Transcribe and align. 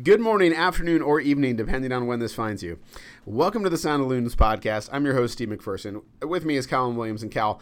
Good 0.00 0.20
morning, 0.20 0.54
afternoon, 0.54 1.02
or 1.02 1.20
evening, 1.20 1.56
depending 1.56 1.92
on 1.92 2.06
when 2.06 2.18
this 2.18 2.34
finds 2.34 2.62
you. 2.62 2.78
Welcome 3.26 3.62
to 3.64 3.68
the 3.68 3.76
Sound 3.76 4.00
of 4.00 4.08
Loons 4.08 4.34
podcast. 4.34 4.88
I'm 4.90 5.04
your 5.04 5.12
host, 5.14 5.34
Steve 5.34 5.50
McPherson. 5.50 6.02
With 6.22 6.46
me 6.46 6.56
is 6.56 6.66
Callum 6.66 6.96
Williams. 6.96 7.22
And 7.22 7.30
Cal, 7.30 7.60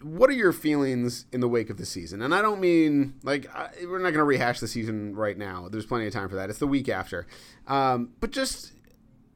what 0.00 0.30
are 0.30 0.34
your 0.34 0.54
feelings 0.54 1.26
in 1.32 1.40
the 1.40 1.48
wake 1.48 1.68
of 1.68 1.76
the 1.76 1.84
season? 1.84 2.22
And 2.22 2.34
I 2.34 2.40
don't 2.40 2.58
mean 2.58 3.16
like 3.22 3.54
I, 3.54 3.68
we're 3.82 3.98
not 3.98 4.12
going 4.12 4.14
to 4.14 4.24
rehash 4.24 4.60
the 4.60 4.66
season 4.66 5.14
right 5.14 5.36
now. 5.36 5.68
There's 5.68 5.84
plenty 5.84 6.06
of 6.06 6.12
time 6.14 6.30
for 6.30 6.36
that. 6.36 6.48
It's 6.48 6.58
the 6.58 6.66
week 6.66 6.88
after, 6.88 7.26
um, 7.66 8.14
but 8.20 8.30
just 8.30 8.72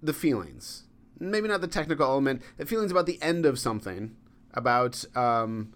the 0.03 0.15
feelings. 0.15 0.85
Maybe 1.19 1.49
not 1.49 1.61
the 1.61 1.69
technical 1.69 2.07
element. 2.07 2.41
The 2.57 2.65
feelings 2.65 2.91
about 2.91 3.05
the 3.05 3.21
end 3.21 3.45
of 3.45 3.59
something, 3.59 4.17
about 4.55 5.05
um, 5.15 5.75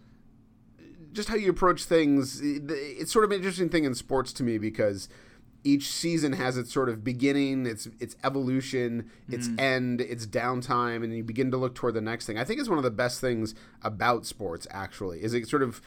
just 1.13 1.29
how 1.29 1.37
you 1.37 1.51
approach 1.51 1.85
things. 1.85 2.41
It's 2.43 3.13
sort 3.13 3.27
of 3.27 3.31
an 3.31 3.37
interesting 3.37 3.69
thing 3.69 3.85
in 3.85 3.95
sports 3.95 4.33
to 4.35 4.43
me 4.43 4.57
because 4.57 5.11
each 5.65 5.91
season 5.91 6.35
has 6.35 6.57
its 6.59 6.73
sort 6.73 6.89
of 6.89 7.03
beginning, 7.03 7.67
its 7.67 7.89
its 7.99 8.17
evolution, 8.23 9.11
its 9.29 9.49
mm. 9.49 9.59
end, 9.59 10.01
its 10.01 10.27
downtime, 10.27 11.03
and 11.03 11.17
you 11.17 11.25
begin 11.25 11.51
to 11.51 11.57
look 11.57 11.75
toward 11.75 11.95
the 11.95 12.01
next 12.01 12.27
thing. 12.27 12.39
I 12.39 12.45
think 12.45 12.61
it's 12.61 12.69
one 12.69 12.79
of 12.79 12.85
the 12.85 12.91
best 12.91 13.21
things 13.21 13.55
about 13.83 14.27
sports. 14.27 14.67
Actually, 14.71 15.23
is 15.23 15.35
it 15.35 15.49
sort 15.49 15.63
of 15.63 15.81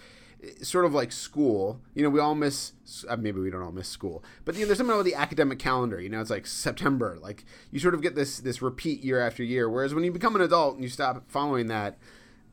sort 0.62 0.86
of 0.86 0.94
like 0.94 1.12
school. 1.12 1.82
You 1.94 2.04
know, 2.04 2.10
we 2.10 2.20
all 2.20 2.36
miss. 2.36 2.74
Uh, 3.08 3.16
maybe 3.16 3.40
we 3.40 3.50
don't 3.50 3.62
all 3.62 3.72
miss 3.72 3.88
school, 3.88 4.24
but 4.46 4.56
you 4.56 4.62
know, 4.62 4.68
there's 4.68 4.78
something 4.78 4.94
about 4.94 5.06
the 5.06 5.16
academic 5.16 5.60
calendar. 5.60 6.00
You 6.00 6.10
know, 6.10 6.22
it's 6.22 6.30
like 6.30 6.48
September. 6.48 7.18
Like 7.22 7.46
you 7.72 7.80
sort 7.80 7.94
of 7.94 8.02
get 8.02 8.16
this 8.16 8.40
this 8.40 8.62
repeat 8.62 9.04
year 9.04 9.20
after 9.20 9.44
year. 9.44 9.70
Whereas 9.70 9.94
when 9.94 10.04
you 10.04 10.12
become 10.12 10.36
an 10.36 10.42
adult 10.42 10.76
and 10.76 10.84
you 10.84 10.90
stop 10.90 11.24
following 11.30 11.68
that, 11.68 11.98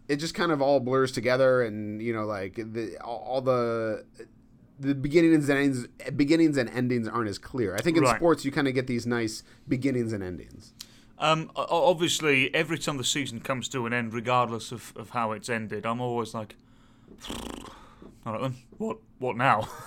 it 0.08 0.16
just 0.16 0.34
kind 0.34 0.52
of 0.52 0.60
all 0.60 0.80
blurs 0.80 1.12
together, 1.12 1.62
and 1.62 2.02
you 2.02 2.12
know, 2.12 2.24
like 2.24 2.54
the 2.56 2.98
all 3.02 3.40
the 3.40 4.04
the 4.78 4.94
beginnings 4.94 5.48
and 5.48 5.58
ends, 5.58 5.86
beginnings 6.16 6.56
and 6.56 6.68
endings 6.70 7.08
aren't 7.08 7.28
as 7.28 7.38
clear. 7.38 7.74
I 7.74 7.80
think 7.80 7.96
in 7.96 8.02
right. 8.02 8.16
sports 8.16 8.44
you 8.44 8.52
kind 8.52 8.68
of 8.68 8.74
get 8.74 8.86
these 8.86 9.06
nice 9.06 9.42
beginnings 9.68 10.12
and 10.12 10.22
endings. 10.22 10.72
Um, 11.18 11.50
obviously, 11.54 12.52
every 12.54 12.78
time 12.78 12.96
the 12.96 13.04
season 13.04 13.40
comes 13.40 13.68
to 13.68 13.86
an 13.86 13.92
end, 13.92 14.12
regardless 14.12 14.72
of, 14.72 14.92
of 14.96 15.10
how 15.10 15.32
it's 15.32 15.48
ended, 15.48 15.86
I'm 15.86 16.00
always 16.00 16.34
like, 16.34 16.56
all 18.26 18.32
right 18.32 18.42
then, 18.42 18.54
what 18.78 18.98
what 19.18 19.36
now? 19.36 19.68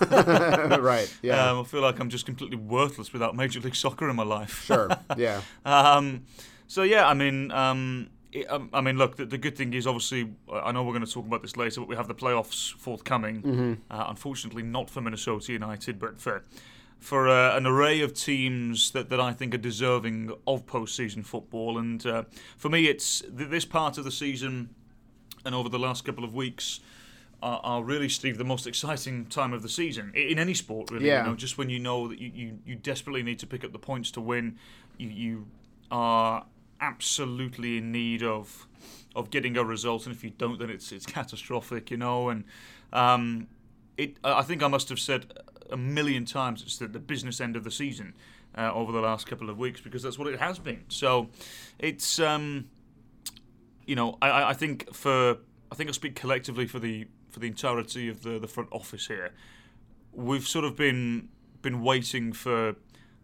right. 0.80 1.12
Yeah. 1.22 1.50
Um, 1.50 1.60
I 1.60 1.64
feel 1.64 1.82
like 1.82 2.00
I'm 2.00 2.08
just 2.08 2.24
completely 2.26 2.56
worthless 2.56 3.12
without 3.12 3.36
Major 3.36 3.60
League 3.60 3.74
Soccer 3.76 4.08
in 4.08 4.16
my 4.16 4.24
life. 4.24 4.64
sure. 4.64 4.88
Yeah. 5.16 5.42
um, 5.64 6.24
so 6.66 6.82
yeah, 6.82 7.06
I 7.06 7.14
mean, 7.14 7.50
um, 7.52 8.08
um, 8.48 8.70
I 8.72 8.80
mean, 8.80 8.98
look, 8.98 9.16
the, 9.16 9.24
the, 9.24 9.38
good 9.38 9.56
thing 9.56 9.72
is 9.72 9.86
obviously, 9.86 10.30
I 10.52 10.72
know 10.72 10.82
we're 10.84 10.92
going 10.92 11.04
to 11.04 11.10
talk 11.10 11.26
about 11.26 11.42
this 11.42 11.56
later, 11.56 11.80
but 11.80 11.88
we 11.88 11.96
have 11.96 12.08
the 12.08 12.14
playoffs 12.14 12.74
forthcoming. 12.74 13.42
Mm-hmm. 13.42 13.72
Uh, 13.90 14.04
unfortunately, 14.08 14.62
not 14.62 14.90
for 14.90 15.00
Minnesota 15.00 15.52
United, 15.52 15.98
but 15.98 16.20
for 16.20 16.42
for 16.98 17.28
uh, 17.28 17.56
an 17.56 17.64
array 17.64 18.00
of 18.00 18.12
teams 18.12 18.90
that, 18.90 19.08
that 19.08 19.20
I 19.20 19.32
think 19.32 19.54
are 19.54 19.58
deserving 19.58 20.32
of 20.48 20.66
postseason 20.66 21.24
football. 21.24 21.78
And 21.78 22.04
uh, 22.04 22.24
for 22.56 22.68
me, 22.68 22.88
it's 22.88 23.20
th- 23.20 23.50
this 23.50 23.64
part 23.64 23.98
of 23.98 24.04
the 24.04 24.10
season 24.10 24.70
and 25.44 25.54
over 25.54 25.68
the 25.68 25.78
last 25.78 26.04
couple 26.04 26.24
of 26.24 26.34
weeks 26.34 26.80
are, 27.40 27.60
are, 27.62 27.84
really, 27.84 28.08
Steve, 28.08 28.36
the 28.36 28.44
most 28.44 28.66
exciting 28.66 29.26
time 29.26 29.52
of 29.52 29.62
the 29.62 29.68
season 29.68 30.10
in 30.14 30.40
any 30.40 30.54
sport, 30.54 30.90
really. 30.90 31.06
Yeah. 31.06 31.22
You 31.22 31.30
know, 31.30 31.36
just 31.36 31.56
when 31.56 31.70
you 31.70 31.78
know 31.78 32.08
that 32.08 32.18
you, 32.18 32.32
you, 32.34 32.58
you 32.66 32.74
desperately 32.74 33.22
need 33.22 33.38
to 33.38 33.46
pick 33.46 33.64
up 33.64 33.72
the 33.72 33.78
points 33.78 34.10
to 34.12 34.20
win, 34.20 34.58
you, 34.96 35.08
you 35.08 35.46
are 35.92 36.44
absolutely 36.80 37.78
in 37.78 37.92
need 37.92 38.22
of 38.22 38.66
of 39.16 39.30
getting 39.30 39.56
a 39.56 39.64
result, 39.64 40.06
and 40.06 40.14
if 40.14 40.22
you 40.22 40.30
don't, 40.30 40.58
then 40.58 40.70
it's 40.70 40.92
it's 40.92 41.06
catastrophic, 41.06 41.90
you 41.90 41.96
know. 41.96 42.28
And 42.28 42.44
um, 42.92 43.48
it, 43.96 44.16
I 44.22 44.42
think 44.42 44.62
I 44.62 44.68
must 44.68 44.88
have 44.88 45.00
said 45.00 45.32
a 45.70 45.76
million 45.76 46.24
times 46.24 46.62
it's 46.62 46.78
the, 46.78 46.86
the 46.86 46.98
business 46.98 47.40
end 47.40 47.56
of 47.56 47.64
the 47.64 47.70
season 47.70 48.14
uh, 48.56 48.72
over 48.72 48.92
the 48.92 49.00
last 49.00 49.26
couple 49.26 49.50
of 49.50 49.58
weeks 49.58 49.80
because 49.80 50.02
that's 50.02 50.18
what 50.18 50.28
it 50.28 50.38
has 50.38 50.58
been. 50.58 50.84
So 50.88 51.28
it's 51.78 52.18
um, 52.18 52.68
you 53.86 53.96
know 53.96 54.18
I, 54.22 54.50
I 54.50 54.52
think 54.54 54.92
for 54.94 55.38
I 55.70 55.74
think 55.74 55.88
I 55.88 55.92
speak 55.92 56.14
collectively 56.14 56.66
for 56.66 56.78
the 56.78 57.06
for 57.28 57.40
the 57.40 57.46
entirety 57.46 58.08
of 58.08 58.22
the 58.22 58.38
the 58.38 58.48
front 58.48 58.68
office 58.72 59.06
here. 59.06 59.32
We've 60.12 60.46
sort 60.46 60.64
of 60.64 60.76
been 60.76 61.28
been 61.62 61.82
waiting 61.82 62.32
for 62.32 62.76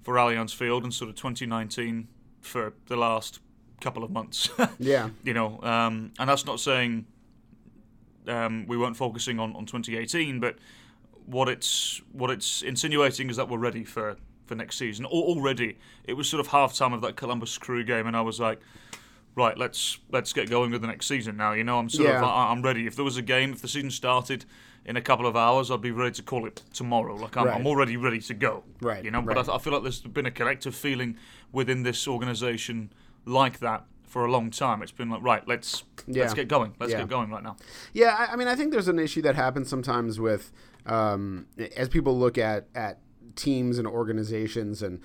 for 0.03 0.15
Allianz 0.15 0.55
Field 0.55 0.85
and 0.85 0.93
sort 0.93 1.09
of 1.09 1.17
2019 1.17 2.09
for 2.45 2.73
the 2.87 2.97
last 2.97 3.41
couple 3.81 4.05
of 4.05 4.11
months. 4.11 4.49
yeah. 4.79 5.11
You 5.23 5.35
know, 5.35 5.61
um, 5.63 6.13
and 6.19 6.29
that's 6.29 6.47
not 6.47 6.61
saying 6.61 7.07
um, 8.29 8.67
we 8.67 8.77
weren't 8.77 8.97
focusing 8.97 9.39
on, 9.39 9.55
on 9.57 9.67
2018, 9.67 10.41
but 10.41 10.57
what 11.27 11.49
it's 11.49 12.03
what 12.13 12.31
it's 12.31 12.63
insinuating 12.63 13.31
is 13.31 13.37
that 13.37 13.49
we're 13.49 13.59
ready 13.59 13.85
for, 13.85 14.17
for 14.47 14.55
next 14.55 14.77
season. 14.77 15.07
already, 15.07 15.79
it 16.05 16.15
was 16.15 16.29
sort 16.29 16.41
of 16.41 16.49
half 16.49 16.75
time 16.75 16.93
of 16.93 17.01
that 17.03 17.17
Columbus 17.17 17.57
Crew 17.59 17.85
game, 17.85 18.07
and 18.07 18.17
I 18.17 18.21
was 18.21 18.41
like, 18.41 18.61
right, 19.37 19.57
let's 19.57 19.99
let's 20.11 20.33
get 20.33 20.49
going 20.49 20.71
with 20.71 20.81
the 20.81 20.87
next 20.87 21.07
season 21.07 21.37
now. 21.37 21.53
You 21.53 21.65
know, 21.65 21.79
I'm 21.79 21.89
sort 21.89 22.09
yeah. 22.09 22.19
of 22.19 22.25
I, 22.25 22.51
I'm 22.51 22.63
ready. 22.63 22.87
If 22.87 22.97
there 22.97 23.05
was 23.05 23.17
a 23.17 23.23
game, 23.23 23.53
if 23.53 23.63
the 23.63 23.69
season 23.69 23.91
started 23.91 24.45
in 24.85 24.97
a 24.97 25.01
couple 25.01 25.27
of 25.27 25.37
hours, 25.37 25.71
I'd 25.71 25.81
be 25.81 25.91
ready 25.91 26.13
to 26.13 26.23
call 26.23 26.47
it 26.47 26.63
tomorrow. 26.73 27.17
Like 27.17 27.37
I'm, 27.37 27.47
right. 27.47 27.57
I'm 27.57 27.67
already 27.67 27.97
ready 27.97 28.21
to 28.21 28.35
go. 28.35 28.65
Right. 28.81 29.05
You 29.05 29.11
know, 29.11 29.21
right. 29.21 29.35
but 29.35 29.49
I, 29.49 29.57
I, 29.57 29.59
feel 29.59 29.73
like 29.73 29.83
there's 29.83 30.01
been 30.01 30.27
a 30.27 30.31
collective 30.31 30.75
feeling 30.75 31.17
within 31.53 31.83
this 31.83 32.07
organisation 32.07 32.93
like 33.25 33.61
that 33.61 33.85
for 34.15 34.25
a 34.25 34.31
long 34.31 34.51
time. 34.51 34.83
It's 34.83 34.93
been 34.93 35.11
like, 35.11 35.23
right, 35.23 35.47
let's 35.49 35.85
yeah. 36.07 36.23
let's 36.23 36.35
get 36.35 36.49
going. 36.49 36.75
Let's 36.79 36.93
yeah. 36.93 36.99
get 36.99 37.09
going 37.09 37.31
right 37.31 37.43
now. 37.43 37.57
Yeah, 37.93 38.15
I, 38.17 38.33
I, 38.33 38.37
mean, 38.37 38.49
I 38.49 38.55
think 38.55 38.73
there's 38.73 38.89
an 38.89 38.99
issue 38.99 39.23
that 39.23 39.35
happens 39.35 39.69
sometimes 39.69 40.21
with 40.21 40.53
um, 40.87 41.47
as 41.77 41.89
people 41.89 42.17
look 42.19 42.39
at 42.39 42.67
at 42.75 43.01
teams 43.37 43.79
and 43.79 43.89
organizations, 43.89 44.83
and 44.83 45.01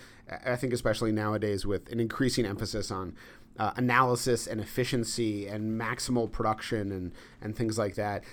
I 0.45 0.55
think 0.55 0.73
especially 0.73 1.11
nowadays 1.11 1.65
with 1.65 1.91
an 1.91 1.99
increasing 1.99 2.45
emphasis 2.45 2.91
on 2.91 3.15
uh, 3.59 3.73
analysis 3.75 4.47
and 4.47 4.61
efficiency 4.61 5.45
and 5.47 5.79
maximal 5.79 6.31
production 6.31 6.91
and 6.91 7.11
and 7.41 7.55
things 7.55 7.77
like 7.77 7.95
that. 7.95 8.23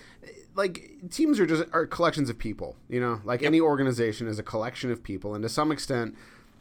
Like 0.54 0.92
teams 1.10 1.38
are 1.38 1.46
just 1.46 1.64
are 1.72 1.86
collections 1.86 2.30
of 2.30 2.38
people, 2.38 2.76
you 2.88 3.00
know. 3.00 3.20
Like 3.24 3.42
yep. 3.42 3.48
any 3.48 3.60
organization 3.60 4.28
is 4.28 4.38
a 4.38 4.42
collection 4.42 4.90
of 4.90 5.02
people, 5.02 5.34
and 5.34 5.42
to 5.42 5.48
some 5.48 5.70
extent, 5.72 6.16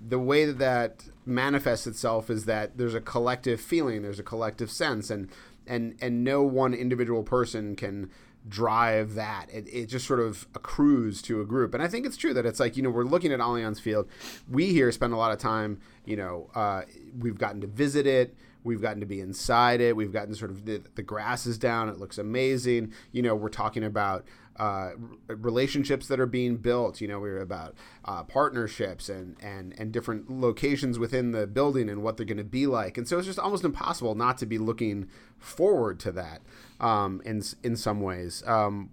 the 0.06 0.20
way 0.20 0.46
that 0.46 0.58
that 0.58 1.06
manifests 1.26 1.88
itself 1.88 2.30
is 2.30 2.46
that 2.46 2.78
there's 2.78 2.96
a 2.96 3.02
collective 3.02 3.62
feeling, 3.62 4.02
there's 4.02 4.20
a 4.20 4.24
collective 4.24 4.72
sense, 4.72 5.10
and 5.10 5.30
and 5.68 5.96
and 6.02 6.24
no 6.24 6.42
one 6.42 6.74
individual 6.74 7.24
person 7.24 7.76
can 7.76 8.10
drive 8.48 9.16
that. 9.16 9.48
It, 9.52 9.68
it 9.68 9.86
just 9.88 10.06
sort 10.06 10.20
of 10.20 10.48
accrues 10.54 11.22
to 11.24 11.42
a 11.42 11.46
group. 11.46 11.74
And 11.74 11.82
I 11.82 11.88
think 11.88 12.06
it's 12.06 12.18
true 12.18 12.34
that 12.34 12.46
it's 12.46 12.60
like, 12.60 12.78
you 12.78 12.84
know, 12.84 12.92
we're 12.92 13.04
looking 13.04 13.32
at 13.32 13.40
Allianz 13.40 13.80
Field. 13.80 14.08
We 14.48 14.68
here 14.68 14.92
spend 14.92 15.14
a 15.14 15.18
lot 15.18 15.32
of 15.32 15.40
time, 15.40 15.80
you 16.06 16.16
know, 16.16 16.52
uh, 16.54 16.84
we've 17.18 17.40
gotten 17.40 17.62
to 17.62 17.68
visit 17.68 18.06
it. 18.06 18.36
We've 18.66 18.82
gotten 18.82 19.00
to 19.00 19.06
be 19.06 19.22
inside 19.22 19.80
it. 19.80 19.96
We've 19.96 20.12
gotten 20.12 20.36
sort 20.36 20.52
of 20.52 20.66
the, 20.66 20.82
the 20.96 21.04
grass 21.04 21.46
is 21.46 21.58
down. 21.58 21.88
It 21.88 21.98
looks 21.98 22.18
amazing. 22.18 22.94
You 23.12 23.22
know, 23.22 23.36
we're 23.36 23.50
talking 23.50 23.84
about 23.84 24.26
uh, 24.58 24.92
relationships 25.28 26.08
that 26.08 26.20
are 26.20 26.26
being 26.26 26.58
built. 26.58 27.00
You 27.00 27.08
know, 27.08 27.20
we 27.20 27.30
are 27.30 27.42
about 27.42 27.76
uh, 28.06 28.24
partnerships 28.24 29.10
and, 29.10 29.36
and, 29.42 29.74
and 29.78 29.92
different 29.92 30.30
locations 30.30 30.98
within 30.98 31.32
the 31.32 31.46
building 31.46 31.90
and 31.90 32.04
what 32.04 32.18
they're 32.18 32.26
going 32.26 32.38
to 32.38 32.44
be 32.44 32.68
like. 32.68 32.98
And 32.98 33.08
so 33.08 33.18
it's 33.18 33.28
just 33.28 33.40
almost 33.40 33.64
impossible 33.64 34.16
not 34.16 34.38
to 34.40 34.46
be 34.46 34.58
looking 34.58 35.10
forward 35.38 36.00
to 36.02 36.12
that 36.14 36.42
um, 36.80 37.22
in, 37.26 37.42
in 37.64 37.76
some 37.76 38.02
ways. 38.02 38.44
Um, 38.46 38.90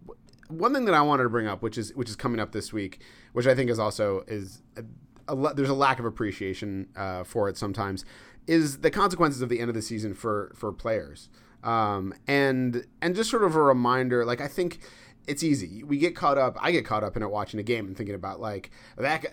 one 0.48 0.74
thing 0.74 0.84
that 0.84 0.94
I 0.94 1.02
wanted 1.02 1.24
to 1.24 1.28
bring 1.30 1.46
up, 1.46 1.62
which 1.62 1.78
is 1.78 1.94
which 1.94 2.10
is 2.10 2.16
coming 2.16 2.38
up 2.38 2.52
this 2.52 2.72
week, 2.72 3.00
which 3.32 3.46
I 3.46 3.54
think 3.54 3.70
is 3.70 3.78
also 3.78 4.24
is 4.28 4.62
a, 4.76 4.84
a, 5.28 5.54
there's 5.54 5.70
a 5.70 5.74
lack 5.74 5.98
of 5.98 6.04
appreciation 6.04 6.88
uh, 6.96 7.24
for 7.24 7.48
it 7.48 7.56
sometimes, 7.56 8.04
is 8.46 8.78
the 8.78 8.90
consequences 8.90 9.42
of 9.42 9.48
the 9.48 9.60
end 9.60 9.68
of 9.68 9.74
the 9.74 9.82
season 9.82 10.14
for 10.14 10.52
for 10.54 10.72
players. 10.72 11.28
Um, 11.62 12.14
and 12.26 12.86
and 13.00 13.14
just 13.14 13.30
sort 13.30 13.44
of 13.44 13.54
a 13.54 13.62
reminder, 13.62 14.24
like 14.24 14.40
I 14.40 14.48
think 14.48 14.80
it's 15.26 15.42
easy. 15.42 15.84
We 15.84 15.98
get 15.98 16.16
caught 16.16 16.38
up. 16.38 16.56
I 16.60 16.72
get 16.72 16.84
caught 16.84 17.04
up 17.04 17.16
in 17.16 17.22
it 17.22 17.30
watching 17.30 17.60
a 17.60 17.62
game 17.62 17.86
and 17.86 17.96
thinking 17.96 18.14
about 18.14 18.40
like 18.40 18.70
that. 18.96 19.26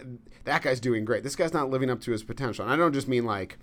That 0.45 0.61
guy's 0.61 0.79
doing 0.79 1.05
great. 1.05 1.23
This 1.23 1.35
guy's 1.35 1.53
not 1.53 1.69
living 1.69 1.89
up 1.89 2.01
to 2.01 2.11
his 2.11 2.23
potential. 2.23 2.63
And 2.63 2.73
I 2.73 2.77
don't 2.77 2.93
just 2.93 3.07
mean 3.07 3.25
like 3.25 3.57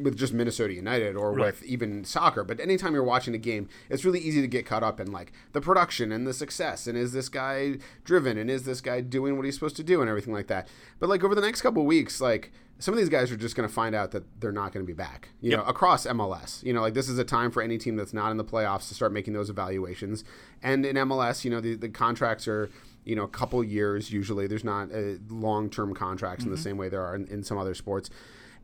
with 0.00 0.16
just 0.16 0.32
Minnesota 0.32 0.74
United 0.74 1.16
or 1.16 1.32
right. 1.32 1.46
with 1.46 1.62
even 1.64 2.04
soccer, 2.04 2.44
but 2.44 2.60
anytime 2.60 2.94
you're 2.94 3.02
watching 3.02 3.34
a 3.34 3.38
game, 3.38 3.68
it's 3.88 4.04
really 4.04 4.20
easy 4.20 4.40
to 4.40 4.48
get 4.48 4.66
caught 4.66 4.82
up 4.82 5.00
in 5.00 5.10
like 5.10 5.32
the 5.52 5.60
production 5.60 6.12
and 6.12 6.26
the 6.26 6.34
success 6.34 6.86
and 6.86 6.96
is 6.96 7.12
this 7.12 7.28
guy 7.28 7.78
driven 8.04 8.36
and 8.38 8.50
is 8.50 8.64
this 8.64 8.80
guy 8.80 9.00
doing 9.00 9.36
what 9.36 9.44
he's 9.44 9.54
supposed 9.54 9.76
to 9.76 9.84
do 9.84 10.00
and 10.00 10.08
everything 10.10 10.34
like 10.34 10.46
that. 10.48 10.68
But 10.98 11.08
like 11.08 11.24
over 11.24 11.34
the 11.34 11.40
next 11.40 11.62
couple 11.62 11.84
weeks, 11.86 12.20
like 12.20 12.52
some 12.78 12.92
of 12.92 12.98
these 12.98 13.08
guys 13.08 13.32
are 13.32 13.36
just 13.36 13.56
going 13.56 13.68
to 13.68 13.74
find 13.74 13.94
out 13.94 14.10
that 14.10 14.40
they're 14.40 14.52
not 14.52 14.72
going 14.72 14.84
to 14.84 14.86
be 14.86 14.96
back. 14.96 15.30
You 15.40 15.52
yep. 15.52 15.60
know, 15.60 15.64
across 15.64 16.06
MLS. 16.06 16.62
You 16.62 16.72
know, 16.72 16.82
like 16.82 16.94
this 16.94 17.08
is 17.08 17.18
a 17.18 17.24
time 17.24 17.50
for 17.50 17.62
any 17.62 17.78
team 17.78 17.96
that's 17.96 18.12
not 18.12 18.30
in 18.30 18.36
the 18.36 18.44
playoffs 18.44 18.88
to 18.88 18.94
start 18.94 19.12
making 19.12 19.32
those 19.32 19.48
evaluations. 19.48 20.24
And 20.62 20.84
in 20.84 20.96
MLS, 20.96 21.44
you 21.44 21.50
know, 21.50 21.60
the, 21.60 21.74
the 21.74 21.88
contracts 21.88 22.46
are 22.46 22.70
you 23.04 23.16
know 23.16 23.22
a 23.22 23.28
couple 23.28 23.64
years 23.64 24.12
usually. 24.12 24.46
There's 24.46 24.64
not 24.64 24.92
uh, 24.92 25.14
long 25.30 25.70
term 25.70 25.94
contracts 25.94 26.44
mm-hmm. 26.44 26.48
in 26.48 26.54
the 26.54 26.60
mm-hmm. 26.60 26.68
same 26.70 26.76
way 26.76 26.88
there 26.90 27.04
are 27.04 27.14
in, 27.14 27.26
in 27.28 27.42
some 27.42 27.56
other 27.56 27.74
sports. 27.74 28.10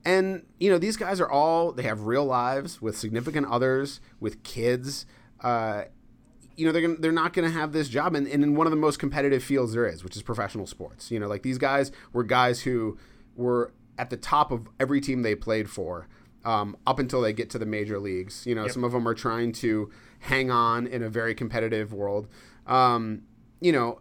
And 0.04 0.44
you 0.58 0.70
know, 0.70 0.78
these 0.78 0.96
guys 0.96 1.20
are 1.20 1.30
all 1.30 1.72
they 1.72 1.82
have 1.84 2.02
real 2.06 2.24
lives 2.24 2.82
with 2.82 2.96
significant 2.96 3.46
others, 3.48 4.00
with 4.20 4.42
kids. 4.42 5.06
Uh, 5.40 5.84
you 6.56 6.66
know 6.66 6.72
they're 6.72 6.82
gonna, 6.82 6.96
they're 6.98 7.12
not 7.12 7.32
going 7.32 7.50
to 7.50 7.58
have 7.58 7.72
this 7.72 7.88
job 7.88 8.14
and, 8.14 8.26
and 8.28 8.44
in 8.44 8.54
one 8.54 8.66
of 8.66 8.70
the 8.70 8.76
most 8.76 8.98
competitive 8.98 9.42
fields 9.42 9.72
there 9.72 9.86
is 9.86 10.04
which 10.04 10.14
is 10.16 10.22
professional 10.22 10.66
sports 10.66 11.10
you 11.10 11.18
know 11.18 11.26
like 11.26 11.42
these 11.42 11.56
guys 11.56 11.90
were 12.12 12.22
guys 12.22 12.60
who 12.60 12.98
were 13.36 13.72
at 13.98 14.10
the 14.10 14.18
top 14.18 14.52
of 14.52 14.68
every 14.78 15.00
team 15.00 15.22
they 15.22 15.34
played 15.34 15.70
for 15.70 16.08
um, 16.44 16.76
up 16.86 16.98
until 16.98 17.20
they 17.20 17.32
get 17.32 17.50
to 17.50 17.58
the 17.58 17.66
major 17.66 17.98
leagues. 17.98 18.46
You 18.46 18.54
know, 18.54 18.64
Yep. 18.64 18.72
some 18.72 18.84
of 18.84 18.92
them 18.92 19.06
are 19.06 19.14
trying 19.14 19.52
to 19.52 19.90
hang 20.20 20.50
on 20.50 20.86
in 20.86 21.02
a 21.02 21.08
very 21.08 21.34
competitive 21.34 21.92
world. 21.92 22.28
Um, 22.66 23.22
you 23.60 23.72
know, 23.72 24.00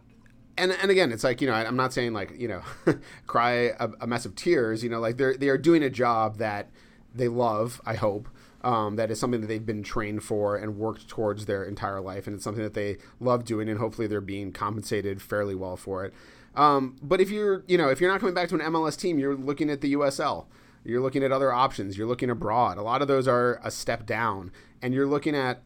and 0.56 0.72
and 0.72 0.90
again, 0.90 1.12
it's 1.12 1.24
like 1.24 1.40
you 1.40 1.46
know, 1.46 1.54
I'm 1.54 1.76
not 1.76 1.92
saying 1.92 2.12
like 2.12 2.38
you 2.38 2.48
know, 2.48 2.62
cry 3.26 3.72
a, 3.78 3.90
a 4.00 4.06
mess 4.06 4.24
of 4.24 4.34
tears. 4.34 4.82
You 4.82 4.90
know, 4.90 5.00
like 5.00 5.16
they're 5.16 5.36
they 5.36 5.48
are 5.48 5.58
doing 5.58 5.82
a 5.82 5.90
job 5.90 6.38
that 6.38 6.70
they 7.14 7.28
love. 7.28 7.80
I 7.84 7.94
hope. 7.94 8.28
Um, 8.64 8.94
that 8.94 9.10
is 9.10 9.18
something 9.18 9.40
that 9.40 9.48
they've 9.48 9.66
been 9.66 9.82
trained 9.82 10.22
for 10.22 10.54
and 10.54 10.78
worked 10.78 11.08
towards 11.08 11.46
their 11.46 11.64
entire 11.64 12.00
life, 12.00 12.28
and 12.28 12.36
it's 12.36 12.44
something 12.44 12.62
that 12.62 12.74
they 12.74 12.98
love 13.18 13.44
doing, 13.44 13.68
and 13.68 13.80
hopefully 13.80 14.06
they're 14.06 14.20
being 14.20 14.52
compensated 14.52 15.20
fairly 15.20 15.56
well 15.56 15.76
for 15.76 16.04
it. 16.04 16.14
Um, 16.54 16.96
but 17.02 17.20
if 17.20 17.28
you're, 17.28 17.64
you 17.66 17.76
know, 17.76 17.88
if 17.88 18.00
you're 18.00 18.10
not 18.10 18.20
coming 18.20 18.36
back 18.36 18.48
to 18.50 18.54
an 18.54 18.60
MLS 18.60 18.96
team, 18.96 19.18
you're 19.18 19.34
looking 19.34 19.68
at 19.68 19.80
the 19.80 19.94
USL. 19.94 20.46
You're 20.84 21.00
looking 21.00 21.24
at 21.24 21.32
other 21.32 21.52
options. 21.52 21.98
You're 21.98 22.06
looking 22.06 22.30
abroad. 22.30 22.78
A 22.78 22.82
lot 22.82 23.02
of 23.02 23.08
those 23.08 23.26
are 23.26 23.60
a 23.64 23.70
step 23.70 24.06
down, 24.06 24.52
and 24.80 24.94
you're 24.94 25.06
looking 25.06 25.34
at 25.34 25.62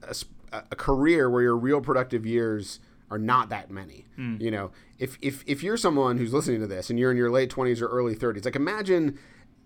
a, 0.52 0.62
a 0.70 0.76
career 0.76 1.28
where 1.28 1.42
your 1.42 1.56
real 1.56 1.82
productive 1.82 2.24
years 2.24 2.80
are 3.10 3.18
not 3.18 3.48
that 3.50 3.70
many. 3.70 4.06
You 4.40 4.50
know, 4.50 4.70
if 4.98 5.18
if 5.20 5.44
if 5.46 5.62
you're 5.62 5.76
someone 5.76 6.18
who's 6.18 6.32
listening 6.32 6.60
to 6.60 6.66
this 6.66 6.90
and 6.90 6.98
you're 6.98 7.10
in 7.10 7.16
your 7.16 7.30
late 7.30 7.50
20s 7.50 7.80
or 7.80 7.86
early 7.86 8.14
30s, 8.14 8.44
like 8.44 8.56
imagine 8.56 9.18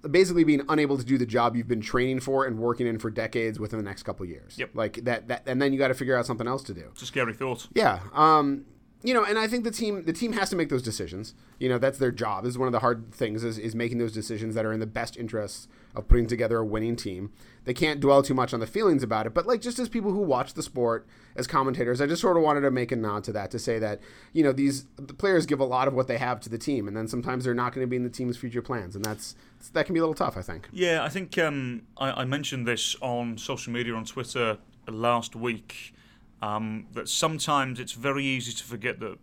basically 0.08 0.44
being 0.44 0.62
unable 0.69 0.96
to 0.96 1.04
do 1.04 1.19
the 1.19 1.26
job 1.26 1.56
you've 1.56 1.69
been 1.69 1.81
training 1.81 2.20
for 2.20 2.46
and 2.46 2.58
working 2.58 2.87
in 2.87 2.98
for 2.98 3.10
decades 3.10 3.58
within 3.58 3.78
the 3.78 3.84
next 3.84 4.02
couple 4.02 4.25
years. 4.26 4.58
Yep. 4.58 4.70
Like 4.75 5.04
that 5.04 5.28
that 5.28 5.42
and 5.46 5.60
then 5.60 5.72
you 5.72 5.78
got 5.78 5.88
to 5.88 5.94
figure 5.94 6.16
out 6.16 6.26
something 6.26 6.46
else 6.46 6.62
to 6.64 6.75
do. 6.75 6.88
It's 6.92 7.02
a 7.02 7.06
scary 7.06 7.34
thought. 7.34 7.69
Yeah. 7.75 8.00
Um, 8.12 8.64
you 9.02 9.14
know, 9.14 9.25
and 9.25 9.38
I 9.38 9.46
think 9.46 9.64
the 9.64 9.70
team 9.70 10.04
the 10.04 10.12
team 10.12 10.32
has 10.34 10.50
to 10.50 10.56
make 10.56 10.69
those 10.69 10.82
decisions. 10.82 11.34
You 11.58 11.69
know, 11.69 11.78
that's 11.78 11.98
their 11.98 12.12
job. 12.12 12.44
This 12.44 12.50
is 12.50 12.58
one 12.58 12.69
of 12.69 12.72
the 12.72 12.81
hard 12.81 13.12
things 13.12 13.44
is, 13.44 13.58
is 13.58 13.75
making 13.75 13.98
those 13.98 14.12
decisions 14.12 14.54
that 14.54 14.64
are 14.64 14.72
in 14.72 14.81
the 14.81 14.87
best 14.87 15.16
interests 15.16 15.69
of 15.94 16.08
putting 16.08 16.26
together 16.26 16.58
a 16.58 16.64
winning 16.64 16.96
team. 16.96 17.32
They 17.64 17.75
can't 17.75 18.00
dwell 18.00 18.22
too 18.22 18.34
much 18.34 18.54
on 18.54 18.60
the 18.60 18.66
feelings 18.66 19.02
about 19.02 19.26
it, 19.26 19.34
but 19.34 19.46
like 19.46 19.60
just 19.60 19.78
as 19.78 19.88
people 19.88 20.12
who 20.12 20.20
watch 20.20 20.54
the 20.54 20.62
sport 20.62 21.06
as 21.37 21.46
commentators, 21.46 22.00
I 22.00 22.06
just 22.06 22.22
sort 22.22 22.37
of 22.37 22.42
wanted 22.42 22.62
to 22.62 22.70
make 22.70 22.92
a 22.92 22.96
nod 22.96 23.25
to 23.25 23.32
that 23.32 23.50
to 23.50 23.58
say 23.58 23.78
that, 23.78 24.00
you 24.32 24.42
know, 24.42 24.52
these 24.52 24.87
the 24.96 25.14
players 25.14 25.46
give 25.46 25.60
a 25.60 25.64
lot 25.64 25.88
of 25.88 25.94
what 25.94 26.06
they 26.06 26.19
have 26.19 26.40
to 26.40 26.48
the 26.48 26.58
team 26.58 26.88
and 26.88 26.96
then 26.96 27.08
sometimes 27.08 27.44
they're 27.44 27.54
not 27.54 27.72
going 27.72 27.87
to 27.87 27.90
be 27.90 27.96
in 27.96 28.04
the 28.04 28.10
team's 28.10 28.37
future 28.37 28.62
plans 28.62 28.96
and 28.96 29.04
that's 29.04 29.34
that 29.72 29.84
can 29.84 29.94
be 29.94 29.98
a 29.98 30.02
little 30.02 30.14
tough, 30.14 30.37
I 30.37 30.42
think. 30.42 30.69
Yeah, 30.72 31.04
I 31.04 31.08
think 31.08 31.37
um, 31.38 31.82
I, 31.96 32.22
I 32.22 32.25
mentioned 32.25 32.66
this 32.66 32.96
on 33.00 33.37
social 33.37 33.72
media 33.72 33.94
on 33.94 34.04
Twitter 34.04 34.58
last 34.88 35.37
week. 35.37 35.94
Um, 36.42 36.87
that 36.94 37.06
sometimes 37.10 37.78
it's 37.78 37.92
very 37.92 38.25
easy 38.25 38.52
to 38.52 38.64
forget 38.64 38.98
that 39.00 39.19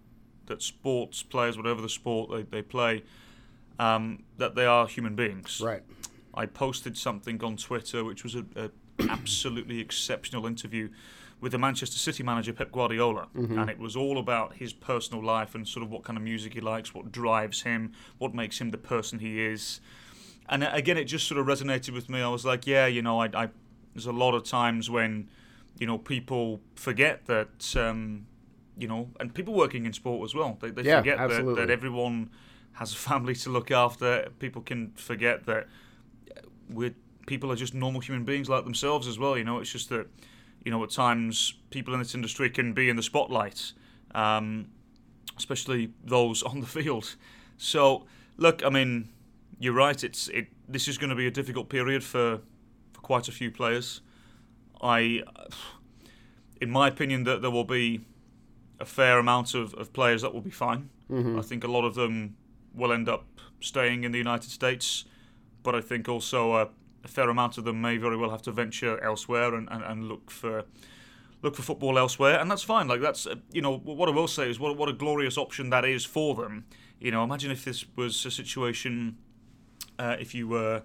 that 0.45 0.61
sports 0.61 1.23
players, 1.23 1.57
whatever 1.57 1.81
the 1.81 1.89
sport 1.89 2.29
they, 2.31 2.43
they 2.43 2.61
play, 2.61 3.03
um, 3.79 4.23
that 4.37 4.55
they 4.55 4.65
are 4.65 4.87
human 4.87 5.15
beings. 5.15 5.61
Right. 5.63 5.83
I 6.37 6.45
posted 6.45 6.97
something 6.97 7.43
on 7.43 7.57
Twitter, 7.57 8.03
which 8.03 8.23
was 8.23 8.35
a, 8.35 8.45
a 8.55 8.69
absolutely 9.09 9.79
exceptional 9.79 10.45
interview 10.45 10.89
with 11.39 11.51
the 11.51 11.57
Manchester 11.57 11.97
City 11.97 12.23
manager 12.23 12.53
Pep 12.53 12.71
Guardiola, 12.71 13.27
and 13.59 13.69
it 13.69 13.77
was 13.77 13.95
all 13.95 14.17
about 14.17 14.55
his 14.55 14.73
personal 14.73 15.23
life 15.23 15.53
and 15.55 15.67
sort 15.67 15.83
of 15.85 15.91
what 15.91 16.03
kind 16.03 16.17
of 16.17 16.23
music 16.23 16.53
he 16.53 16.61
likes, 16.61 16.95
what 16.95 17.11
drives 17.11 17.61
him, 17.61 17.91
what 18.17 18.33
makes 18.33 18.59
him 18.59 18.71
the 18.71 18.77
person 18.77 19.19
he 19.19 19.39
is. 19.45 19.79
And 20.49 20.63
uh, 20.63 20.69
again, 20.73 20.97
it 20.97 21.05
just 21.05 21.27
sort 21.27 21.39
of 21.39 21.45
resonated 21.45 21.93
with 21.93 22.09
me. 22.09 22.21
I 22.21 22.29
was 22.29 22.45
like, 22.45 22.65
yeah, 22.65 22.87
you 22.87 23.01
know, 23.01 23.19
I, 23.21 23.29
I 23.33 23.49
there's 23.93 24.07
a 24.07 24.11
lot 24.11 24.33
of 24.33 24.43
times 24.45 24.89
when 24.89 25.29
you 25.79 25.85
know 25.85 25.97
people 25.99 26.59
forget 26.75 27.25
that 27.25 27.75
um, 27.77 28.25
you 28.77 28.87
know, 28.87 29.09
and 29.19 29.33
people 29.33 29.53
working 29.53 29.85
in 29.85 29.93
sport 29.93 30.23
as 30.27 30.33
well, 30.35 30.57
they, 30.61 30.71
they 30.71 30.83
Yeah, 30.83 30.99
forget 30.99 31.17
that, 31.17 31.45
that 31.55 31.69
everyone 31.69 32.29
has 32.73 32.93
a 32.93 32.95
family 32.95 33.35
to 33.35 33.49
look 33.49 33.69
after. 33.71 34.29
People 34.39 34.61
can 34.61 34.91
forget 34.95 35.45
that 35.45 35.67
we're 36.69 36.95
people 37.25 37.51
are 37.51 37.55
just 37.55 37.73
normal 37.73 37.99
human 37.99 38.23
beings 38.23 38.49
like 38.49 38.63
themselves 38.63 39.07
as 39.07 39.19
well. 39.19 39.37
You 39.37 39.43
know, 39.43 39.59
it's 39.59 39.71
just 39.71 39.89
that 39.89 40.07
you 40.63 40.71
know 40.71 40.83
at 40.83 40.91
times 40.91 41.53
people 41.69 41.93
in 41.93 41.99
this 41.99 42.15
industry 42.15 42.49
can 42.49 42.73
be 42.73 42.89
in 42.89 42.95
the 42.95 43.03
spotlight, 43.03 43.73
um, 44.15 44.67
especially 45.37 45.91
those 46.03 46.43
on 46.49 46.61
the 46.61 46.67
field. 46.67 47.15
So 47.57 48.05
look, 48.37 48.63
I 48.65 48.69
mean, 48.69 49.09
you're 49.59 49.73
right. 49.73 50.03
It's 50.03 50.27
it. 50.29 50.47
This 50.67 50.87
is 50.87 50.97
going 50.97 51.09
to 51.09 51.15
be 51.15 51.27
a 51.27 51.31
difficult 51.31 51.69
period 51.69 52.03
for 52.03 52.41
for 52.93 53.01
quite 53.01 53.27
a 53.27 53.31
few 53.31 53.51
players. 53.51 54.01
I, 54.81 55.23
in 56.61 56.69
my 56.69 56.87
opinion, 56.87 57.23
that 57.23 57.41
there 57.41 57.49
will 57.51 57.63
be 57.63 58.01
a 58.79 58.85
fair 58.85 59.17
amount 59.17 59.55
of, 59.55 59.73
of 59.73 59.91
players 59.91 60.21
that 60.21 60.33
will 60.33 60.41
be 60.41 60.51
fine. 60.51 60.89
I 61.39 61.41
think 61.41 61.63
a 61.63 61.67
lot 61.67 61.83
of 61.83 61.95
them 61.95 62.35
will 62.75 62.91
end 62.93 63.09
up 63.09 63.25
staying 63.59 64.03
in 64.03 64.11
the 64.11 64.19
United 64.19 64.51
States, 64.51 65.05
but 65.67 65.75
I 65.75 65.81
think 65.81 66.07
also 66.07 66.39
a, 66.61 66.69
a 67.03 67.09
fair 67.09 67.29
amount 67.29 67.57
of 67.57 67.63
them 67.65 67.81
may 67.81 67.97
very 67.97 68.15
well 68.15 68.29
have 68.29 68.41
to 68.43 68.51
venture 68.53 68.95
elsewhere 69.03 69.53
and, 69.53 69.67
and, 69.69 69.83
and 69.83 70.07
look 70.07 70.31
for 70.31 70.63
look 71.43 71.55
for 71.57 71.61
football 71.61 71.99
elsewhere, 71.99 72.39
and 72.39 72.49
that's 72.49 72.63
fine. 72.63 72.87
Like 72.87 73.01
that's 73.01 73.27
uh, 73.27 73.35
you 73.51 73.61
know 73.61 73.73
what 73.77 74.07
I 74.07 74.13
will 74.13 74.29
say 74.29 74.49
is 74.49 74.59
what 74.61 74.77
what 74.77 74.87
a 74.87 74.93
glorious 74.93 75.37
option 75.37 75.69
that 75.71 75.83
is 75.83 76.05
for 76.05 76.35
them. 76.35 76.65
You 77.01 77.11
know, 77.11 77.21
imagine 77.23 77.51
if 77.51 77.65
this 77.65 77.85
was 77.97 78.25
a 78.25 78.31
situation 78.31 79.17
uh, 79.99 80.15
if 80.19 80.33
you 80.33 80.47
were. 80.47 80.83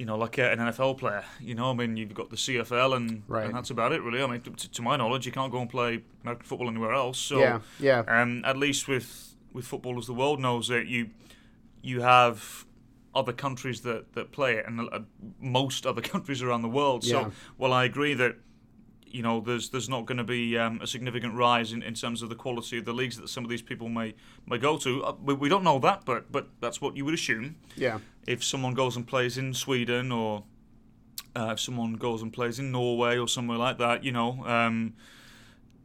You 0.00 0.06
know, 0.06 0.16
like 0.16 0.38
a, 0.38 0.52
an 0.52 0.58
NFL 0.60 0.96
player. 0.98 1.24
You 1.40 1.56
know, 1.56 1.72
I 1.72 1.74
mean, 1.74 1.96
you've 1.96 2.14
got 2.14 2.30
the 2.30 2.36
CFL, 2.36 2.94
and, 2.96 3.24
Right. 3.26 3.46
and 3.46 3.52
that's 3.56 3.70
about 3.70 3.90
it, 3.90 4.00
really. 4.00 4.22
I 4.22 4.28
mean, 4.28 4.40
to, 4.42 4.70
to 4.76 4.80
my 4.82 4.94
knowledge, 4.96 5.26
you 5.26 5.32
can't 5.32 5.50
go 5.50 5.60
and 5.60 5.68
play 5.68 6.04
American 6.22 6.46
football 6.46 6.68
anywhere 6.68 6.92
else. 6.92 7.18
So, 7.18 7.40
yeah. 7.40 7.58
Yeah. 7.80 8.04
um, 8.06 8.44
at 8.44 8.56
least 8.56 8.86
with 8.86 9.34
with 9.52 9.66
football, 9.66 9.98
as 9.98 10.06
the 10.06 10.14
world 10.14 10.38
knows 10.38 10.70
it, 10.70 10.86
you 10.86 11.10
you 11.82 12.00
have 12.02 12.64
other 13.14 13.32
countries 13.32 13.80
that, 13.82 14.12
that 14.14 14.32
play 14.32 14.54
it, 14.56 14.66
and 14.66 14.80
uh, 14.92 15.00
most 15.40 15.86
other 15.86 16.00
countries 16.12 16.42
around 16.42 16.62
the 16.62 16.68
world. 16.68 17.04
Yeah. 17.04 17.24
So, 17.24 17.32
well, 17.56 17.72
I 17.72 17.84
agree 17.84 18.14
that 18.14 18.36
you 19.10 19.22
know 19.22 19.40
there's 19.40 19.70
there's 19.70 19.88
not 19.88 20.04
going 20.04 20.18
to 20.18 20.24
be 20.24 20.58
um, 20.58 20.80
a 20.82 20.86
significant 20.86 21.34
rise 21.34 21.72
in, 21.72 21.82
in 21.82 21.94
terms 21.94 22.20
of 22.20 22.28
the 22.28 22.34
quality 22.34 22.78
of 22.78 22.84
the 22.84 22.92
leagues 22.92 23.16
that 23.16 23.28
some 23.28 23.42
of 23.44 23.50
these 23.50 23.62
people 23.62 23.88
may 23.88 24.14
may 24.46 24.58
go 24.58 24.76
to. 24.78 25.02
Uh, 25.04 25.14
we, 25.22 25.34
we 25.34 25.48
don't 25.48 25.64
know 25.64 25.78
that, 25.78 26.04
but 26.04 26.30
but 26.30 26.48
that's 26.60 26.80
what 26.80 26.96
you 26.96 27.04
would 27.04 27.14
assume 27.14 27.56
Yeah. 27.76 27.98
if 28.26 28.44
someone 28.44 28.74
goes 28.74 28.96
and 28.96 29.06
plays 29.06 29.38
in 29.38 29.54
Sweden 29.54 30.12
or 30.12 30.44
uh, 31.34 31.50
if 31.52 31.60
someone 31.60 31.94
goes 31.94 32.20
and 32.22 32.32
plays 32.32 32.58
in 32.58 32.70
Norway 32.70 33.16
or 33.16 33.28
somewhere 33.28 33.58
like 33.58 33.78
that, 33.78 34.04
you 34.04 34.12
know, 34.12 34.44
um, 34.46 34.94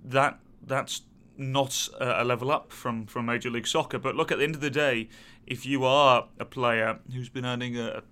that 0.04 0.40
that's 0.66 1.02
not 1.38 1.90
a 2.00 2.24
level 2.24 2.52
up 2.52 2.72
from, 2.72 3.06
from 3.06 3.26
Major 3.26 3.50
League 3.50 3.68
Soccer. 3.68 3.98
But 4.00 4.16
look, 4.16 4.32
at 4.32 4.38
the 4.38 4.44
end 4.44 4.56
of 4.56 4.62
the 4.62 4.70
day, 4.70 5.10
if 5.48 5.66
you 5.66 5.84
are 5.84 6.28
a 6.40 6.46
player 6.46 7.00
who's 7.14 7.30
been 7.30 7.46
earning 7.46 7.78
a 7.78 8.04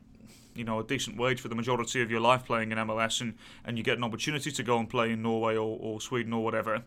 you 0.54 0.66
know 0.66 0.80
a 0.80 0.84
decent 0.84 1.18
wage 1.18 1.40
for 1.40 1.48
the 1.48 1.56
majority 1.56 2.02
of 2.02 2.12
your 2.12 2.20
life 2.20 2.44
playing 2.46 2.72
in 2.74 2.78
MLS 2.80 3.22
and, 3.22 3.36
and 3.64 3.78
you 3.78 3.84
get 3.86 3.98
an 3.98 4.04
opportunity 4.04 4.52
to 4.52 4.64
go 4.64 4.78
and 4.78 4.90
play 4.90 5.12
in 5.12 5.22
Norway 5.22 5.56
or, 5.56 5.78
or 5.80 6.02
Sweden 6.02 6.34
or 6.34 6.44
whatever, 6.44 6.84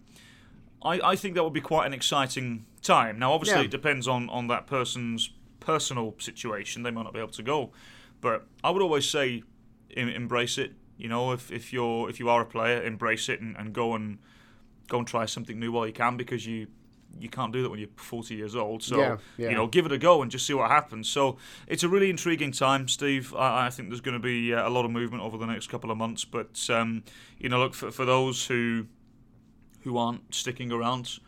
I, 0.83 1.01
I 1.03 1.17
think 1.17 1.35
that 1.35 1.45
would 1.45 1.55
be 1.55 1.63
quite 1.63 1.87
an 1.87 1.95
exciting 1.95 2.67
time. 2.83 3.19
Now, 3.19 3.33
obviously, 3.33 3.61
Yeah. 3.61 3.65
it 3.65 3.71
depends 3.71 4.07
on, 4.07 4.29
on 4.29 4.49
that 4.49 4.67
person's 4.67 5.31
personal 5.61 6.15
situation. 6.19 6.83
They 6.83 6.91
might 6.91 7.05
not 7.05 7.15
be 7.15 7.21
able 7.21 7.31
to 7.31 7.43
go, 7.43 7.71
but 8.21 8.47
I 8.63 8.69
would 8.71 8.83
always 8.83 9.09
say 9.09 9.43
em- 9.97 10.09
embrace 10.11 10.59
it. 10.59 10.73
You 10.99 11.09
know, 11.09 11.33
if, 11.33 11.51
if 11.51 11.73
you're 11.73 12.11
if 12.11 12.21
you 12.21 12.29
are 12.29 12.43
a 12.43 12.47
player, 12.47 12.83
embrace 12.83 13.29
it 13.31 13.41
and, 13.41 13.57
and 13.57 13.73
go 13.73 13.95
and 13.95 14.19
go 14.89 14.99
and 14.99 15.07
try 15.07 15.27
something 15.27 15.59
new 15.59 15.73
while 15.73 15.87
you 15.87 15.93
can 15.93 16.17
because 16.17 16.47
you 16.47 16.67
you 17.19 17.29
can't 17.29 17.53
do 17.53 17.63
that 17.63 17.71
when 17.71 17.79
you're 17.79 17.89
40 17.95 18.35
years 18.35 18.57
old. 18.57 18.83
So 18.83 18.99
Yeah, 18.99 19.17
yeah. 19.37 19.51
you 19.51 19.55
know, 19.55 19.69
give 19.69 19.87
it 19.87 19.93
a 19.93 19.99
go 19.99 20.21
and 20.23 20.31
just 20.31 20.47
see 20.47 20.55
what 20.55 20.69
happens. 20.71 21.09
So 21.09 21.37
it's 21.69 21.85
a 21.85 21.89
really 21.89 22.11
intriguing 22.11 22.51
time, 22.51 22.89
Steve. 22.89 23.33
I, 23.35 23.67
I 23.67 23.71
think 23.71 23.89
there's 23.89 24.01
going 24.01 24.21
to 24.21 24.23
be 24.23 24.53
uh, 24.53 24.69
a 24.69 24.71
lot 24.71 24.85
of 24.85 24.91
movement 24.91 25.23
over 25.23 25.39
the 25.39 25.47
next 25.47 25.69
couple 25.69 25.93
of 25.93 25.97
months. 25.97 26.25
But 26.25 26.69
um, 26.71 27.05
you 27.39 27.49
know, 27.49 27.61
look 27.61 27.75
for, 27.75 27.93
for 27.93 28.05
those 28.05 28.47
who 28.47 28.87
who 29.85 29.99
aren't 29.99 30.35
sticking 30.35 30.73
around, 30.73 31.21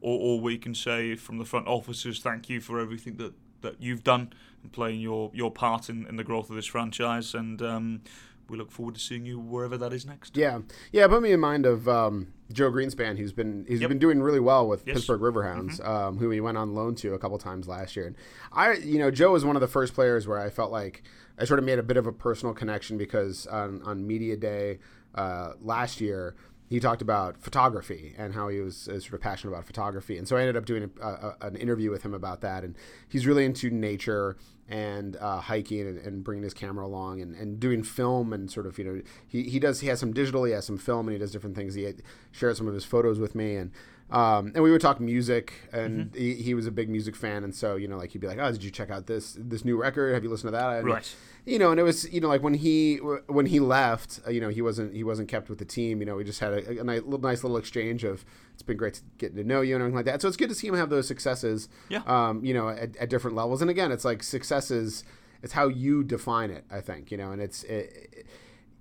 all, 0.00 0.18
all 0.18 0.40
we 0.40 0.58
can 0.58 0.74
say 0.74 1.14
from 1.14 1.38
the 1.38 1.44
front 1.44 1.68
office 1.68 2.04
is 2.06 2.18
thank 2.18 2.48
you 2.48 2.60
for 2.60 2.80
everything 2.80 3.16
that, 3.16 3.34
that 3.60 3.82
you've 3.82 4.02
done 4.02 4.32
and 4.62 4.72
playing 4.72 5.00
your, 5.00 5.30
your 5.34 5.50
part 5.50 5.88
in, 5.90 6.06
in 6.06 6.16
the 6.16 6.24
growth 6.24 6.48
of 6.48 6.56
this 6.56 6.66
franchise. 6.66 7.34
And 7.34 7.60
um, 7.60 8.00
we 8.48 8.56
look 8.56 8.70
forward 8.70 8.94
to 8.94 9.00
seeing 9.00 9.26
you 9.26 9.38
wherever 9.38 9.76
that 9.78 9.92
is 9.92 10.06
next. 10.06 10.36
Yeah, 10.36 10.60
yeah. 10.92 11.06
Put 11.06 11.22
me 11.22 11.32
in 11.32 11.40
mind 11.40 11.66
of 11.66 11.88
um, 11.88 12.28
Joe 12.52 12.70
Greenspan, 12.70 13.18
who's 13.18 13.32
been 13.32 13.64
he's 13.68 13.80
Yep. 13.80 13.88
been 13.90 13.98
doing 13.98 14.22
really 14.22 14.40
well 14.40 14.66
with 14.66 14.80
Yes. 14.80 14.88
Mm-hmm. 14.88 14.96
Pittsburgh 14.96 15.20
Riverhounds, 15.20 15.86
um, 15.86 16.18
who 16.18 16.30
he 16.30 16.40
went 16.40 16.56
on 16.56 16.74
loan 16.74 16.94
to 16.96 17.14
a 17.14 17.18
couple 17.18 17.38
times 17.38 17.68
last 17.68 17.96
year. 17.96 18.06
And 18.06 18.16
I, 18.52 18.72
you 18.74 18.98
know, 18.98 19.10
Joe 19.10 19.32
was 19.32 19.44
one 19.44 19.56
of 19.56 19.60
the 19.60 19.68
first 19.68 19.94
players 19.94 20.26
where 20.26 20.38
I 20.38 20.48
felt 20.50 20.72
like 20.72 21.02
I 21.38 21.44
sort 21.44 21.58
of 21.58 21.64
made 21.64 21.78
a 21.78 21.82
bit 21.82 21.96
of 21.96 22.06
a 22.06 22.12
personal 22.12 22.54
connection 22.54 22.96
because 22.98 23.46
on, 23.46 23.82
on 23.82 24.06
media 24.06 24.36
day 24.36 24.78
uh, 25.14 25.52
last 25.60 26.00
year. 26.00 26.34
He 26.68 26.80
talked 26.80 27.00
about 27.00 27.40
photography 27.40 28.14
and 28.18 28.34
how 28.34 28.48
he 28.48 28.60
was 28.60 28.88
uh, 28.88 29.00
sort 29.00 29.14
of 29.14 29.20
passionate 29.20 29.52
about 29.52 29.64
photography, 29.64 30.18
and 30.18 30.28
so 30.28 30.36
I 30.36 30.40
ended 30.40 30.56
up 30.56 30.66
doing 30.66 30.90
a, 31.00 31.06
a, 31.06 31.36
an 31.40 31.56
interview 31.56 31.90
with 31.90 32.02
him 32.02 32.14
about 32.14 32.40
that. 32.42 32.64
And 32.64 32.76
he's 33.08 33.26
really 33.26 33.44
into 33.44 33.70
nature 33.70 34.36
and 34.68 35.16
uh, 35.16 35.40
hiking 35.40 35.80
and, 35.80 35.98
and 35.98 36.22
bringing 36.22 36.44
his 36.44 36.52
camera 36.52 36.86
along 36.86 37.22
and, 37.22 37.34
and 37.34 37.58
doing 37.58 37.82
film 37.82 38.34
and 38.34 38.50
sort 38.50 38.66
of 38.66 38.78
you 38.78 38.84
know 38.84 39.02
he, 39.26 39.44
he 39.44 39.58
does 39.58 39.80
he 39.80 39.86
has 39.86 39.98
some 39.98 40.12
digital 40.12 40.44
he 40.44 40.52
has 40.52 40.66
some 40.66 40.76
film 40.76 41.08
and 41.08 41.14
he 41.14 41.18
does 41.18 41.32
different 41.32 41.56
things. 41.56 41.74
He 41.74 41.84
had 41.84 42.02
shared 42.32 42.56
some 42.56 42.68
of 42.68 42.74
his 42.74 42.84
photos 42.84 43.18
with 43.18 43.34
me. 43.34 43.56
And 43.56 43.72
um, 44.10 44.52
and 44.54 44.62
we 44.64 44.70
would 44.70 44.80
talk 44.80 45.00
music 45.00 45.52
and 45.72 46.06
Mm-hmm. 46.12 46.18
he, 46.18 46.34
he 46.34 46.54
was 46.54 46.66
a 46.66 46.70
big 46.70 46.88
music 46.88 47.14
fan 47.14 47.44
and 47.44 47.54
so 47.54 47.76
you 47.76 47.88
know 47.88 47.98
like 47.98 48.10
he'd 48.12 48.20
be 48.20 48.26
like 48.26 48.38
oh 48.38 48.50
did 48.52 48.62
you 48.64 48.70
check 48.70 48.90
out 48.90 49.06
this 49.06 49.36
this 49.38 49.64
new 49.64 49.76
record 49.76 50.14
have 50.14 50.24
you 50.24 50.30
listened 50.30 50.48
to 50.48 50.52
that 50.56 50.78
And, 50.78 50.86
Right. 50.88 51.14
you 51.44 51.58
know 51.58 51.70
and 51.70 51.78
it 51.78 51.82
was 51.82 52.10
you 52.12 52.20
know 52.20 52.28
like 52.28 52.42
when 52.42 52.54
he 52.54 52.96
when 53.26 53.46
he 53.46 53.60
left 53.60 54.20
uh, 54.26 54.30
you 54.30 54.40
know 54.40 54.48
he 54.48 54.62
wasn't 54.62 54.94
he 54.94 55.04
wasn't 55.04 55.28
kept 55.28 55.48
with 55.50 55.58
the 55.58 55.64
team 55.64 56.00
you 56.00 56.06
know 56.06 56.16
we 56.16 56.24
just 56.24 56.40
had 56.40 56.52
a, 56.54 56.80
a 56.80 56.84
nice, 56.84 57.02
little, 57.02 57.18
nice 57.20 57.42
little 57.42 57.58
exchange 57.58 58.02
of 58.04 58.24
it's 58.54 58.62
been 58.62 58.76
great 58.78 58.94
to 58.94 59.02
get 59.18 59.34
to 59.36 59.44
know 59.44 59.60
you 59.60 59.74
and 59.74 59.82
everything 59.82 59.96
like 59.96 60.06
that 60.06 60.22
so 60.22 60.28
it's 60.28 60.36
good 60.38 60.48
to 60.48 60.54
see 60.54 60.68
him 60.68 60.74
have 60.74 60.88
those 60.90 61.06
successes 61.06 61.68
Yeah. 61.90 62.02
um, 62.06 62.44
you 62.44 62.54
know 62.54 62.68
at, 62.70 62.96
at 62.96 63.10
different 63.10 63.36
levels 63.36 63.60
and 63.60 63.70
again 63.70 63.92
it's 63.92 64.04
like 64.04 64.22
successes 64.22 65.04
it's 65.42 65.52
how 65.52 65.68
you 65.68 66.02
define 66.02 66.50
it 66.50 66.64
i 66.70 66.80
think 66.80 67.10
you 67.10 67.16
know 67.18 67.30
and 67.32 67.40
it's 67.42 67.62
it, 67.64 68.26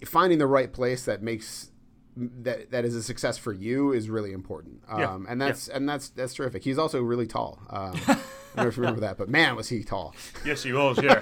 finding 0.05 0.37
the 0.37 0.47
right 0.47 0.71
place 0.71 1.05
that 1.05 1.21
makes 1.21 1.71
that 2.19 2.71
that 2.71 2.83
is 2.83 2.95
a 2.95 3.03
success 3.03 3.37
for 3.37 3.53
you 3.53 3.91
is 3.93 4.09
really 4.09 4.31
important 4.33 4.81
um, 4.89 4.99
Yeah. 4.99 5.17
and 5.31 5.39
that's 5.39 5.67
and 5.67 5.87
that's 5.87 6.09
that's 6.09 6.33
terrific 6.33 6.63
he's 6.63 6.77
also 6.79 7.01
really 7.01 7.27
tall 7.27 7.59
um, 7.69 7.93
i 8.07 8.07
don't 8.07 8.17
know 8.55 8.67
if 8.67 8.75
you 8.77 8.81
remember 8.81 9.01
that 9.01 9.17
but 9.17 9.29
man 9.29 9.55
was 9.55 9.69
he 9.69 9.83
tall 9.83 10.15
Yes, 10.43 10.63
he 10.63 10.73
was. 10.73 10.99
Yeah, 11.01 11.19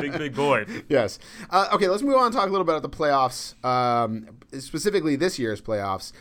big 0.00 0.12
big 0.16 0.34
boy. 0.34 0.64
yes. 0.88 1.18
Uh, 1.50 1.68
okay, 1.72 1.88
let's 1.88 2.02
move 2.02 2.16
on 2.16 2.26
and 2.26 2.34
talk 2.34 2.48
a 2.48 2.50
little 2.50 2.64
bit 2.64 2.76
about 2.76 2.88
the 2.90 2.96
playoffs, 2.96 3.54
um, 3.64 4.28
specifically 4.58 5.16
this 5.16 5.38
year's 5.38 5.60
playoffs. 5.60 6.12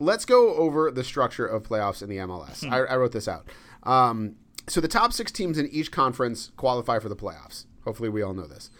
Let's 0.00 0.24
go 0.24 0.54
over 0.54 0.90
the 0.90 1.04
structure 1.04 1.46
of 1.46 1.62
playoffs 1.62 2.02
in 2.02 2.08
the 2.08 2.16
MLS. 2.16 2.68
I, 2.68 2.78
I 2.92 2.96
wrote 2.96 3.12
this 3.12 3.28
out. 3.28 3.46
Um, 3.84 4.36
so 4.66 4.80
the 4.80 4.88
top 4.88 5.12
six 5.12 5.30
teams 5.30 5.58
in 5.58 5.68
each 5.68 5.92
conference 5.92 6.50
qualify 6.56 6.98
for 6.98 7.08
the 7.08 7.16
playoffs. 7.16 7.66
Hopefully, 7.84 8.08
we 8.08 8.22
all 8.22 8.32
know 8.34 8.46
this. 8.46 8.70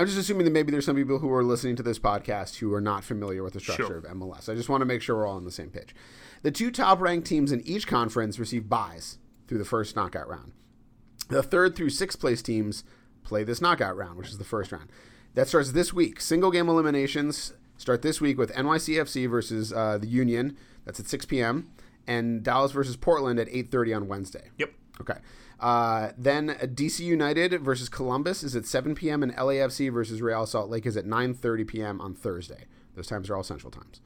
I'm 0.00 0.06
just 0.06 0.18
assuming 0.18 0.46
that 0.46 0.52
maybe 0.52 0.72
there's 0.72 0.86
some 0.86 0.96
people 0.96 1.18
who 1.18 1.30
are 1.30 1.44
listening 1.44 1.76
to 1.76 1.82
this 1.82 1.98
podcast 1.98 2.56
who 2.56 2.72
are 2.72 2.80
not 2.80 3.04
familiar 3.04 3.42
with 3.42 3.52
the 3.52 3.60
structure 3.60 3.84
Sure. 3.86 3.96
of 3.98 4.04
MLS. 4.04 4.48
I 4.48 4.54
just 4.54 4.70
want 4.70 4.80
to 4.80 4.86
make 4.86 5.02
sure 5.02 5.14
we're 5.16 5.26
all 5.26 5.36
on 5.36 5.44
the 5.44 5.50
same 5.50 5.68
page. 5.68 5.94
The 6.40 6.50
two 6.50 6.70
top 6.70 7.02
ranked 7.02 7.26
teams 7.26 7.52
in 7.52 7.60
each 7.66 7.86
conference 7.86 8.38
receive 8.38 8.66
buys 8.66 9.18
through 9.46 9.58
the 9.58 9.64
first 9.66 9.94
knockout 9.96 10.26
round. 10.26 10.52
The 11.28 11.42
third 11.42 11.76
through 11.76 11.90
sixth 11.90 12.18
place 12.18 12.40
teams 12.40 12.82
play 13.24 13.44
this 13.44 13.60
knockout 13.60 13.94
round, 13.94 14.16
which 14.16 14.28
is 14.30 14.38
the 14.38 14.44
first 14.44 14.72
round. 14.72 14.88
That 15.34 15.48
starts 15.48 15.72
this 15.72 15.92
week. 15.92 16.18
Single 16.18 16.50
game 16.50 16.70
eliminations 16.70 17.52
start 17.76 18.00
this 18.00 18.22
week 18.22 18.38
with 18.38 18.50
NYCFC 18.54 19.28
versus 19.28 19.70
uh, 19.70 19.98
the 19.98 20.06
Union. 20.08 20.56
That's 20.86 20.98
at 20.98 21.08
6 21.08 21.26
p.m. 21.26 21.68
and 22.06 22.42
Dallas 22.42 22.72
versus 22.72 22.96
Portland 22.96 23.38
at 23.38 23.48
8:30 23.48 23.94
on 23.96 24.08
Wednesday. 24.08 24.48
Yep. 24.56 24.72
Okay. 25.02 25.18
Uh, 25.60 26.12
then 26.16 26.48
DC 26.74 27.00
United 27.00 27.60
versus 27.60 27.88
Columbus 27.88 28.42
is 28.42 28.56
at 28.56 28.66
7 28.66 28.94
p.m. 28.94 29.22
and 29.22 29.34
LAFC 29.36 29.92
versus 29.92 30.22
Real 30.22 30.46
Salt 30.46 30.70
Lake 30.70 30.86
is 30.86 30.96
at 30.96 31.04
9:30 31.04 31.66
p.m. 31.68 32.00
on 32.00 32.14
Thursday. 32.14 32.64
Those 32.96 33.06
times 33.06 33.28
are 33.30 33.36
all 33.36 33.42
Central 33.42 33.70
times. 33.70 34.00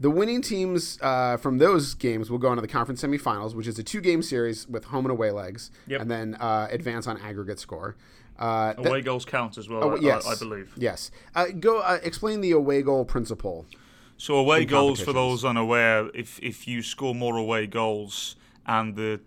The 0.00 0.10
winning 0.10 0.42
teams 0.42 0.98
uh, 1.00 1.36
from 1.36 1.58
those 1.58 1.94
games 1.94 2.28
will 2.28 2.38
go 2.38 2.48
on 2.48 2.56
to 2.56 2.60
the 2.60 2.66
conference 2.68 3.00
semifinals, 3.02 3.54
which 3.54 3.68
is 3.68 3.78
a 3.78 3.84
two-game 3.84 4.22
series 4.22 4.66
with 4.68 4.86
home 4.86 5.04
and 5.04 5.12
away 5.12 5.30
legs, 5.30 5.70
Yep. 5.86 6.00
and 6.00 6.10
then 6.10 6.34
uh, 6.34 6.66
advance 6.70 7.06
on 7.06 7.16
aggregate 7.18 7.60
score. 7.60 7.94
Uh, 8.36 8.72
that- 8.72 8.84
Away 8.86 9.00
goals 9.02 9.24
count 9.24 9.56
as 9.56 9.68
well. 9.68 9.84
oh, 9.84 9.96
I- 9.96 10.00
yes, 10.00 10.26
I, 10.26 10.32
I 10.32 10.34
believe. 10.34 10.72
Yes. 10.76 11.12
Uh, 11.36 11.46
go 11.60 11.78
uh, 11.78 12.00
explain 12.02 12.40
the 12.40 12.50
away 12.50 12.82
goal 12.82 13.04
principle. 13.04 13.66
So 14.16 14.34
away 14.34 14.64
goals 14.64 15.00
for 15.00 15.12
those 15.12 15.44
unaware, 15.44 16.08
if 16.14 16.40
if 16.42 16.66
you 16.66 16.82
score 16.82 17.14
more 17.14 17.36
away 17.36 17.66
goals 17.68 18.34
and 18.66 18.96
the 18.96 19.20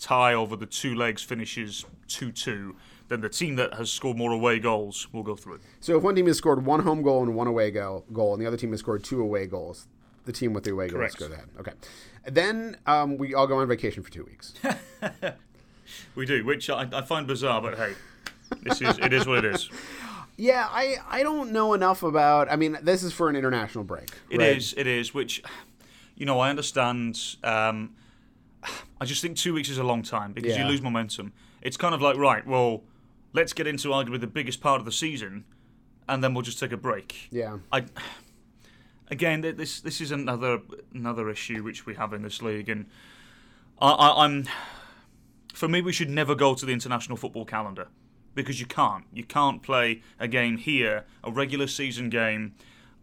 tie 0.00 0.34
over 0.34 0.56
the 0.56 0.66
two 0.66 0.94
legs 0.94 1.22
finishes 1.22 1.84
two 2.08 2.32
two, 2.32 2.74
then 3.08 3.20
the 3.20 3.28
team 3.28 3.56
that 3.56 3.74
has 3.74 3.92
scored 3.92 4.16
more 4.16 4.32
away 4.32 4.58
goals 4.58 5.08
will 5.12 5.22
go 5.22 5.36
through. 5.36 5.60
So 5.80 5.96
if 5.96 6.02
one 6.02 6.14
team 6.14 6.26
has 6.26 6.38
scored 6.38 6.64
one 6.64 6.80
home 6.80 7.02
goal 7.02 7.22
and 7.22 7.34
one 7.34 7.46
away 7.46 7.70
go- 7.70 8.04
goal, 8.12 8.32
and 8.32 8.42
the 8.42 8.46
other 8.46 8.56
team 8.56 8.70
has 8.70 8.80
scored 8.80 9.04
two 9.04 9.20
away 9.20 9.46
goals, 9.46 9.86
the 10.24 10.32
team 10.32 10.52
with 10.52 10.64
the 10.64 10.72
away 10.72 10.88
Correct. 10.88 11.18
goals 11.18 11.30
goes 11.30 11.38
ahead. 11.38 11.48
Okay. 11.58 11.72
Then 12.26 12.76
um, 12.86 13.16
we 13.16 13.34
all 13.34 13.46
go 13.46 13.58
on 13.58 13.68
vacation 13.68 14.02
for 14.02 14.10
two 14.10 14.24
weeks. 14.24 14.54
We 16.14 16.26
do, 16.26 16.44
which 16.44 16.70
I, 16.70 16.88
I 16.92 17.02
find 17.02 17.26
bizarre, 17.26 17.60
but 17.60 17.76
hey, 17.76 17.94
this 18.62 18.80
is 18.80 18.98
it 18.98 19.12
is 19.12 19.26
what 19.26 19.44
it 19.44 19.54
is. 19.54 19.68
yeah, 20.36 20.68
I, 20.70 20.96
I 21.08 21.22
don't 21.22 21.52
know 21.52 21.74
enough 21.74 22.02
about. 22.02 22.50
I 22.50 22.56
mean, 22.56 22.78
this 22.82 23.02
is 23.02 23.12
for 23.12 23.28
an 23.28 23.36
international 23.36 23.84
break. 23.84 24.10
It 24.28 24.38
right? 24.38 24.56
is. 24.56 24.74
It 24.76 24.86
is. 24.86 25.14
Which, 25.14 25.42
you 26.16 26.26
know, 26.26 26.40
I 26.40 26.50
understand. 26.50 27.20
Um, 27.42 27.94
I 29.00 29.04
just 29.06 29.22
think 29.22 29.36
two 29.36 29.54
weeks 29.54 29.68
is 29.70 29.78
a 29.78 29.84
long 29.84 30.02
time 30.02 30.32
because 30.32 30.56
Yeah. 30.56 30.62
you 30.64 30.68
lose 30.68 30.82
momentum. 30.82 31.32
It's 31.62 31.76
kind 31.76 31.94
of 31.94 32.02
like 32.02 32.16
right. 32.16 32.46
Well, 32.46 32.82
let's 33.32 33.52
get 33.52 33.66
into 33.66 33.88
arguably 33.88 34.20
the 34.20 34.26
biggest 34.26 34.60
part 34.60 34.78
of 34.80 34.84
the 34.84 34.92
season, 34.92 35.44
and 36.08 36.22
then 36.22 36.34
we'll 36.34 36.42
just 36.42 36.58
take 36.58 36.72
a 36.72 36.76
break. 36.76 37.28
Yeah. 37.30 37.58
I 37.72 37.84
again, 39.10 39.40
this 39.40 39.80
this 39.80 40.00
is 40.00 40.10
another 40.10 40.60
another 40.94 41.28
issue 41.30 41.62
which 41.62 41.86
we 41.86 41.94
have 41.94 42.12
in 42.12 42.22
this 42.22 42.42
league, 42.42 42.68
and 42.68 42.86
I, 43.80 43.90
I, 43.90 44.24
I'm 44.24 44.46
for 45.54 45.68
me, 45.68 45.80
we 45.80 45.92
should 45.92 46.10
never 46.10 46.34
go 46.34 46.54
to 46.54 46.64
the 46.66 46.72
international 46.72 47.16
football 47.16 47.44
calendar 47.44 47.88
because 48.34 48.60
you 48.60 48.66
can't. 48.66 49.04
You 49.12 49.24
can't 49.24 49.62
play 49.62 50.02
a 50.18 50.28
game 50.28 50.56
here, 50.58 51.04
a 51.24 51.30
regular 51.32 51.66
season 51.66 52.08
game, 52.10 52.54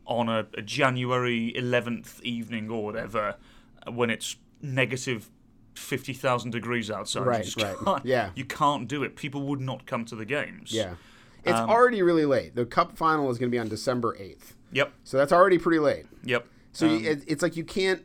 on 0.06 0.30
a, 0.30 0.48
a 0.54 0.62
January 0.62 1.54
11th 1.58 2.22
evening 2.22 2.70
or 2.70 2.84
whatever, 2.86 3.36
when 3.92 4.10
it's 4.10 4.38
negative. 4.62 5.30
50,000 5.78 6.52
degrees 6.52 6.90
outside. 6.92 7.26
Right, 7.26 7.40
you 7.40 7.44
just 7.52 7.62
right. 7.62 7.76
Can't, 7.86 8.06
Yeah. 8.06 8.32
You 8.36 8.46
can't 8.46 8.88
do 8.88 9.04
it. 9.04 9.16
People 9.16 9.44
would 9.44 9.62
not 9.62 9.86
come 9.86 10.06
to 10.06 10.16
the 10.16 10.26
games. 10.26 10.72
Yeah. 10.72 10.96
It's 11.44 11.58
Um, 11.60 11.70
already 11.70 12.02
really 12.02 12.26
late. 12.26 12.56
The 12.56 12.66
cup 12.66 12.98
final 12.98 13.30
is 13.30 13.38
going 13.38 13.50
to 13.50 13.56
be 13.56 13.60
on 13.60 13.70
December 13.70 14.16
8th. 14.20 14.54
Yep. 14.74 14.92
So 15.04 15.18
that's 15.18 15.32
already 15.32 15.58
pretty 15.58 15.80
late. 15.80 16.06
Yep. 16.24 16.46
So 16.74 16.88
Um, 16.88 17.00
you, 17.04 17.12
it, 17.12 17.24
it's 17.28 17.42
like 17.42 17.56
you 17.56 17.64
can't, 17.64 18.02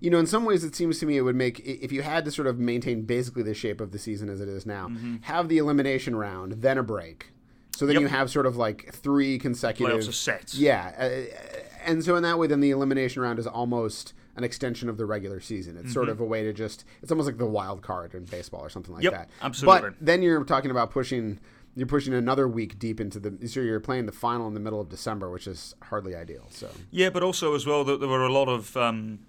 you 0.00 0.10
know, 0.10 0.18
in 0.18 0.26
some 0.26 0.44
ways 0.44 0.64
it 0.64 0.74
seems 0.74 0.98
to 1.00 1.06
me 1.06 1.16
it 1.16 1.22
would 1.22 1.36
make, 1.36 1.60
if 1.60 1.92
you 1.92 2.02
had 2.02 2.24
to 2.24 2.30
sort 2.30 2.46
of 2.48 2.58
maintain 2.58 3.02
basically 3.02 3.42
the 3.42 3.54
shape 3.54 3.80
of 3.80 3.92
the 3.92 3.98
season 3.98 4.30
as 4.30 4.40
it 4.40 4.48
is 4.48 4.64
now, 4.64 4.90
have 5.22 5.48
the 5.48 5.58
elimination 5.58 6.16
round, 6.16 6.52
then 6.62 6.78
a 6.78 6.82
break. 6.82 7.32
So 7.76 7.84
then 7.84 7.94
Yep. 7.96 8.02
you 8.02 8.08
have 8.08 8.30
sort 8.30 8.46
of 8.46 8.56
like 8.56 8.90
three 8.94 9.38
consecutive. 9.38 9.92
playoffs 10.00 10.08
are 10.08 10.12
set. 10.12 10.54
Yeah. 10.54 10.92
Uh, 10.98 11.36
and 11.84 12.02
so 12.02 12.16
in 12.16 12.22
that 12.22 12.38
way, 12.38 12.46
then 12.46 12.60
the 12.60 12.70
elimination 12.70 13.20
round 13.20 13.38
is 13.38 13.46
almost 13.46 14.14
an 14.36 14.44
extension 14.44 14.88
of 14.88 14.96
the 14.98 15.06
regular 15.06 15.40
season. 15.40 15.76
It's 15.76 15.92
sort 15.92 16.08
of 16.08 16.20
a 16.20 16.24
way 16.24 16.42
to 16.44 16.52
just, 16.52 16.84
it's 17.02 17.10
almost 17.10 17.26
like 17.26 17.38
the 17.38 17.46
wild 17.46 17.82
card 17.82 18.14
in 18.14 18.24
baseball 18.24 18.60
or 18.60 18.68
something 18.70 18.94
like 18.94 19.02
Mm-hmm. 19.04 19.14
that. 19.14 19.30
Absolutely. 19.42 19.90
But 19.90 19.94
then 20.00 20.22
you're 20.22 20.44
talking 20.44 20.70
about 20.70 20.90
pushing, 20.90 21.38
you're 21.74 21.86
pushing 21.86 22.12
another 22.14 22.46
week 22.46 22.78
deep 22.78 23.00
into 23.00 23.18
the, 23.18 23.48
so 23.48 23.60
you're 23.60 23.80
playing 23.80 24.06
the 24.06 24.12
final 24.12 24.46
in 24.46 24.54
the 24.54 24.60
middle 24.60 24.80
of 24.80 24.88
December, 24.90 25.30
which 25.30 25.46
is 25.46 25.74
hardly 25.84 26.14
ideal. 26.14 26.46
So, 26.50 26.68
Yeah, 26.90 27.10
but 27.10 27.22
also 27.22 27.54
as 27.54 27.66
well 27.66 27.82
that 27.84 27.98
there 28.00 28.08
were 28.08 28.24
a 28.26 28.32
lot 28.32 28.48
of 28.48 28.76
um, 28.76 29.20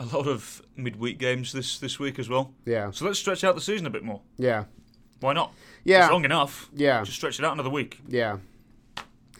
a 0.00 0.04
lot 0.06 0.26
of 0.26 0.60
midweek 0.76 1.18
games 1.18 1.52
this 1.52 1.78
this 1.78 1.98
week 2.00 2.18
as 2.18 2.28
well. 2.28 2.52
yeah. 2.64 2.90
So 2.90 3.04
let's 3.04 3.18
stretch 3.20 3.44
out 3.44 3.54
the 3.54 3.60
season 3.60 3.86
a 3.86 3.90
bit 3.90 4.02
more. 4.02 4.20
Yeah. 4.36 4.64
Why 5.20 5.32
not? 5.32 5.54
Yeah. 5.84 6.04
it's 6.06 6.12
long 6.12 6.24
enough. 6.24 6.68
Yeah. 6.74 7.04
just 7.04 7.16
stretch 7.18 7.38
it 7.38 7.44
out 7.44 7.52
another 7.52 7.70
week, 7.70 8.00
Yeah. 8.08 8.38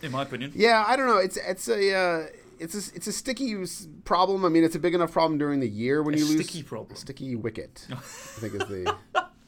in 0.02 0.12
my 0.12 0.22
opinion. 0.22 0.52
Yeah, 0.54 0.84
I 0.86 0.94
don't 0.96 1.06
know. 1.06 1.16
It's 1.18 1.36
it's 1.36 1.66
a 1.68 1.94
uh, 1.96 2.26
it's 2.62 2.74
a 2.74 2.94
it's 2.96 3.06
a 3.06 3.12
sticky 3.12 3.56
problem. 4.04 4.44
I 4.44 4.48
mean, 4.48 4.64
it's 4.64 4.74
a 4.74 4.78
big 4.78 4.94
enough 4.94 5.12
problem 5.12 5.38
during 5.38 5.60
the 5.60 5.68
year 5.68 6.02
when 6.02 6.14
A 6.14 6.18
you 6.18 6.24
lose 6.26 6.34
sticky 6.46 6.62
problem. 6.62 6.96
sticky 6.96 7.36
wicket. 7.36 7.86
I 7.92 7.96
think 7.96 8.54
is 8.54 8.60
the 8.68 8.96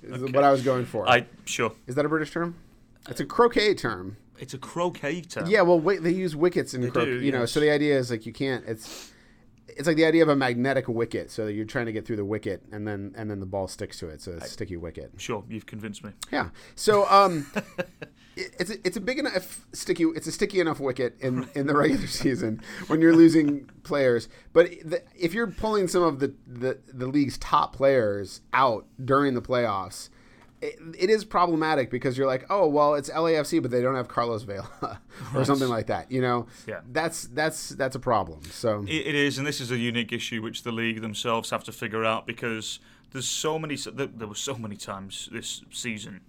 is 0.02 0.23
what 0.33 0.44
I 0.44 0.50
was 0.50 0.62
going 0.62 0.85
for. 0.87 1.09
I 1.09 1.26
sure 1.44 1.73
is 1.87 1.94
that 1.94 2.04
a 2.04 2.09
British 2.09 2.30
term? 2.33 2.56
It's 3.09 3.21
a 3.21 3.26
croquet 3.26 3.75
term. 3.75 4.16
it's 4.38 4.54
a 4.54 4.59
croquet 4.59 5.21
term. 5.23 5.47
Yeah, 5.47 5.62
well, 5.62 5.78
wait, 5.80 6.02
they 6.02 6.11
use 6.11 6.35
wickets 6.35 6.75
in 6.75 6.80
They 6.83 6.90
croquet. 6.90 7.11
do, 7.11 7.21
you 7.21 7.33
know, 7.33 7.47
so 7.47 7.61
the 7.61 7.71
idea 7.71 7.99
is 7.99 8.11
like 8.11 8.26
you 8.26 8.33
can't. 8.33 8.64
It's 8.66 9.12
it's 9.68 9.87
like 9.88 9.97
the 9.97 10.04
idea 10.04 10.23
of 10.23 10.28
a 10.28 10.37
magnetic 10.37 10.88
wicket. 10.88 11.30
So 11.30 11.47
you're 11.47 11.64
trying 11.64 11.87
to 11.87 11.92
get 11.92 12.06
through 12.06 12.16
the 12.16 12.25
wicket, 12.25 12.62
and 12.73 12.87
then 12.87 13.12
and 13.16 13.30
then 13.30 13.40
the 13.40 13.47
ball 13.47 13.66
sticks 13.68 13.99
to 14.00 14.09
it. 14.09 14.21
So 14.23 14.33
it's 14.33 14.47
a 14.47 14.49
sticky 14.49 14.76
wicket. 14.76 15.11
sure. 15.18 15.42
You've 15.49 15.66
convinced 15.66 16.04
me. 16.04 16.11
Yeah. 16.33 16.49
So 16.76 17.06
um, 17.09 17.47
it's 18.59 18.71
a, 18.71 18.87
it's 18.87 18.97
a 18.97 19.01
big 19.01 19.19
enough 19.19 19.67
sticky. 19.73 20.05
It's 20.05 20.27
a 20.27 20.33
sticky 20.33 20.61
enough 20.61 20.81
wicket 20.81 21.17
in, 21.21 21.49
in 21.55 21.67
the 21.67 21.77
regular 21.77 22.07
season 22.23 22.63
when 22.89 23.01
you're 23.01 23.15
losing 23.17 23.71
players. 23.83 24.29
But 24.53 24.71
the, 24.85 25.03
if 25.17 25.35
you're 25.35 25.47
pulling 25.51 25.89
some 25.89 26.03
of 26.03 26.21
the, 26.21 26.35
the 26.47 26.79
the 26.93 27.07
league's 27.07 27.39
top 27.39 27.75
players 27.75 28.41
out 28.53 28.87
during 29.05 29.35
the 29.35 29.43
playoffs. 29.43 30.09
It, 30.63 30.79
it 30.99 31.11
is 31.11 31.27
problematic 31.27 31.91
because 31.91 32.17
you're 32.17 32.27
like, 32.27 32.47
oh 32.49 32.67
well, 32.67 32.95
it's 32.95 33.11
LAFC, 33.11 33.61
but 33.61 33.71
they 33.71 33.83
don't 33.83 33.97
have 33.97 34.09
Carlos 34.09 34.45
Vela 34.45 34.99
or 35.35 35.45
something 35.45 35.69
like 35.69 35.89
that. 35.89 36.11
You 36.11 36.23
know, 36.23 36.47
Yeah. 36.67 36.81
that's 36.91 37.25
that's 37.25 37.69
that's 37.71 37.97
a 37.97 37.99
problem. 37.99 38.43
So 38.45 38.83
It, 38.89 39.09
it 39.09 39.15
is, 39.15 39.37
and 39.37 39.47
this 39.47 39.61
is 39.61 39.71
a 39.71 39.77
unique 39.77 40.11
issue 40.11 40.41
which 40.41 40.63
the 40.63 40.73
league 40.73 41.03
themselves 41.03 41.51
have 41.51 41.65
to 41.65 41.73
figure 41.73 42.03
out 42.03 42.27
because 42.27 42.79
there's 43.11 43.29
so 43.29 43.59
many. 43.59 43.77
There 43.77 44.07
there 44.07 44.27
were 44.29 44.35
so 44.35 44.55
many 44.57 44.77
times 44.77 45.29
this 45.31 45.63
season 45.71 46.23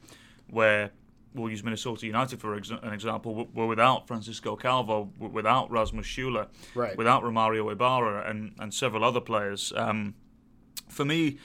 where 0.50 0.91
we'll 1.35 1.49
use 1.51 1.63
Minnesota 1.63 2.05
United 2.05 2.39
for 2.39 2.55
ex- 2.55 2.71
an 2.71 2.93
example. 2.93 3.47
Were 3.53 3.67
without 3.67 4.07
Francisco 4.07 4.55
Calvo, 4.55 5.09
without 5.19 5.69
Rasmus 5.69 6.05
Schüller, 6.05 6.47
Right. 6.73 6.97
without 6.97 7.23
Romario 7.23 7.71
Ibarra, 7.71 8.29
and 8.29 8.53
and 8.59 8.73
several 8.73 9.03
other 9.03 9.21
players. 9.21 9.71
Um, 9.75 10.15
for 10.89 11.05
me, 11.05 11.37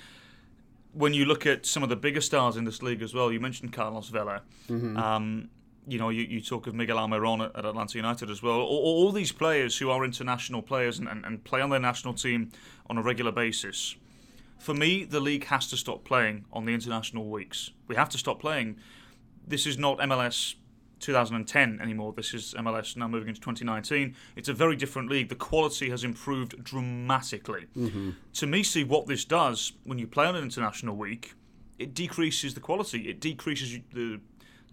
when 0.93 1.15
you 1.15 1.25
look 1.25 1.47
at 1.47 1.67
some 1.67 1.83
of 1.83 1.89
the 1.89 1.97
bigger 1.97 2.21
stars 2.21 2.57
in 2.57 2.65
this 2.65 2.83
league 2.83 3.03
as 3.03 3.15
well, 3.15 3.31
you 3.33 3.41
mentioned 3.41 3.73
Carlos 3.73 4.09
Vela. 4.09 4.43
Mm-hmm. 4.69 4.97
Um, 4.97 5.49
you 5.87 5.99
know, 5.99 6.11
you, 6.11 6.23
you 6.25 6.41
talk 6.41 6.67
of 6.67 6.75
Miguel 6.75 6.99
Almiron 6.99 7.45
at, 7.45 7.57
at 7.57 7.65
Atlanta 7.65 7.97
United 7.97 8.31
as 8.31 8.43
well. 8.43 8.61
All, 8.61 8.83
all 9.07 9.13
these 9.13 9.33
players 9.33 9.79
who 9.79 9.91
are 9.91 10.05
international 10.05 10.63
players 10.63 10.99
and, 10.99 11.09
and, 11.09 11.25
and 11.25 11.43
play 11.43 11.61
on 11.61 11.71
their 11.71 11.81
national 11.81 12.15
team 12.15 12.51
on 12.89 12.99
a 12.99 13.03
regular 13.03 13.33
basis. 13.33 13.97
For 14.59 14.75
me, 14.75 15.05
the 15.05 15.21
league 15.21 15.45
has 15.47 15.69
to 15.69 15.77
stop 15.77 16.05
playing 16.05 16.45
on 16.53 16.65
the 16.67 16.75
international 16.75 17.29
weeks. 17.31 17.71
We 17.89 17.97
have 17.97 18.11
to 18.11 18.19
stop 18.19 18.39
playing. 18.41 18.77
This 19.51 19.67
is 19.67 19.77
not 19.79 19.99
MLS 19.99 20.55
2010 21.01 21.81
anymore. 21.81 22.13
This 22.17 22.33
is 22.35 22.55
MLS 22.59 22.97
now 22.97 23.09
moving 23.09 23.29
into 23.29 23.41
2019. 23.41 24.15
It's 24.37 24.49
a 24.49 24.53
very 24.55 24.77
different 24.77 25.11
league. 25.11 25.29
The 25.29 25.35
quality 25.35 25.91
has 25.91 26.05
improved 26.05 26.63
dramatically. 26.63 27.67
Mm-hmm. 27.77 28.11
To 28.35 28.47
me, 28.47 28.63
see 28.63 28.85
what 28.85 29.07
this 29.07 29.25
does 29.25 29.73
when 29.85 29.99
you 29.99 30.07
play 30.07 30.27
on 30.27 30.37
an 30.37 30.45
international 30.45 30.97
week, 30.97 31.35
it 31.79 31.95
decreases 31.95 32.55
the 32.55 32.61
quality. 32.61 33.09
It 33.09 33.21
decreases 33.21 33.81
the 33.93 34.21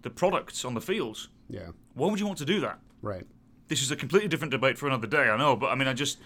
the 0.02 0.10
products 0.10 0.64
on 0.64 0.74
the 0.74 0.80
fields. 0.80 1.28
Yeah. 1.50 1.70
Why 1.94 2.08
would 2.08 2.20
you 2.20 2.26
want 2.26 2.38
to 2.38 2.44
do 2.44 2.60
that? 2.60 2.78
Right. 3.02 3.26
This 3.66 3.82
is 3.82 3.90
a 3.90 3.96
completely 3.96 4.28
different 4.28 4.52
debate 4.52 4.78
for 4.78 4.86
another 4.86 5.08
day. 5.08 5.28
I 5.28 5.36
know, 5.36 5.56
but 5.56 5.70
I 5.70 5.74
mean, 5.74 5.88
I 5.88 5.92
just. 5.92 6.18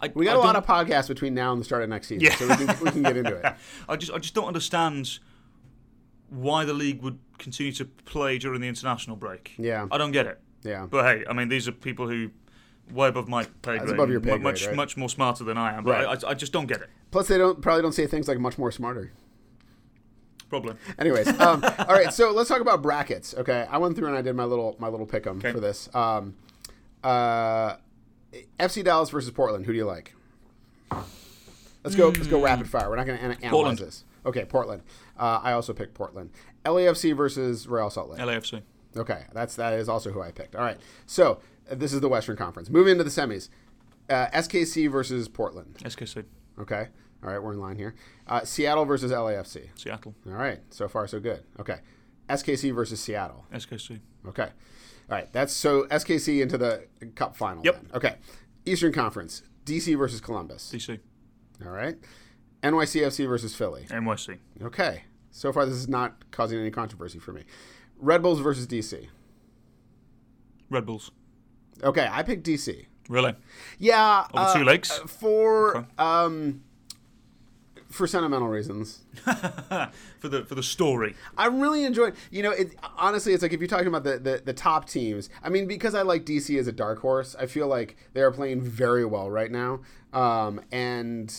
I, 0.00 0.10
We 0.14 0.24
got 0.24 0.36
a 0.36 0.38
a 0.38 0.40
lot 0.40 0.56
of 0.56 0.64
podcasts 0.64 1.08
between 1.08 1.34
now 1.34 1.52
and 1.52 1.60
the 1.60 1.64
start 1.64 1.82
of 1.82 1.88
next 1.90 2.06
season, 2.06 2.24
Yeah. 2.24 2.36
so 2.36 2.46
we 2.48 2.54
can, 2.56 2.84
we 2.84 2.90
can 2.92 3.02
get 3.02 3.16
into 3.16 3.34
it. 3.34 3.54
I 3.88 3.96
just, 3.96 4.12
I 4.12 4.18
just 4.18 4.32
don't 4.32 4.46
understand 4.46 5.18
why 6.30 6.64
the 6.64 6.72
league 6.72 7.02
would 7.02 7.18
continue 7.38 7.72
to 7.72 7.84
play 7.84 8.38
during 8.38 8.60
the 8.60 8.68
international 8.68 9.16
break. 9.16 9.52
Yeah. 9.58 9.86
I 9.90 9.98
don't 9.98 10.12
get 10.12 10.26
it. 10.26 10.40
Yeah. 10.64 10.86
But 10.90 11.04
hey, 11.04 11.24
I 11.28 11.32
mean, 11.32 11.48
these 11.48 11.68
are 11.68 11.72
people 11.72 12.08
who 12.08 12.30
way 12.92 13.08
above 13.08 13.28
my 13.28 13.44
pay 13.62 13.78
grade, 13.78 13.90
above 13.90 14.10
your 14.10 14.20
pay 14.20 14.32
mu- 14.32 14.38
much 14.38 14.66
right? 14.66 14.74
much 14.74 14.96
more 14.96 15.08
smarter 15.08 15.44
than 15.44 15.56
I 15.58 15.74
am. 15.76 15.84
But 15.84 16.04
Right. 16.06 16.24
I, 16.24 16.30
I 16.30 16.34
just 16.34 16.52
don't 16.52 16.66
get 16.66 16.80
it. 16.80 16.88
Plus, 17.10 17.28
they 17.28 17.38
don't 17.38 17.60
probably 17.62 17.82
don't 17.82 17.92
say 17.92 18.06
things 18.06 18.28
like 18.28 18.38
much 18.38 18.58
more 18.58 18.72
smarter. 18.72 19.12
Probably. 20.50 20.74
Anyways, 20.98 21.28
um, 21.40 21.62
all 21.64 21.86
right. 21.94 22.12
So 22.12 22.32
let's 22.32 22.48
talk 22.48 22.60
about 22.62 22.82
brackets. 22.82 23.34
Okay, 23.34 23.66
I 23.70 23.78
went 23.78 23.96
through 23.96 24.08
and 24.08 24.16
I 24.16 24.22
did 24.22 24.34
my 24.34 24.44
little 24.44 24.76
my 24.78 24.88
little 24.88 25.06
pick'em 25.06 25.36
Okay. 25.38 25.52
for 25.52 25.60
this. 25.60 25.94
Um, 25.94 26.34
uh, 27.04 27.76
FC 28.58 28.82
Dallas 28.82 29.10
versus 29.10 29.30
Portland. 29.30 29.66
Who 29.66 29.72
do 29.72 29.78
you 29.78 29.84
like? 29.84 30.14
Let's 31.84 31.94
go. 31.96 32.08
Let's 32.08 32.26
go 32.26 32.40
rapid 32.42 32.68
fire. 32.68 32.88
We're 32.90 32.96
not 32.96 33.06
going 33.06 33.18
to 33.18 33.24
analyze 33.24 33.50
Portland. 33.50 33.78
this. 33.78 34.04
Okay, 34.26 34.44
Portland. 34.44 34.82
Uh, 35.18 35.40
I 35.42 35.52
also 35.52 35.72
picked 35.72 35.94
Portland. 35.94 36.30
LAFC 36.68 37.16
versus 37.16 37.66
Real 37.66 37.90
Salt 37.90 38.10
Lake. 38.10 38.20
LAFC. 38.20 38.62
Okay, 38.96 39.24
that's 39.32 39.54
that 39.56 39.74
is 39.74 39.88
also 39.88 40.10
who 40.10 40.20
I 40.20 40.30
picked. 40.30 40.54
All 40.56 40.62
right, 40.62 40.78
so 41.06 41.40
uh, 41.70 41.74
this 41.74 41.92
is 41.92 42.00
the 42.00 42.08
Western 42.08 42.36
Conference. 42.36 42.70
Moving 42.70 42.92
into 42.92 43.04
the 43.04 43.10
semis, 43.10 43.48
uh, 44.08 44.26
SKC 44.28 44.90
versus 44.90 45.28
Portland. 45.28 45.76
SKC. 45.82 46.24
Okay, 46.58 46.88
all 47.22 47.30
right, 47.30 47.42
we're 47.42 47.52
in 47.52 47.60
line 47.60 47.76
here. 47.76 47.94
Uh, 48.26 48.44
Seattle 48.44 48.84
versus 48.84 49.12
LAFC. 49.12 49.68
Seattle. 49.76 50.14
All 50.26 50.32
right, 50.32 50.60
so 50.70 50.88
far 50.88 51.06
so 51.06 51.20
good. 51.20 51.44
Okay, 51.60 51.78
SKC 52.28 52.74
versus 52.74 53.00
Seattle. 53.00 53.44
SKC. 53.52 54.00
Okay, 54.26 54.42
all 55.10 55.16
right, 55.16 55.32
that's 55.32 55.52
so 55.52 55.84
SKC 55.84 56.42
into 56.42 56.58
the 56.58 56.86
Cup 57.14 57.36
final. 57.36 57.64
Yep. 57.64 57.74
Then. 57.74 57.90
Okay, 57.94 58.16
Eastern 58.64 58.92
Conference, 58.92 59.42
DC 59.64 59.96
versus 59.96 60.20
Columbus. 60.20 60.70
DC. 60.74 60.98
All 61.64 61.72
right, 61.72 61.96
NYCFC 62.62 63.28
versus 63.28 63.54
Philly. 63.54 63.86
NYC. 63.90 64.38
Okay, 64.62 65.02
so 65.38 65.52
far 65.52 65.64
this 65.66 65.76
is 65.76 65.88
not 65.88 66.30
causing 66.32 66.58
any 66.58 66.70
controversy 66.70 67.18
for 67.18 67.32
me. 67.32 67.44
Red 67.98 68.22
Bulls 68.22 68.40
versus 68.40 68.66
DC. 68.66 69.06
Red 70.70 70.84
Bulls. 70.84 71.10
Okay, 71.82 72.08
I 72.10 72.22
picked 72.22 72.44
DC. 72.46 72.86
Really? 73.08 73.34
Yeah, 73.78 74.26
Over 74.34 74.42
uh, 74.44 74.54
two 74.58 74.64
legs? 74.64 74.90
for 75.06 75.76
Okay. 75.78 75.86
um, 75.98 76.62
for 77.88 78.06
sentimental 78.06 78.48
reasons. 78.48 79.04
for 80.18 80.28
the 80.28 80.44
for 80.44 80.54
the 80.54 80.62
story. 80.62 81.14
I'm 81.38 81.60
really 81.60 81.84
enjoying. 81.84 82.12
You 82.30 82.42
know, 82.42 82.50
it, 82.50 82.74
honestly, 82.98 83.32
it's 83.32 83.42
like 83.42 83.52
if 83.52 83.60
you're 83.60 83.68
talking 83.68 83.86
about 83.86 84.04
the, 84.04 84.18
the 84.18 84.42
the 84.44 84.52
top 84.52 84.88
teams. 84.88 85.30
I 85.42 85.48
mean, 85.48 85.66
because 85.66 85.94
I 85.94 86.02
like 86.02 86.24
DC 86.26 86.58
as 86.58 86.66
a 86.66 86.72
dark 86.72 86.98
horse, 86.98 87.34
I 87.38 87.46
feel 87.46 87.66
like 87.68 87.96
they 88.12 88.20
are 88.20 88.32
playing 88.32 88.60
very 88.60 89.04
well 89.06 89.30
right 89.30 89.50
now, 89.50 89.80
um, 90.12 90.60
and 90.72 91.32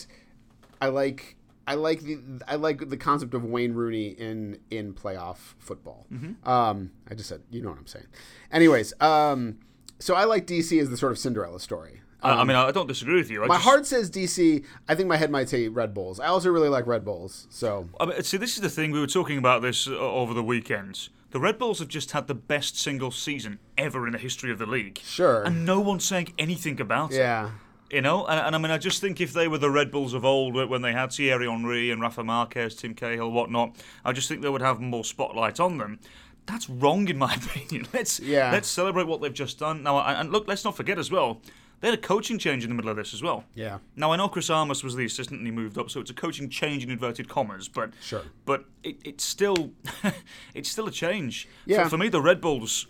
I 0.80 0.88
like. 0.88 1.36
I 1.70 1.74
like 1.74 2.00
the 2.00 2.18
I 2.48 2.56
like 2.56 2.88
the 2.88 2.96
concept 2.96 3.32
of 3.32 3.44
Wayne 3.44 3.74
Rooney 3.74 4.08
in 4.08 4.58
in 4.70 4.92
playoff 4.92 5.54
football. 5.58 6.04
Um, 6.44 6.90
I 7.08 7.14
just 7.14 7.28
said 7.28 7.42
you 7.48 7.62
know 7.62 7.68
what 7.70 7.78
I'm 7.78 7.86
saying. 7.86 8.06
Anyways, 8.50 8.92
um, 9.00 9.60
so 10.00 10.16
I 10.16 10.24
like 10.24 10.48
DC 10.48 10.80
as 10.82 10.90
the 10.90 10.96
sort 10.96 11.12
of 11.12 11.18
Cinderella 11.18 11.60
story. 11.60 12.00
I, 12.22 12.40
I 12.40 12.44
mean, 12.44 12.56
I 12.56 12.72
don't 12.72 12.88
disagree 12.88 13.14
with 13.16 13.30
you. 13.30 13.44
I 13.44 13.46
My 13.46 13.54
just, 13.54 13.64
heart 13.64 13.86
says 13.86 14.10
DC. 14.10 14.64
I 14.88 14.94
think 14.96 15.08
my 15.08 15.16
head 15.16 15.30
might 15.30 15.48
say 15.48 15.68
Red 15.68 15.94
Bulls. 15.94 16.18
I 16.18 16.26
also 16.26 16.50
really 16.50 16.68
like 16.68 16.88
Red 16.88 17.04
Bulls. 17.04 17.46
So 17.50 17.88
I 18.00 18.06
mean, 18.06 18.22
see, 18.24 18.36
this 18.36 18.56
is 18.56 18.62
the 18.62 18.68
thing. 18.68 18.90
We 18.90 18.98
were 18.98 19.06
talking 19.06 19.38
about 19.38 19.62
this 19.62 19.86
uh, 19.86 19.92
over 19.92 20.34
the 20.34 20.42
weekend. 20.42 21.08
The 21.30 21.38
Red 21.38 21.56
Bulls 21.56 21.78
have 21.78 21.86
just 21.86 22.10
had 22.10 22.26
the 22.26 22.34
best 22.34 22.76
single 22.76 23.12
season 23.12 23.60
ever 23.78 24.06
in 24.08 24.12
the 24.12 24.18
history 24.18 24.50
of 24.50 24.58
the 24.58 24.66
league. 24.66 24.98
Sure. 25.04 25.44
And 25.44 25.64
no 25.64 25.78
one's 25.78 26.04
saying 26.04 26.34
anything 26.36 26.80
about 26.80 27.12
it. 27.12 27.18
yeah, 27.18 27.50
You 27.90 28.00
know, 28.02 28.24
and, 28.26 28.38
and 28.46 28.54
I 28.54 28.58
mean, 28.58 28.70
I 28.70 28.78
just 28.78 29.00
think 29.00 29.20
if 29.20 29.32
they 29.32 29.48
were 29.48 29.58
the 29.58 29.70
Red 29.70 29.90
Bulls 29.90 30.14
of 30.14 30.24
old, 30.24 30.56
uh, 30.56 30.66
when 30.66 30.82
they 30.82 30.92
had 30.92 31.12
Thierry 31.12 31.48
Henry 31.48 31.90
and 31.90 32.00
Rafa 32.00 32.22
Marquez, 32.22 32.74
Tim 32.76 32.94
Cahill, 32.94 33.30
whatnot, 33.32 33.76
I 34.04 34.12
just 34.12 34.28
think 34.28 34.42
they 34.42 34.48
would 34.48 34.62
have 34.62 34.80
more 34.80 35.04
spotlight 35.04 35.58
on 35.58 35.78
them. 35.78 35.98
That's 36.46 36.70
wrong, 36.70 37.08
in 37.08 37.18
my 37.18 37.34
opinion. 37.42 37.88
Let's 37.92 38.20
Yeah. 38.20 38.52
let's 38.52 38.68
celebrate 38.68 39.06
what 39.06 39.20
they've 39.20 39.32
just 39.34 39.58
done 39.58 39.82
now. 39.82 39.98
And 40.00 40.16
and 40.18 40.32
look, 40.32 40.46
let's 40.48 40.64
not 40.64 40.76
forget 40.76 40.98
as 40.98 41.10
well, 41.10 41.40
they 41.80 41.88
had 41.88 41.98
a 41.98 42.00
coaching 42.02 42.38
change 42.38 42.62
in 42.62 42.68
the 42.70 42.74
middle 42.76 42.90
of 42.90 42.96
this 42.96 43.12
as 43.14 43.22
well. 43.22 43.44
yeah. 43.54 43.78
Now 43.96 44.12
I 44.12 44.16
know 44.16 44.28
Chris 44.28 44.50
Armas 44.50 44.84
was 44.84 44.94
the 44.96 45.04
assistant 45.04 45.38
and 45.40 45.46
he 45.46 45.50
moved 45.52 45.78
up, 45.78 45.90
so 45.90 45.98
it's 46.00 46.10
a 46.10 46.14
coaching 46.14 46.48
change 46.50 46.84
in 46.84 46.90
inverted 46.90 47.28
commas, 47.28 47.68
but 47.68 47.90
Sure. 48.02 48.22
but 48.44 48.66
it, 48.84 48.96
it's 49.04 49.24
still 49.24 49.72
it's 50.54 50.68
still 50.70 50.86
a 50.86 50.92
change. 50.92 51.48
Yeah. 51.66 51.84
For, 51.84 51.90
for 51.90 51.98
me, 51.98 52.08
the 52.08 52.20
Red 52.20 52.40
Bulls, 52.40 52.86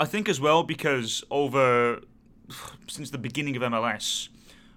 I 0.00 0.06
think 0.06 0.28
as 0.28 0.40
well 0.40 0.62
because 0.64 1.22
over 1.30 2.00
since 2.88 3.10
the 3.10 3.18
beginning 3.18 3.56
of 3.56 3.62
MLS, 3.62 4.28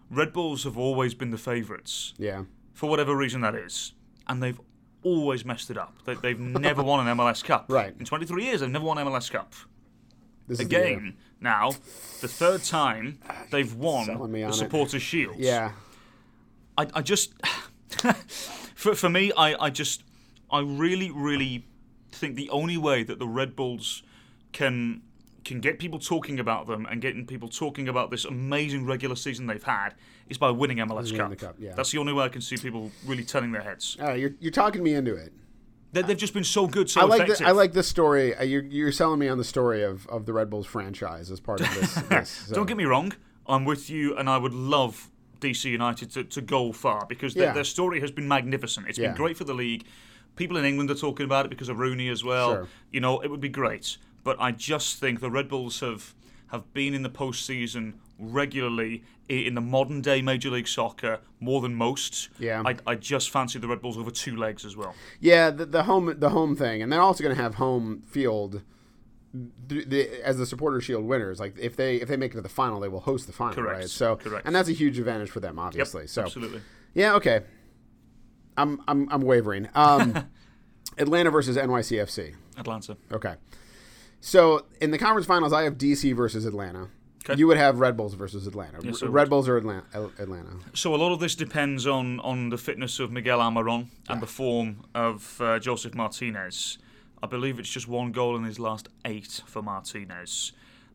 Red 0.09 0.33
Bulls 0.33 0.63
have 0.63 0.77
always 0.77 1.13
been 1.13 1.31
the 1.31 1.37
favourites 1.37 2.13
Yeah. 2.17 2.43
for 2.73 2.89
whatever 2.89 3.15
reason 3.15 3.41
that 3.41 3.55
is, 3.55 3.93
and 4.27 4.41
they've 4.41 4.59
always 5.03 5.45
messed 5.45 5.69
it 5.69 5.77
up. 5.77 5.95
They, 6.05 6.15
they've 6.15 6.39
never 6.67 6.83
won 6.83 7.05
an 7.07 7.17
MLS 7.17 7.43
Cup. 7.43 7.65
Right. 7.69 7.93
In 7.99 8.05
23 8.05 8.43
years, 8.43 8.61
they've 8.61 8.69
never 8.69 8.85
won 8.85 8.97
an 8.97 9.07
MLS 9.07 9.31
Cup. 9.31 9.53
This 10.47 10.59
is 10.59 10.67
the. 10.67 10.75
Again, 10.75 11.17
now, 11.41 11.71
the 12.21 12.27
third 12.27 12.63
time 12.63 13.19
they've 13.51 13.73
won 13.73 14.31
me 14.31 14.43
the. 14.43 14.53
Supporters' 14.53 15.01
Shield. 15.01 15.35
Yeah. 15.37 15.71
I, 16.77 16.87
I 16.93 17.01
just 17.01 17.33
for, 18.75 18.95
for 18.95 19.09
me 19.09 19.31
I, 19.35 19.65
I 19.65 19.69
just 19.69 20.03
I 20.51 20.59
really 20.61 21.09
really 21.11 21.65
think 22.11 22.35
the 22.35 22.49
only 22.49 22.77
way 22.77 23.03
that 23.03 23.19
the 23.19 23.27
Red 23.27 23.55
Bulls 23.55 24.03
can 24.51 25.01
can 25.47 25.61
get 25.61 25.79
people 25.79 25.97
talking 25.97 26.39
about 26.39 26.67
them 26.67 26.85
and 26.85 27.01
getting 27.01 27.25
people 27.25 27.47
talking 27.47 27.87
about 27.87 28.11
this 28.11 28.25
amazing 28.25 28.85
regular 28.85 29.15
season 29.15 29.47
they've 29.47 29.63
had 29.63 29.95
is 30.29 30.37
by 30.37 30.51
winning 30.51 30.77
MLS 30.77 31.15
Cup. 31.15 31.29
the 31.29 31.35
Cup, 31.35 31.55
yeah. 31.57 31.73
That's 31.73 31.91
the 31.91 31.97
only 31.97 32.13
way 32.13 32.25
I 32.25 32.29
can 32.29 32.41
see 32.41 32.57
people 32.57 32.91
really 33.05 33.23
turning 33.23 33.51
their 33.51 33.61
heads. 33.61 33.97
You're, 33.99 34.31
you're 34.39 34.51
talking 34.51 34.83
me 34.83 34.93
into 34.93 35.15
it. 35.15 35.33
They, 35.93 36.01
they've 36.01 36.17
just 36.17 36.33
been 36.33 36.43
so 36.43 36.67
good, 36.67 36.89
so 36.89 37.01
I 37.01 37.05
like 37.05 37.21
effective. 37.21 37.45
the, 37.45 37.47
I 37.47 37.51
like 37.51 37.71
this 37.71 37.87
story. 37.87 38.35
Uh, 38.35 38.43
you're, 38.43 38.63
you're 38.63 38.91
selling 38.91 39.19
me 39.19 39.29
on 39.29 39.37
the 39.37 39.43
story 39.45 39.83
of, 39.83 40.05
of 40.07 40.25
the 40.25 40.33
Red 40.33 40.49
Bulls 40.49 40.67
franchise 40.67 41.31
as 41.31 41.39
part 41.39 41.61
of 41.61 41.73
this. 41.75 41.93
this 42.09 42.29
so. 42.29 42.55
Don't 42.55 42.65
get 42.65 42.77
me 42.77 42.83
wrong, 42.83 43.13
I'm 43.47 43.63
with 43.63 43.89
you, 43.89 44.17
and 44.17 44.29
I 44.29 44.37
would 44.37 44.53
love 44.53 45.09
DC 45.39 45.63
United 45.65 46.11
to, 46.11 46.23
to 46.25 46.41
go 46.41 46.73
far 46.73 47.05
because 47.07 47.33
their, 47.33 47.45
Yeah. 47.45 47.53
their 47.53 47.63
story 47.63 48.01
has 48.01 48.11
been 48.11 48.27
magnificent. 48.27 48.87
It's 48.89 48.97
Yeah. 48.97 49.07
been 49.09 49.17
great 49.17 49.37
for 49.37 49.45
the 49.45 49.53
league. 49.53 49.85
People 50.35 50.57
in 50.57 50.65
England 50.65 50.91
are 50.91 50.95
talking 50.95 51.23
about 51.23 51.45
it 51.45 51.49
because 51.49 51.69
of 51.69 51.79
Rooney 51.79 52.09
as 52.09 52.23
well. 52.23 52.53
Sure. 52.53 52.67
You 52.91 52.99
know, 52.99 53.21
it 53.21 53.31
would 53.31 53.41
be 53.41 53.49
great. 53.49 53.97
But 54.23 54.37
I 54.39 54.51
just 54.51 54.99
think 54.99 55.19
the 55.19 55.31
Red 55.31 55.47
Bulls 55.49 55.79
have 55.79 56.13
have 56.47 56.73
been 56.73 56.93
in 56.93 57.03
the 57.03 57.09
postseason 57.09 57.93
regularly 58.17 59.03
in 59.27 59.53
the 59.53 59.61
modern 59.61 60.01
day 60.01 60.21
Major 60.21 60.49
League 60.49 60.67
Soccer 60.67 61.19
more 61.39 61.61
than 61.61 61.75
most. 61.75 62.29
Yeah. 62.39 62.63
I, 62.65 62.75
I 62.87 62.95
just 62.95 63.29
fancy 63.29 63.59
the 63.59 63.67
Red 63.67 63.81
Bulls 63.81 63.97
over 63.97 64.09
two 64.11 64.35
legs 64.37 64.63
as 64.65 64.75
well. 64.77 64.95
Yeah, 65.19 65.49
the, 65.49 65.65
the 65.65 65.83
home 65.83 66.13
the 66.17 66.29
home 66.29 66.55
thing, 66.55 66.81
and 66.81 66.91
they're 66.91 67.01
also 67.01 67.23
going 67.23 67.35
to 67.35 67.41
have 67.41 67.55
home 67.55 68.03
field 68.05 68.61
as 70.23 70.37
the 70.37 70.45
supporter 70.45 70.79
shield 70.81 71.05
winners. 71.05 71.39
Like 71.39 71.57
if 71.59 71.75
they 71.75 71.97
if 71.97 72.07
they 72.07 72.17
make 72.17 72.31
it 72.31 72.35
to 72.35 72.41
the 72.41 72.49
final, 72.49 72.79
they 72.79 72.87
will 72.87 73.01
host 73.01 73.27
the 73.27 73.33
final, 73.33 73.55
Correct, 73.55 73.79
right? 73.81 73.89
So 73.89 74.15
correct. 74.15 74.45
and 74.47 74.55
that's 74.55 74.69
a 74.69 74.73
huge 74.73 74.97
advantage 74.99 75.29
for 75.29 75.39
them, 75.39 75.59
obviously. 75.59 76.07
so 76.07 76.23
Absolutely. 76.23 76.61
yeah, 76.93 77.13
okay. 77.15 77.41
I'm 78.55 78.81
I'm 78.87 79.07
I'm 79.11 79.21
wavering. 79.21 79.69
Um, 79.75 80.29
Atlanta 80.97 81.29
versus 81.29 81.57
NYCFC. 81.57 82.33
Atlanta. 82.57 82.97
Okay. 83.11 83.35
So 84.19 84.65
in 84.81 84.91
the 84.91 84.97
conference 84.97 85.25
finals, 85.27 85.53
I 85.53 85.63
have 85.63 85.77
DC 85.77 86.15
versus 86.15 86.45
Atlanta. 86.45 86.89
Okay. 87.29 87.37
You 87.37 87.47
would 87.47 87.57
have 87.57 87.79
Red 87.79 87.97
Bulls 87.97 88.13
versus 88.13 88.47
Atlanta. 88.47 88.79
Yes, 88.81 89.03
I 89.03 89.07
Red 89.07 89.23
would. 89.23 89.29
Bulls 89.31 89.47
or 89.49 89.57
Atlanta? 89.57 89.83
Atlanta. 90.17 90.49
So 90.73 90.95
a 90.95 90.97
lot 90.97 91.11
of 91.11 91.19
this 91.19 91.35
depends 91.35 91.85
on, 91.85 92.19
on 92.21 92.49
the 92.49 92.57
fitness 92.57 92.99
of 92.99 93.11
Miguel 93.11 93.39
Almiron 93.39 93.87
and 94.07 94.21
the 94.21 94.27
form 94.27 94.85
of 94.95 95.39
uh, 95.41 95.59
Josef 95.59 95.93
Martinez. 95.93 96.77
I 97.21 97.27
believe 97.27 97.59
it's 97.59 97.69
just 97.69 97.87
one 97.87 98.11
goal 98.11 98.35
in 98.37 98.43
his 98.43 98.59
last 98.59 98.87
eight 99.03 99.41
for 99.45 99.61
Martinez, 99.61 100.53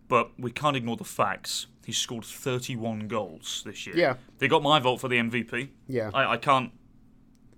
but 0.08 0.30
we 0.38 0.50
can't 0.50 0.76
ignore 0.76 0.96
the 0.96 1.04
facts. 1.04 1.66
He's 1.84 1.98
scored 1.98 2.24
31 2.24 3.08
goals 3.08 3.62
this 3.66 3.86
year. 3.86 3.96
Yeah. 3.96 4.14
they 4.38 4.48
got 4.48 4.62
my 4.62 4.78
vote 4.78 5.00
for 5.00 5.08
the 5.08 5.16
MVP. 5.16 5.68
Yeah. 5.88 6.10
I, 6.14 6.32
I 6.32 6.36
can't 6.38 6.72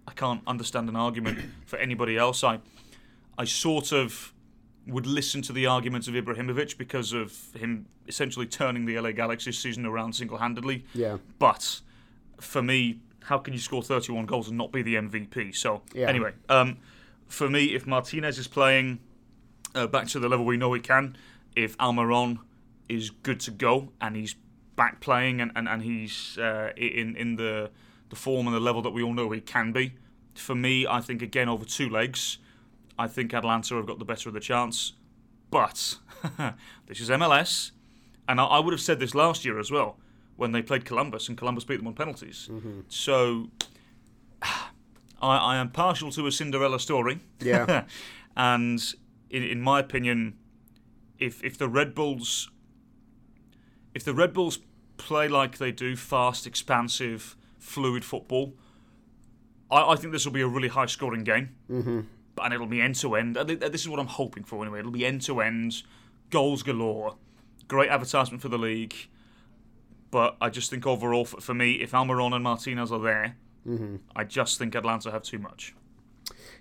I 0.09 0.13
can't 0.13 0.43
understand 0.47 0.89
an 0.89 0.97
argument 0.97 1.39
for 1.67 1.79
anybody 1.79 2.17
else. 2.17 2.43
I 2.43 2.59
I 3.39 3.45
sort 3.45 3.93
of 3.93 4.33
would 4.87 5.07
listen 5.07 5.41
to 5.43 5.53
the 5.53 5.67
arguments 5.67 6.09
of 6.09 6.15
Ibrahimovic 6.15 6.77
because 6.77 7.13
of 7.13 7.33
him 7.55 7.87
essentially 8.07 8.47
turning 8.47 8.85
the 8.85 8.99
LA 9.01 9.13
Galaxy 9.13 9.53
season 9.53 9.87
around 9.87 10.13
single-handedly. 10.15 10.85
Yeah. 10.95 11.19
But 11.39 11.81
for 12.41 12.63
me, 12.63 13.01
how 13.25 13.39
can 13.39 13.55
you 13.55 13.61
score 13.61 13.83
31 13.83 14.27
goals 14.27 14.49
and 14.49 14.59
not 14.59 14.73
be 14.73 14.83
the 14.83 14.97
MVP? 14.97 15.55
So 15.57 15.83
Yeah. 15.95 16.09
anyway, 16.09 16.33
um, 16.49 16.79
for 17.27 17.49
me, 17.49 17.75
if 17.75 17.87
Martinez 17.87 18.39
is 18.39 18.47
playing 18.47 19.01
uh, 19.75 19.87
back 19.87 20.07
to 20.09 20.19
the 20.19 20.29
level 20.29 20.45
we 20.45 20.57
know 20.59 20.73
he 20.75 20.81
can, 20.81 21.17
if 21.57 21.77
Almiron 21.79 22.39
is 22.89 23.11
good 23.11 23.41
to 23.41 23.51
go 23.51 23.91
and 24.01 24.15
he's 24.17 24.37
back 24.77 25.01
playing 25.01 25.41
and, 25.41 25.51
and, 25.57 25.69
and 25.69 25.83
he's 25.83 26.37
uh, 26.37 26.73
in 26.77 27.17
in 27.17 27.37
the 27.37 27.71
the 28.11 28.17
form 28.17 28.47
and 28.47 28.55
the 28.55 28.61
level 28.61 28.83
that 28.83 28.91
we 28.91 29.03
all 29.03 29.15
know 29.15 29.31
he 29.31 29.41
can 29.41 29.73
be, 29.73 29.95
for 30.35 30.55
me, 30.55 30.87
I 30.87 31.01
think 31.01 31.23
again 31.23 31.49
over 31.49 31.65
two 31.65 31.89
legs, 31.89 32.39
I 32.99 33.09
think 33.09 33.35
Atlanta 33.35 33.75
have 33.75 33.87
got 33.87 33.99
the 33.99 34.05
better 34.05 34.29
of 34.29 34.35
the 34.35 34.41
chance. 34.41 34.93
But 35.51 35.99
this 36.87 37.01
is 37.01 37.11
MLS, 37.11 37.71
and 38.29 38.41
I, 38.41 38.45
I 38.45 38.59
would 38.59 38.73
have 38.73 38.81
said 38.81 38.99
this 38.99 39.15
last 39.15 39.45
year 39.45 39.59
as 39.59 39.71
well 39.71 39.99
when 40.37 40.53
they 40.53 40.63
played 40.63 40.85
Columbus 40.85 41.29
and 41.29 41.39
Columbus 41.39 41.65
beat 41.65 41.77
them 41.77 41.87
on 41.87 41.95
penalties. 41.95 42.49
So 42.89 43.51
I, 44.43 44.67
I 45.21 45.57
am 45.57 45.71
partial 45.71 46.11
to 46.13 46.27
a 46.27 46.33
Cinderella 46.33 46.81
story. 46.81 47.21
Yeah. 47.41 47.85
and 48.37 48.83
in, 49.31 49.43
in 49.43 49.61
my 49.61 49.81
opinion, 49.81 50.39
if 51.19 51.43
if 51.45 51.57
the 51.57 51.69
Red 51.69 51.95
Bulls 51.95 52.51
if 53.95 54.03
the 54.05 54.15
Red 54.15 54.33
Bulls 54.33 54.59
play 54.97 55.29
like 55.29 55.59
they 55.59 55.73
do, 55.73 55.97
fast, 55.97 56.47
expansive, 56.47 57.37
fluid 57.59 58.05
football, 58.05 58.55
I, 59.71 59.93
I 59.93 59.97
think 59.97 60.13
this 60.13 60.25
will 60.25 60.33
be 60.33 60.41
a 60.41 60.49
really 60.49 60.69
high 60.69 60.87
scoring 60.87 61.25
game. 61.25 61.55
Mm-hmm. 61.71 62.01
And 62.43 62.53
it'll 62.53 62.67
be 62.67 62.81
end 62.81 62.97
to 62.97 63.15
end. 63.15 63.37
This 63.37 63.83
is 63.83 63.89
what 63.89 64.01
I'm 64.01 64.07
hoping 64.07 64.45
for 64.45 64.63
anyway. 64.63 64.81
It'll 64.81 64.91
be 64.91 65.07
end 65.07 65.23
to 65.23 65.41
end, 65.41 65.83
goals 66.31 66.63
galore, 66.63 67.17
great 67.69 67.91
advertisement 67.91 68.43
for 68.43 68.49
the 68.49 68.59
league. 68.59 68.95
But 70.11 70.37
I 70.41 70.49
just 70.51 70.71
think 70.71 70.87
overall, 70.87 71.25
for, 71.25 71.41
for 71.41 71.55
me, 71.55 71.75
if 71.75 71.93
Almiron 71.93 72.35
and 72.35 72.45
Martinez 72.45 72.93
are 72.93 73.01
there, 73.01 73.37
I 74.15 74.25
just 74.25 74.59
think 74.59 74.75
Atlanta 74.75 75.11
have 75.11 75.23
too 75.23 75.39
much. 75.39 75.75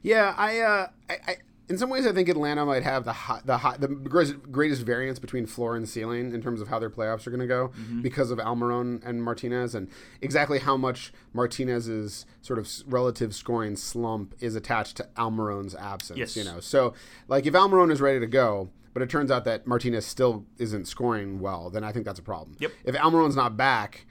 Yeah, 0.02 0.34
I, 0.38 0.60
uh, 0.60 0.88
I, 1.10 1.18
I, 1.28 1.38
in 1.70 1.78
some 1.78 1.90
ways, 1.90 2.06
I 2.06 2.12
think 2.12 2.28
Atlanta 2.28 2.66
might 2.66 2.84
have 2.84 3.06
the 3.06 3.16
the 3.46 3.58
high, 3.58 3.78
the 3.78 3.88
greatest, 3.88 4.82
variance 4.82 5.18
between 5.20 5.46
floor 5.46 5.76
and 5.76 5.88
ceiling 5.88 6.34
in 6.34 6.42
terms 6.42 6.60
of 6.62 6.68
how 6.68 6.78
their 6.80 6.90
playoffs 6.90 7.26
are 7.26 7.30
going 7.30 7.40
to 7.40 7.48
go 7.48 7.70
mm-hmm. 7.70 8.02
because 8.02 8.32
of 8.32 8.40
Almiron 8.40 9.04
and 9.06 9.24
Martinez, 9.24 9.74
and 9.74 9.90
exactly 10.22 10.60
how 10.60 10.76
much 10.76 11.14
Martinez's 11.32 12.26
sort 12.42 12.60
of 12.60 12.70
relative 12.86 13.34
scoring 13.34 13.76
slump 13.76 14.36
is 14.40 14.56
attached 14.56 14.98
to 14.98 15.08
Almiron's 15.16 15.76
absence. 15.76 16.20
Yes. 16.20 16.36
You 16.36 16.44
know, 16.44 16.60
so 16.60 16.94
like 17.28 17.46
if 17.46 17.54
Almiron 17.54 17.92
is 17.92 18.02
ready 18.02 18.20
to 18.20 18.28
go. 18.28 18.70
But 18.94 19.02
it 19.02 19.10
turns 19.10 19.32
out 19.32 19.44
that 19.46 19.66
Martinez 19.66 20.06
still 20.06 20.46
isn't 20.60 20.88
scoring 20.88 21.40
well. 21.40 21.72
Then 21.72 21.84
I 21.84 21.92
think 21.92 22.06
that's 22.06 22.20
a 22.20 22.22
problem. 22.22 22.58
Yep. 22.60 22.74
If 22.86 22.94
Almiron's 22.94 23.36
not 23.36 23.58
back, 23.58 24.06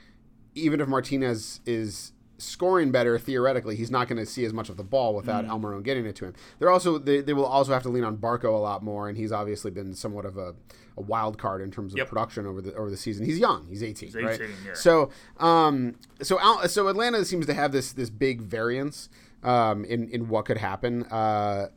even 0.56 0.80
if 0.80 0.88
Martinez 0.88 1.60
is 1.64 2.10
scoring 2.42 2.90
better 2.90 3.18
theoretically, 3.18 3.76
he's 3.76 3.90
not 3.90 4.09
going 4.09 4.18
to 4.18 4.26
see 4.26 4.44
as 4.44 4.52
much 4.52 4.68
of 4.68 4.76
the 4.76 4.85
ball 4.85 5.12
Mm. 5.12 5.16
without 5.16 5.46
Almiron 5.46 5.83
getting 5.83 6.05
it 6.07 6.16
to 6.16 6.26
him. 6.26 6.35
They're 6.59 6.70
also 6.70 6.98
they, 6.98 7.20
they 7.20 7.33
will 7.33 7.46
also 7.46 7.72
have 7.72 7.83
to 7.85 7.88
lean 7.88 8.05
on 8.05 8.16
Barco 8.16 8.44
a 8.55 8.59
lot 8.59 8.83
more, 8.83 9.09
and 9.09 9.16
he's 9.16 9.33
obviously 9.33 9.70
been 9.70 9.94
somewhat 9.94 10.24
of 10.24 10.37
a, 10.37 10.55
a 10.96 11.00
wild 11.00 11.38
card 11.38 11.61
in 11.62 11.70
terms 11.70 11.92
of 11.94 11.98
Yep. 11.98 12.09
production 12.09 12.46
over 12.46 12.61
the 12.61 12.74
over 12.74 12.90
the 12.90 12.96
season. 12.96 13.24
He's 13.24 13.38
young, 13.38 13.66
he's 13.68 13.83
eighteen, 13.83 14.12
right? 14.14 14.35
18, 14.40 14.48
yeah. 14.66 14.74
So 14.74 15.11
um 15.38 15.94
so 16.20 16.38
Al, 16.40 16.68
so 16.68 16.88
Atlanta 16.88 17.24
seems 17.24 17.46
to 17.46 17.55
have 17.55 17.72
this 17.72 17.92
this 17.92 18.11
big 18.11 18.40
variance 18.42 19.09
um 19.42 19.85
in 19.85 20.09
in 20.11 20.28
what 20.28 20.44
could 20.44 20.59
happen. 20.59 21.05
Uh, 21.05 21.68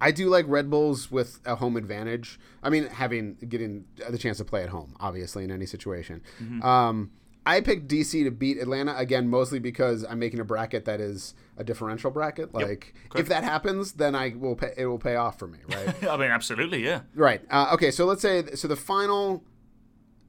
I 0.00 0.12
do 0.12 0.28
like 0.28 0.44
Red 0.46 0.70
Bulls 0.70 1.10
with 1.10 1.40
a 1.44 1.56
home 1.56 1.76
advantage. 1.76 2.38
I 2.62 2.70
mean, 2.70 2.86
having 2.86 3.34
getting 3.48 3.84
the 4.08 4.16
chance 4.18 4.38
to 4.38 4.44
play 4.44 4.62
at 4.62 4.68
home, 4.68 4.94
obviously, 5.00 5.42
in 5.42 5.50
any 5.50 5.66
situation. 5.66 6.22
Mm-hmm. 6.40 6.62
Um, 6.62 7.10
I 7.48 7.62
picked 7.62 7.88
DC 7.88 8.24
to 8.24 8.30
beat 8.30 8.58
Atlanta 8.58 8.94
again, 8.96 9.28
mostly 9.28 9.58
because 9.58 10.04
I'm 10.04 10.18
making 10.18 10.38
a 10.38 10.44
bracket 10.44 10.84
that 10.84 11.00
is 11.00 11.34
a 11.56 11.64
differential 11.64 12.10
bracket. 12.10 12.52
Like, 12.52 12.94
Okay. 13.10 13.20
if 13.20 13.28
that 13.28 13.42
happens, 13.42 13.92
then 13.92 14.14
I 14.14 14.34
will 14.36 14.54
pay, 14.54 14.74
it 14.76 14.84
will 14.84 14.98
pay 14.98 15.16
off 15.16 15.38
for 15.38 15.46
me, 15.46 15.58
right? 15.74 16.04
I 16.08 16.16
mean, 16.18 16.30
absolutely, 16.30 16.84
yeah. 16.84 17.00
right. 17.14 17.40
Uh, 17.50 17.70
okay. 17.72 17.90
So 17.90 18.04
let's 18.04 18.20
say 18.20 18.44
so 18.54 18.68
the 18.68 18.76
final 18.76 19.42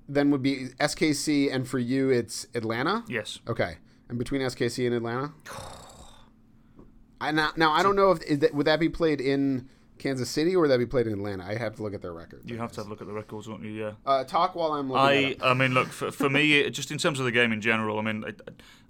then 0.07 0.31
would 0.31 0.41
be 0.41 0.69
SKC, 0.79 1.53
and 1.53 1.67
for 1.67 1.77
you 1.77 2.09
it's 2.09 2.47
Atlanta. 2.55 3.03
Yes. 3.09 3.39
Okay. 3.47 3.77
And 4.07 4.17
between 4.17 4.41
SKC 4.41 4.85
and 4.87 4.95
Atlanta. 4.95 5.33
I 7.21 7.31
now, 7.31 7.51
now 7.57 7.73
I 7.73 7.83
don't 7.83 7.97
know 7.97 8.11
if 8.11 8.39
that, 8.39 8.53
would 8.53 8.65
that 8.65 8.79
be 8.79 8.87
played 8.87 9.19
in 9.19 9.67
Kansas 9.99 10.29
City 10.29 10.55
or 10.55 10.61
would 10.61 10.71
that 10.71 10.79
be 10.79 10.85
played 10.85 11.05
in 11.05 11.13
Atlanta? 11.13 11.43
I 11.43 11.55
have 11.55 11.75
to 11.75 11.83
look 11.83 11.93
at 11.93 12.01
their 12.01 12.13
record. 12.13 12.41
You 12.45 12.57
have 12.57 12.71
to 12.71 12.81
have 12.81 12.87
a 12.87 12.89
look 12.89 13.01
at 13.01 13.07
the 13.07 13.13
records, 13.13 13.47
won't 13.47 13.63
you? 13.63 13.71
Yeah. 13.71 13.91
Uh, 14.05 14.23
talk 14.23 14.55
while 14.55 14.71
I'm 14.71 14.89
looking. 14.89 15.05
I, 15.05 15.31
at. 15.31 15.45
I 15.45 15.53
mean, 15.53 15.73
look 15.73 15.89
for, 15.89 16.09
for 16.11 16.29
me, 16.29 16.67
just 16.71 16.89
in 16.89 16.97
terms 16.97 17.19
of 17.19 17.25
the 17.25 17.31
game 17.31 17.51
in 17.51 17.61
general. 17.61 17.99
I 17.99 18.01
mean, 18.01 18.23
I, 18.25 18.33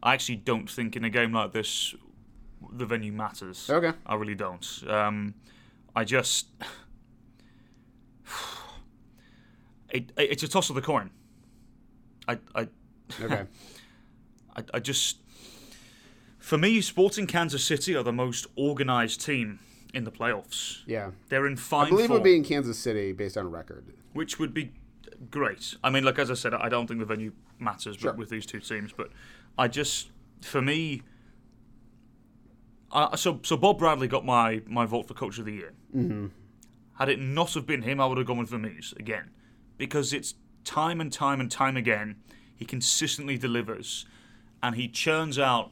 I 0.02 0.14
actually 0.14 0.38
don't 0.38 0.70
think 0.70 0.96
in 0.96 1.04
a 1.04 1.10
game 1.10 1.34
like 1.34 1.52
this 1.52 1.96
the 2.72 2.86
venue 2.86 3.12
matters. 3.12 3.70
Okay. 3.70 3.92
I 4.06 4.16
really 4.16 4.36
don't. 4.36 4.84
Um, 4.88 5.34
I 5.96 6.04
just 6.04 6.48
it, 9.90 10.12
it's 10.18 10.44
a 10.44 10.48
toss 10.48 10.70
of 10.70 10.76
the 10.76 10.82
coin. 10.82 11.10
I 12.28 12.38
I 12.56 12.68
Okay. 13.22 13.44
I, 14.56 14.64
I 14.76 14.80
just 14.80 15.18
for 16.38 16.58
me, 16.58 16.82
Sporting 16.82 17.28
Kansas 17.28 17.64
City 17.64 17.96
are 17.96 18.04
the 18.04 18.14
most 18.14 18.48
organized 18.56 19.24
team 19.24 19.60
in 19.94 20.04
the 20.04 20.12
playoffs. 20.12 20.80
Yeah. 20.86 21.12
They're 21.30 21.48
in 21.48 21.56
fine 21.58 21.88
I 21.88 21.90
believe 21.90 22.06
it 22.06 22.08
form, 22.10 22.20
would 22.20 22.24
be 22.24 22.36
in 22.36 22.44
Kansas 22.44 22.78
City 22.78 23.12
based 23.12 23.38
on 23.38 23.50
record. 23.50 23.86
which 24.14 24.40
would 24.40 24.54
be 24.54 24.72
great. 25.32 25.76
I 25.84 25.90
mean, 25.90 26.04
like 26.04 26.20
as 26.20 26.30
I 26.32 26.36
said, 26.36 26.54
I 26.54 26.70
don't 26.70 26.88
think 26.88 27.00
the 27.00 27.06
venue 27.06 27.32
matters 27.60 27.98
Sure. 27.98 28.14
with 28.14 28.30
these 28.30 28.46
two 28.46 28.60
teams, 28.60 28.92
but 28.94 29.10
I 29.58 29.68
just 29.68 30.10
for 30.42 30.62
me. 30.62 31.04
So 33.16 33.40
so 33.44 33.56
Bob 33.56 33.78
Bradley 33.78 34.08
got 34.08 34.26
my, 34.26 34.62
my 34.68 34.86
vote 34.86 35.08
for 35.08 35.14
coach 35.14 35.38
of 35.38 35.46
the 35.46 35.54
year. 35.54 35.74
Mm-hmm. 35.96 36.28
Had 36.98 37.10
it 37.10 37.20
not 37.20 37.54
have 37.54 37.66
been 37.68 37.84
him, 37.84 38.02
I 38.02 38.08
would 38.08 38.18
have 38.18 38.26
gone 38.28 38.40
with 38.40 38.50
Vermes 38.50 38.94
again, 38.98 39.30
because 39.78 40.12
it's 40.12 40.34
time 40.64 41.00
and 41.00 41.12
time 41.14 41.40
and 41.40 41.50
time 41.50 41.78
again 41.78 42.18
he 42.56 42.66
consistently 42.66 43.38
delivers, 43.38 44.06
and 44.62 44.76
he 44.76 44.88
churns 44.90 45.40
out 45.40 45.72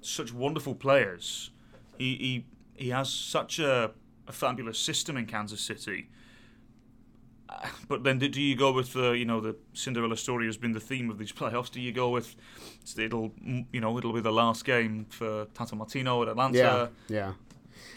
such 0.00 0.32
wonderful 0.32 0.74
players. 0.74 1.50
He 1.96 2.14
he, 2.16 2.44
he 2.78 2.90
has 2.90 3.12
such 3.12 3.58
a, 3.58 3.92
a 4.26 4.32
fabulous 4.32 4.78
system 4.78 5.16
in 5.16 5.26
Kansas 5.26 5.60
City. 5.60 6.08
But 7.88 8.04
then, 8.04 8.18
do 8.18 8.42
you 8.42 8.54
go 8.56 8.72
with 8.72 8.92
the 8.92 9.12
you 9.12 9.24
know 9.24 9.40
the 9.40 9.56
Cinderella 9.72 10.16
story 10.16 10.46
has 10.46 10.56
been 10.58 10.72
the 10.72 10.80
theme 10.80 11.08
of 11.10 11.18
these 11.18 11.32
playoffs? 11.40 11.70
Do 11.70 11.80
you 11.80 11.92
go 11.92 12.10
with 12.10 12.36
it'll 12.96 13.32
you 13.72 13.80
know 13.80 13.96
it'll 13.96 14.12
be 14.12 14.20
the 14.20 14.32
last 14.32 14.64
game 14.64 15.06
for 15.08 15.46
Tata 15.54 15.74
Martino 15.74 16.22
at 16.22 16.28
Atlanta? 16.28 16.58
Yeah. 16.58 16.86
Yeah. 17.08 17.32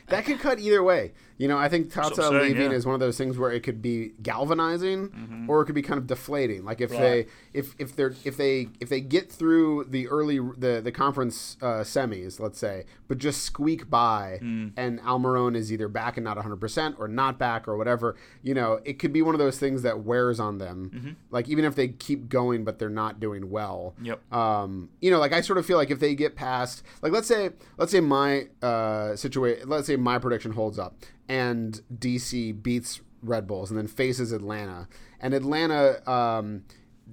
That 0.07 0.25
could 0.25 0.39
cut 0.39 0.59
either 0.59 0.83
way. 0.83 1.13
You 1.37 1.47
know, 1.47 1.57
I 1.57 1.69
think 1.69 1.91
Tata 1.91 2.13
saying, 2.15 2.33
leaving 2.39 2.69
yeah. 2.69 2.77
is 2.77 2.85
one 2.85 2.93
of 2.93 2.99
those 2.99 3.17
things 3.17 3.35
where 3.35 3.51
it 3.51 3.61
could 3.61 3.81
be 3.81 4.11
galvanizing, 4.21 5.47
or 5.49 5.61
it 5.61 5.65
could 5.65 5.73
be 5.73 5.81
kind 5.81 5.97
of 5.97 6.05
deflating. 6.05 6.63
Like 6.63 6.81
if 6.81 6.91
they 6.91 7.25
if 7.53 7.73
if 7.79 7.95
they're 7.95 8.13
if 8.23 8.37
they 8.37 8.67
if 8.79 8.89
they 8.89 9.01
get 9.01 9.31
through 9.31 9.85
the 9.89 10.07
early 10.07 10.37
the 10.37 10.81
the 10.83 10.91
conference 10.91 11.57
uh, 11.61 11.81
semis, 11.81 12.39
let's 12.39 12.59
say, 12.59 12.85
but 13.07 13.17
just 13.17 13.41
squeak 13.41 13.89
by, 13.89 14.37
and 14.77 14.99
Almiron 14.99 15.55
is 15.55 15.73
either 15.73 15.87
back 15.87 16.17
and 16.17 16.23
not 16.23 16.35
100 16.37 16.57
percent 16.57 16.95
or 16.99 17.07
not 17.07 17.39
back 17.39 17.67
or 17.67 17.75
whatever. 17.75 18.15
You 18.43 18.53
know, 18.53 18.79
it 18.85 18.99
could 18.99 19.11
be 19.11 19.23
one 19.23 19.33
of 19.33 19.39
those 19.39 19.57
things 19.57 19.81
that 19.81 20.03
wears 20.03 20.39
on 20.39 20.59
them. 20.59 21.17
Like 21.31 21.49
even 21.49 21.65
if 21.65 21.73
they 21.73 21.87
keep 21.87 22.29
going, 22.29 22.63
but 22.63 22.77
they're 22.77 22.89
not 22.89 23.19
doing 23.19 23.49
well 23.49 23.95
Yep. 24.03 24.33
um, 24.33 24.89
you 24.99 25.09
know, 25.11 25.19
like 25.19 25.33
I 25.33 25.41
sort 25.41 25.57
of 25.57 25.65
feel 25.65 25.77
like 25.77 25.89
if 25.89 25.99
they 25.99 26.13
get 26.15 26.35
past, 26.35 26.83
like 27.01 27.11
let's 27.11 27.27
say, 27.27 27.49
let's 27.77 27.91
say 27.91 27.99
my 27.99 28.47
uh, 28.61 29.15
situation, 29.15 29.67
let's 29.77 29.87
say 29.87 29.95
my 29.95 30.19
prediction 30.19 30.51
holds 30.51 30.79
up, 30.79 30.95
and 31.27 31.81
DC 31.93 32.61
beats 32.61 33.01
Red 33.23 33.47
Bulls 33.47 33.69
and 33.69 33.77
then 33.77 33.87
faces 33.87 34.31
Atlanta, 34.31 34.87
and 35.19 35.33
Atlanta 35.33 36.09
um, 36.09 36.63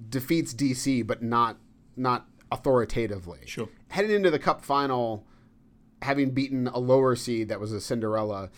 defeats 0.09 0.53
DC, 0.53 1.05
but 1.05 1.21
not 1.21 1.57
not 1.95 2.27
authoritatively. 2.51 3.39
Sure. 3.45 3.69
Heading 3.89 4.11
into 4.11 4.31
the 4.31 4.39
Cup 4.39 4.63
final, 4.63 5.25
having 6.01 6.31
beaten 6.31 6.67
a 6.67 6.79
lower 6.79 7.15
seed 7.15 7.49
that 7.49 7.59
was 7.59 7.71
a 7.71 7.81
Cinderella. 7.81 8.49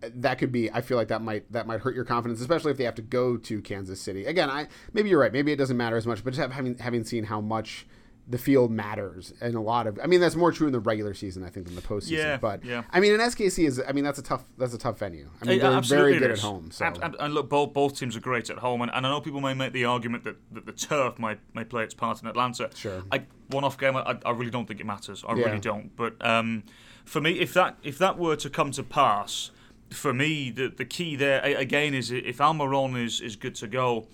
That 0.00 0.38
could 0.38 0.52
be. 0.52 0.70
I 0.70 0.82
feel 0.82 0.96
like 0.96 1.08
that 1.08 1.22
might 1.22 1.50
that 1.52 1.66
might 1.66 1.80
hurt 1.80 1.94
your 1.94 2.04
confidence, 2.04 2.40
especially 2.40 2.70
if 2.70 2.76
they 2.76 2.84
have 2.84 2.94
to 2.96 3.02
go 3.02 3.36
to 3.36 3.62
Kansas 3.62 4.00
City 4.00 4.26
again. 4.26 4.50
I 4.50 4.68
maybe 4.92 5.08
you're 5.08 5.20
right. 5.20 5.32
Maybe 5.32 5.52
it 5.52 5.56
doesn't 5.56 5.76
matter 5.76 5.96
as 5.96 6.06
much, 6.06 6.22
but 6.22 6.30
just 6.30 6.40
have, 6.40 6.52
having 6.52 6.76
having 6.78 7.04
seen 7.04 7.24
how 7.24 7.40
much 7.40 7.86
the 8.28 8.38
field 8.38 8.72
matters 8.72 9.32
and 9.40 9.54
a 9.54 9.60
lot 9.60 9.86
of. 9.86 10.00
I 10.02 10.06
mean, 10.06 10.20
that's 10.20 10.34
more 10.34 10.50
true 10.50 10.66
in 10.66 10.72
the 10.72 10.80
regular 10.80 11.14
season, 11.14 11.44
I 11.44 11.48
think, 11.48 11.66
than 11.66 11.76
the 11.76 11.82
postseason. 11.82 12.10
Yeah, 12.10 12.36
but 12.38 12.64
yeah. 12.64 12.82
I 12.90 12.98
mean, 12.98 13.14
an 13.14 13.20
SKC 13.20 13.66
is. 13.66 13.80
I 13.86 13.92
mean, 13.92 14.02
that's 14.04 14.18
a 14.18 14.22
tough. 14.22 14.44
That's 14.58 14.74
a 14.74 14.78
tough 14.78 14.98
venue. 14.98 15.28
I 15.40 15.44
mean, 15.44 15.58
they're 15.60 15.80
very 15.80 16.18
good 16.18 16.32
at 16.32 16.40
home. 16.40 16.70
So 16.72 16.86
And, 16.86 16.98
and, 17.02 17.16
and 17.20 17.34
look, 17.34 17.48
both 17.48 17.72
both 17.72 17.98
teams 17.98 18.16
are 18.16 18.20
great 18.20 18.50
at 18.50 18.58
home, 18.58 18.82
and, 18.82 18.90
and 18.92 19.06
I 19.06 19.10
know 19.10 19.20
people 19.20 19.40
may 19.40 19.54
make 19.54 19.72
the 19.72 19.84
argument 19.84 20.24
that, 20.24 20.36
that 20.52 20.66
the 20.66 20.72
turf 20.72 21.18
may, 21.18 21.36
may 21.54 21.64
play 21.64 21.84
its 21.84 21.94
part 21.94 22.20
in 22.20 22.26
Atlanta. 22.28 22.70
Sure. 22.74 23.02
I 23.12 23.22
one 23.50 23.62
off 23.62 23.78
game, 23.78 23.96
I, 23.96 24.18
I 24.24 24.30
really 24.32 24.50
don't 24.50 24.66
think 24.66 24.80
it 24.80 24.86
matters. 24.86 25.24
I 25.28 25.34
Yeah. 25.36 25.44
really 25.44 25.60
don't. 25.60 25.94
But 25.94 26.14
um, 26.26 26.64
for 27.04 27.20
me, 27.20 27.38
if 27.38 27.54
that 27.54 27.78
if 27.84 27.96
that 27.98 28.18
were 28.18 28.34
to 28.36 28.50
come 28.50 28.72
to 28.72 28.82
pass, 28.82 29.52
for 29.90 30.12
me, 30.12 30.50
the 30.50 30.66
the 30.68 30.84
key 30.84 31.14
there 31.14 31.40
again 31.44 31.94
is 31.94 32.10
if 32.10 32.38
Almiron 32.38 33.00
is 33.00 33.20
is 33.20 33.36
good 33.36 33.54
to 33.56 33.68
go. 33.68 34.08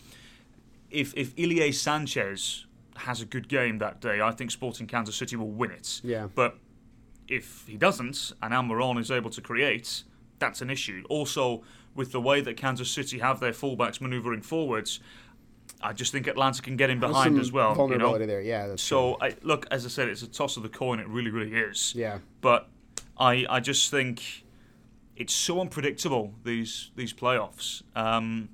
If 0.90 1.14
if 1.16 1.32
Ilie 1.38 1.72
Sanchez 1.72 2.66
has 2.96 3.20
a 3.20 3.24
good 3.24 3.48
game 3.48 3.78
that 3.78 4.00
day, 4.00 4.20
I 4.20 4.32
think 4.32 4.50
Sporting 4.50 4.86
Kansas 4.86 5.16
City 5.16 5.36
will 5.36 5.50
win 5.50 5.70
it. 5.70 6.00
Yeah. 6.04 6.28
But 6.34 6.58
if 7.28 7.64
he 7.66 7.76
doesn't 7.76 8.32
and 8.42 8.52
Almiron 8.52 8.98
is 9.00 9.10
able 9.10 9.30
to 9.30 9.40
create, 9.40 10.04
that's 10.38 10.60
an 10.60 10.70
issue. 10.70 11.04
Also, 11.08 11.62
with 11.94 12.12
the 12.12 12.20
way 12.20 12.40
that 12.40 12.56
Kansas 12.56 12.90
City 12.90 13.18
have 13.18 13.40
their 13.40 13.52
fullbacks 13.52 14.00
manoeuvring 14.00 14.42
forwards, 14.42 15.00
I 15.80 15.92
just 15.92 16.12
think 16.12 16.26
Atlanta 16.26 16.62
can 16.62 16.76
get 16.76 16.90
in 16.90 17.00
behind 17.00 17.38
as 17.38 17.52
well. 17.52 17.70
You 17.70 17.76
Vulnerability 17.76 18.26
know? 18.26 18.32
there. 18.32 18.40
Yeah. 18.40 18.76
So, 18.76 19.16
I, 19.20 19.36
look, 19.42 19.66
as 19.70 19.84
I 19.84 19.88
said, 19.88 20.08
it's 20.08 20.22
a 20.22 20.28
toss 20.28 20.56
of 20.56 20.62
the 20.62 20.68
coin. 20.68 21.00
It 21.00 21.08
really, 21.08 21.30
really 21.30 21.54
is. 21.54 21.94
yeah. 21.94 22.18
But 22.40 22.68
I, 23.18 23.46
I 23.48 23.60
just 23.60 23.90
think 23.90 24.44
it's 25.16 25.34
so 25.34 25.60
unpredictable 25.60 26.34
these 26.44 26.90
these 26.96 27.12
playoffs. 27.12 27.82
Um, 27.94 28.48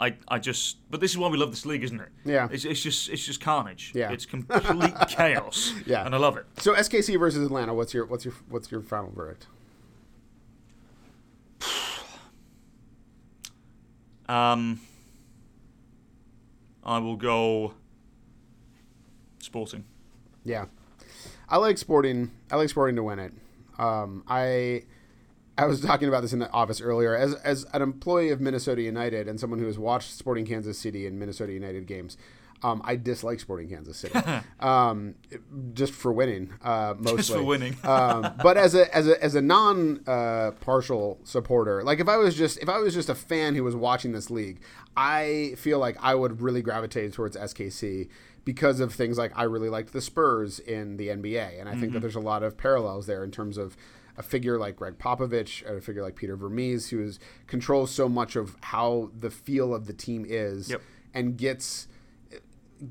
I, 0.00 0.14
I 0.28 0.38
just, 0.38 0.76
but 0.90 1.00
this 1.00 1.10
is 1.10 1.18
why 1.18 1.28
we 1.28 1.36
love 1.38 1.50
this 1.50 1.66
league, 1.66 1.82
isn't 1.82 2.00
it? 2.00 2.08
Yeah. 2.24 2.48
It's, 2.50 2.64
it's 2.64 2.80
just, 2.80 3.08
it's 3.08 3.24
just 3.24 3.40
carnage. 3.40 3.92
Yeah. 3.94 4.10
It's 4.12 4.26
complete 4.26 4.94
chaos. 5.08 5.72
Yeah. 5.86 6.06
And 6.06 6.14
I 6.14 6.18
love 6.18 6.36
it. 6.36 6.46
So 6.58 6.74
SKC 6.74 7.18
versus 7.18 7.44
Atlanta. 7.44 7.74
What's 7.74 7.92
your 7.92 8.06
what's 8.06 8.24
your 8.24 8.34
what's 8.48 8.70
your 8.70 8.82
final 8.82 9.10
verdict? 9.10 9.46
Um, 14.28 14.80
I 16.84 16.98
will 16.98 17.16
go 17.16 17.72
Sporting. 19.38 19.84
Yeah, 20.44 20.66
I 21.48 21.56
like 21.56 21.78
Sporting. 21.78 22.30
I 22.50 22.56
like 22.56 22.68
Sporting 22.68 22.96
to 22.96 23.02
win 23.02 23.18
it. 23.20 23.32
Um, 23.78 24.24
I 24.28 24.82
I 25.58 25.66
was 25.66 25.80
talking 25.80 26.08
about 26.08 26.22
this 26.22 26.32
in 26.32 26.38
the 26.38 26.50
office 26.52 26.80
earlier. 26.80 27.16
As 27.16 27.34
as 27.34 27.66
an 27.74 27.82
employee 27.82 28.30
of 28.30 28.40
Minnesota 28.40 28.80
United 28.80 29.26
and 29.26 29.40
someone 29.40 29.58
who 29.58 29.66
has 29.66 29.78
watched 29.78 30.12
Sporting 30.12 30.46
Kansas 30.46 30.78
City 30.78 31.06
and 31.06 31.18
Minnesota 31.18 31.52
United 31.52 31.86
games, 31.86 32.16
um, 32.62 32.80
I 32.84 32.96
dislike 32.96 33.40
Sporting 33.40 33.68
Kansas 33.68 33.96
City, 33.96 34.18
um, 34.60 35.16
just 35.72 35.92
for 35.92 36.12
winning, 36.12 36.52
uh, 36.62 36.94
mostly. 36.96 37.16
Just 37.16 37.32
for 37.32 37.42
winning. 37.42 37.76
um, 37.84 38.34
but 38.42 38.56
as 38.56 38.74
a 38.74 38.94
as 38.94 39.08
a 39.08 39.22
as 39.22 39.34
a 39.34 39.42
non 39.42 40.02
uh, 40.06 40.52
partial 40.60 41.18
supporter, 41.24 41.82
like 41.82 42.00
if 42.00 42.08
I 42.08 42.16
was 42.16 42.36
just 42.36 42.58
if 42.58 42.68
I 42.68 42.78
was 42.78 42.94
just 42.94 43.08
a 43.08 43.14
fan 43.14 43.54
who 43.54 43.64
was 43.64 43.76
watching 43.76 44.12
this 44.12 44.30
league, 44.30 44.60
I 44.96 45.54
feel 45.56 45.78
like 45.78 45.96
I 46.00 46.14
would 46.14 46.40
really 46.40 46.62
gravitate 46.62 47.12
towards 47.12 47.36
SKC 47.36 48.08
because 48.44 48.80
of 48.80 48.94
things 48.94 49.18
like 49.18 49.32
I 49.36 49.42
really 49.42 49.68
liked 49.68 49.92
the 49.92 50.00
Spurs 50.00 50.58
in 50.58 50.96
the 50.96 51.08
NBA, 51.08 51.60
and 51.60 51.68
I 51.68 51.74
think 51.74 51.92
that 51.92 52.00
there's 52.00 52.14
a 52.14 52.20
lot 52.20 52.42
of 52.42 52.56
parallels 52.56 53.06
there 53.06 53.22
in 53.22 53.30
terms 53.30 53.58
of 53.58 53.76
a 54.18 54.22
figure 54.22 54.58
like 54.58 54.76
Gregg 54.76 54.98
Popovich, 54.98 55.64
or 55.66 55.78
a 55.78 55.80
figure 55.80 56.02
like 56.02 56.16
Peter 56.16 56.36
Vermes, 56.36 56.90
who 56.90 57.00
is 57.02 57.18
controls 57.46 57.90
so 57.90 58.08
much 58.08 58.36
of 58.36 58.56
how 58.60 59.10
the 59.18 59.30
feel 59.30 59.72
of 59.74 59.86
the 59.86 59.92
team 59.94 60.26
is, 60.28 60.68
Yep. 60.70 60.82
and 61.14 61.36
gets 61.38 61.88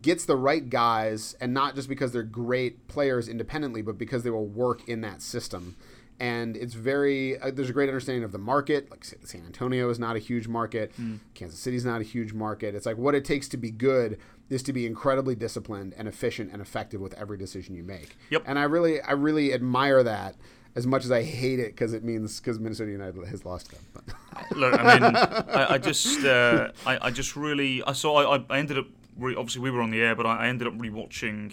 gets 0.01 0.25
the 0.25 0.35
right 0.35 0.69
guys, 0.69 1.35
and 1.39 1.53
not 1.53 1.75
just 1.75 1.87
because 1.87 2.11
they're 2.11 2.23
great 2.23 2.87
players 2.87 3.29
independently, 3.29 3.81
but 3.81 3.97
because 3.97 4.23
they 4.23 4.29
will 4.29 4.45
work 4.47 4.87
in 4.87 5.01
that 5.01 5.21
system. 5.21 5.75
And 6.19 6.57
it's 6.57 6.73
very 6.73 7.37
uh, 7.39 7.51
there's 7.51 7.69
a 7.69 7.73
great 7.73 7.89
understanding 7.89 8.23
of 8.23 8.31
the 8.31 8.39
market. 8.39 8.89
Like 8.89 9.05
San 9.05 9.45
Antonio 9.45 9.89
is 9.89 9.99
not 9.99 10.15
a 10.15 10.19
huge 10.19 10.47
market, 10.47 10.91
Kansas 11.35 11.59
City's 11.59 11.85
not 11.85 12.01
a 12.01 12.03
huge 12.03 12.33
market. 12.33 12.73
It's 12.73 12.85
like 12.87 12.97
what 12.97 13.13
it 13.15 13.23
takes 13.23 13.47
to 13.49 13.57
be 13.57 13.69
good 13.69 14.17
is 14.49 14.63
to 14.63 14.73
be 14.73 14.85
incredibly 14.85 15.35
disciplined 15.35 15.93
and 15.97 16.07
efficient 16.07 16.51
and 16.51 16.61
effective 16.61 16.99
with 17.01 17.13
every 17.13 17.37
decision 17.37 17.75
you 17.75 17.83
make. 17.83 18.17
Yep. 18.31 18.43
And 18.47 18.57
I 18.57 18.63
really 18.63 18.99
I 19.01 19.11
really 19.11 19.53
admire 19.53 20.01
that 20.03 20.35
as 20.77 20.85
much 20.85 21.03
as 21.03 21.11
I 21.11 21.23
hate 21.23 21.59
it 21.59 21.69
because 21.69 21.93
it 21.93 22.03
means 22.03 22.39
because 22.39 22.59
Minnesota 22.59 22.91
United 22.91 23.25
has 23.25 23.43
lost 23.43 23.71
them. 23.71 23.81
But 23.93 24.03
Look, 24.55 24.79
I 24.79 24.93
mean, 24.93 25.15
I, 25.15 25.73
I 25.73 25.77
just, 25.79 26.23
uh, 26.25 26.69
I, 26.85 27.07
I 27.07 27.09
just 27.09 27.35
really, 27.35 27.81
I 27.81 27.93
saw, 27.93 28.35
I, 28.35 28.45
I 28.47 28.59
ended 28.59 28.77
up, 28.77 28.85
re- 29.17 29.35
obviously 29.35 29.61
we 29.61 29.71
were 29.71 29.81
on 29.81 29.89
the 29.89 29.99
air, 29.99 30.15
but 30.15 30.27
I, 30.27 30.45
I 30.45 30.47
ended 30.47 30.67
up 30.67 30.75
rewatching 30.75 31.51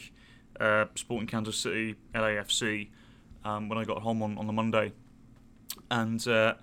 uh, 0.61 0.85
Sporting 0.95 1.27
Kansas 1.27 1.57
City 1.57 1.97
LAFC 2.15 2.91
um, 3.47 3.71
when 3.71 3.79
I 3.79 3.85
got 3.85 4.03
home 4.03 4.23
on, 4.23 4.37
on 4.37 4.47
the 4.47 4.53
Monday, 4.53 4.93
and 5.91 6.29
uh, 6.29 6.55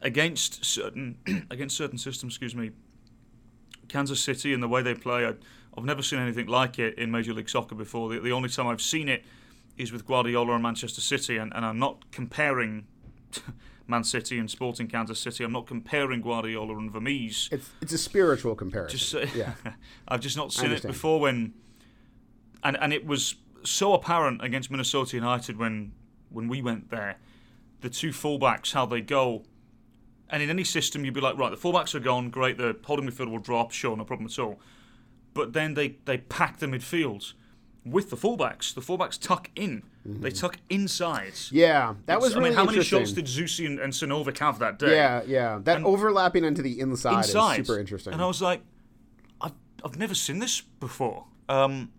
against 0.00 0.64
certain 0.64 1.18
against 1.50 1.76
certain 1.76 1.98
systems, 1.98 2.34
excuse 2.34 2.54
me, 2.54 2.70
Kansas 3.88 4.20
City 4.20 4.54
and 4.54 4.62
the 4.62 4.68
way 4.68 4.80
they 4.80 4.94
play, 4.94 5.26
I, 5.26 5.34
I've 5.76 5.84
never 5.84 6.02
seen 6.02 6.20
anything 6.20 6.46
like 6.46 6.78
it 6.78 6.96
in 6.98 7.10
Major 7.10 7.34
League 7.34 7.48
Soccer 7.48 7.74
before. 7.74 8.10
The, 8.10 8.20
the 8.20 8.32
only 8.32 8.48
time 8.48 8.68
I've 8.68 8.80
seen 8.80 9.08
it 9.08 9.24
is 9.76 9.92
with 9.92 10.06
Guardiola 10.06 10.54
and 10.54 10.62
Manchester 10.62 11.00
City, 11.00 11.36
and, 11.36 11.52
and 11.54 11.64
I'm 11.64 11.78
not 11.78 12.10
comparing 12.12 12.86
Man 13.86 14.04
City 14.04 14.38
and 14.38 14.50
Sporting 14.50 14.88
Kansas 14.88 15.20
City. 15.20 15.44
I'm 15.44 15.52
not 15.52 15.66
comparing 15.66 16.22
Guardiola 16.22 16.76
and 16.78 16.90
Vermes. 16.90 17.48
it's 17.52 17.70
it's 17.80 17.92
a 17.92 17.98
spiritual 17.98 18.54
comparison. 18.54 18.98
Just 18.98 19.14
uh, 19.14 19.26
yeah. 19.34 19.54
I've 20.08 20.20
just 20.20 20.36
not 20.36 20.52
seen 20.52 20.70
it 20.70 20.82
before 20.82 21.20
when, 21.20 21.54
and 22.62 22.76
and 22.80 22.92
it 22.92 23.06
was 23.06 23.36
so 23.64 23.92
apparent 23.94 24.42
against 24.44 24.70
Minnesota 24.70 25.16
United 25.16 25.56
when 25.56 25.92
when 26.30 26.48
we 26.48 26.62
went 26.62 26.90
there, 26.90 27.18
the 27.80 27.90
two 27.90 28.10
fullbacks 28.10 28.72
how 28.72 28.86
they 28.86 29.00
go. 29.00 29.44
And 30.30 30.42
in 30.42 30.50
any 30.50 30.64
system, 30.64 31.04
you'd 31.04 31.14
be 31.14 31.20
like, 31.20 31.36
right, 31.36 31.50
the 31.50 31.56
fullbacks 31.56 31.94
are 31.94 32.00
gone, 32.00 32.30
great. 32.30 32.56
The 32.56 32.76
holding 32.84 33.06
midfield 33.08 33.30
will 33.30 33.38
drop, 33.38 33.70
sure, 33.70 33.96
no 33.96 34.04
problem 34.04 34.26
at 34.26 34.38
all. 34.38 34.58
But 35.34 35.52
then 35.52 35.74
they 35.74 35.96
they 36.04 36.18
pack 36.18 36.58
the 36.58 36.66
midfield 36.66 37.34
with 37.84 38.10
the 38.10 38.16
fullbacks. 38.16 38.74
The 38.74 38.80
fullbacks 38.80 39.20
tuck 39.20 39.50
in. 39.56 39.82
They 40.06 40.30
tuck 40.30 40.56
inside. 40.68 41.32
Yeah, 41.50 41.94
that 42.06 42.20
was 42.20 42.32
I 42.34 42.38
really 42.38 42.50
mean, 42.50 42.56
how 42.58 42.64
many 42.64 42.82
shots 42.82 43.12
did 43.12 43.26
Zusi 43.26 43.66
and, 43.66 43.78
and 43.78 43.92
Sinovic 43.92 44.38
have 44.38 44.58
that 44.58 44.78
day? 44.78 44.94
Yeah, 44.96 45.22
yeah. 45.26 45.58
That 45.62 45.76
And- 45.78 45.86
overlapping 45.86 46.44
into 46.44 46.62
the 46.62 46.80
inside, 46.80 47.18
inside. 47.24 47.60
is 47.60 47.66
super 47.66 47.78
interesting. 47.78 48.12
And 48.12 48.22
I 48.22 48.26
was 48.26 48.40
like, 48.42 48.60
I've, 49.40 49.52
I've 49.84 49.98
never 49.98 50.14
seen 50.14 50.38
this 50.40 50.60
before. 50.60 51.24
Um, 51.48 51.90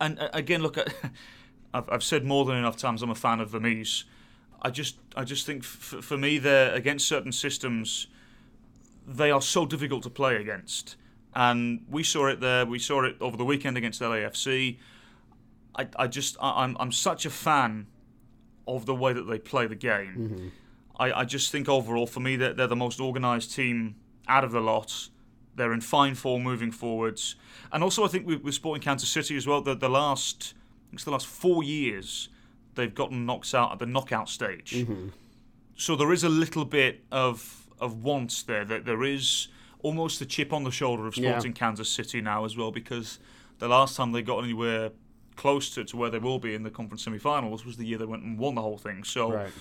and 0.00 0.18
uh, 0.18 0.28
again, 0.32 0.62
look, 0.62 0.76
at, 0.78 0.94
I've, 1.74 1.88
I've 1.90 2.04
said 2.04 2.24
more 2.24 2.44
than 2.44 2.56
enough 2.56 2.76
times 2.76 3.02
I'm 3.02 3.10
a 3.10 3.14
fan 3.14 3.40
of 3.40 3.50
Vermes. 3.50 4.04
I 4.62 4.70
just 4.70 4.96
I 5.16 5.24
just 5.24 5.44
think 5.44 5.62
f- 5.62 5.96
for 6.02 6.16
me, 6.16 6.38
they're 6.38 6.74
against 6.74 7.06
certain 7.06 7.32
systems, 7.32 8.06
they 9.06 9.30
are 9.30 9.42
so 9.42 9.66
difficult 9.66 10.02
to 10.04 10.10
play 10.10 10.36
against. 10.36 10.96
And 11.34 11.84
we 11.88 12.02
saw 12.02 12.26
it 12.26 12.40
there. 12.40 12.64
We 12.64 12.78
saw 12.78 13.04
it 13.04 13.16
over 13.20 13.36
the 13.36 13.44
weekend 13.44 13.76
against 13.76 14.00
LAFC. 14.00 14.78
I, 15.76 15.88
I 15.96 16.06
just 16.06 16.36
I, 16.40 16.62
I'm 16.62 16.76
I'm 16.78 16.92
such 16.92 17.26
a 17.26 17.30
fan 17.30 17.86
of 18.66 18.86
the 18.86 18.94
way 18.94 19.12
that 19.12 19.24
they 19.24 19.38
play 19.38 19.66
the 19.66 19.74
game. 19.74 20.14
Mm-hmm. 20.16 20.48
I, 20.98 21.20
I 21.20 21.24
just 21.24 21.50
think 21.50 21.68
overall, 21.68 22.06
for 22.06 22.20
me, 22.20 22.36
they're, 22.36 22.54
they're 22.54 22.66
the 22.66 22.76
most 22.76 23.00
organised 23.00 23.54
team 23.54 23.96
out 24.28 24.44
of 24.44 24.52
the 24.52 24.60
lot. 24.60 25.08
They're 25.56 25.72
in 25.72 25.80
fine 25.80 26.14
form 26.14 26.42
moving 26.42 26.72
forwards, 26.72 27.36
and 27.72 27.82
also 27.82 28.04
I 28.04 28.08
think 28.08 28.26
with, 28.26 28.42
with 28.42 28.54
Sporting 28.54 28.82
Kansas 28.82 29.08
City 29.08 29.36
as 29.36 29.46
well. 29.46 29.60
The, 29.60 29.74
the 29.74 29.88
last, 29.88 30.54
it's 30.92 31.04
the 31.04 31.12
last 31.12 31.26
four 31.26 31.62
years, 31.62 32.28
they've 32.74 32.94
gotten 32.94 33.24
knocked 33.24 33.54
out 33.54 33.72
at 33.72 33.78
the 33.78 33.86
knockout 33.86 34.28
stage. 34.28 34.72
Mm-hmm. 34.72 35.08
So 35.76 35.96
there 35.96 36.12
is 36.12 36.24
a 36.24 36.28
little 36.28 36.64
bit 36.64 37.04
of 37.12 37.68
of 37.80 38.02
want 38.02 38.44
there. 38.46 38.64
That 38.64 38.84
there 38.84 39.04
is 39.04 39.48
almost 39.84 40.20
a 40.20 40.26
chip 40.26 40.52
on 40.52 40.64
the 40.64 40.70
shoulder 40.72 41.06
of 41.06 41.16
Yeah. 41.16 41.30
Sporting 41.32 41.52
Kansas 41.52 41.88
City 41.88 42.20
now 42.20 42.44
as 42.44 42.56
well, 42.56 42.72
because 42.72 43.20
the 43.58 43.68
last 43.68 43.96
time 43.96 44.10
they 44.12 44.22
got 44.22 44.42
anywhere 44.42 44.90
close 45.36 45.70
to, 45.74 45.84
to 45.84 45.96
where 45.96 46.10
they 46.10 46.18
will 46.18 46.38
be 46.38 46.54
in 46.54 46.62
the 46.62 46.70
conference 46.70 47.04
semi-finals 47.04 47.64
was 47.64 47.76
the 47.76 47.84
year 47.84 47.98
they 47.98 48.04
went 48.04 48.22
and 48.22 48.38
won 48.38 48.54
the 48.54 48.62
whole 48.62 48.78
thing. 48.78 49.04
So 49.04 49.32
right. 49.32 49.52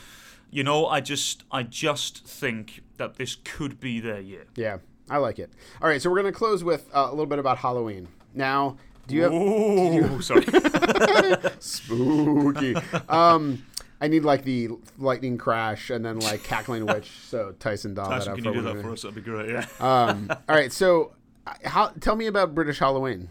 you 0.49 0.63
know, 0.63 0.87
I 0.87 1.01
just 1.01 1.43
I 1.51 1.63
just 1.63 2.25
think 2.25 2.81
that 2.97 3.15
this 3.15 3.35
could 3.43 3.79
be 3.79 3.99
their 3.99 4.19
year. 4.21 4.45
Yeah, 4.55 4.77
I 5.09 5.17
like 5.17 5.39
it. 5.39 5.51
All 5.81 5.89
right, 5.89 6.01
so 6.01 6.09
we're 6.09 6.17
gonna 6.17 6.31
close 6.31 6.63
with 6.63 6.89
uh, 6.95 7.07
a 7.09 7.11
little 7.11 7.25
bit 7.25 7.39
about 7.39 7.57
Halloween. 7.57 8.07
Now, 8.33 8.77
do 9.07 9.15
you 9.15 9.23
have 9.23 9.33
Ooh, 9.33 10.21
sorry. 10.21 10.45
spooky? 11.59 12.75
um, 13.09 13.63
I 14.03 14.07
need 14.09 14.23
like 14.23 14.43
the 14.43 14.69
lightning 14.99 15.37
crash 15.37 15.89
and 15.89 16.03
then 16.03 16.19
like 16.19 16.43
cackling 16.43 16.85
witch. 16.85 17.09
So 17.23 17.53
Tyson 17.57 17.93
that 17.95 18.05
Tyson, 18.05 18.33
up 18.33 18.35
can 18.35 18.43
for 18.43 18.49
you 18.51 18.55
do 18.57 18.61
that 18.63 18.69
minute. 18.75 18.83
for 18.85 18.91
us? 18.91 19.01
That'd 19.03 19.15
be 19.15 19.21
great. 19.21 19.49
Yeah. 19.49 19.65
Um, 19.79 20.29
all 20.29 20.55
right, 20.55 20.71
so 20.71 21.13
uh, 21.47 21.53
how? 21.63 21.87
Tell 22.01 22.15
me 22.15 22.27
about 22.27 22.53
British 22.53 22.79
Halloween. 22.79 23.29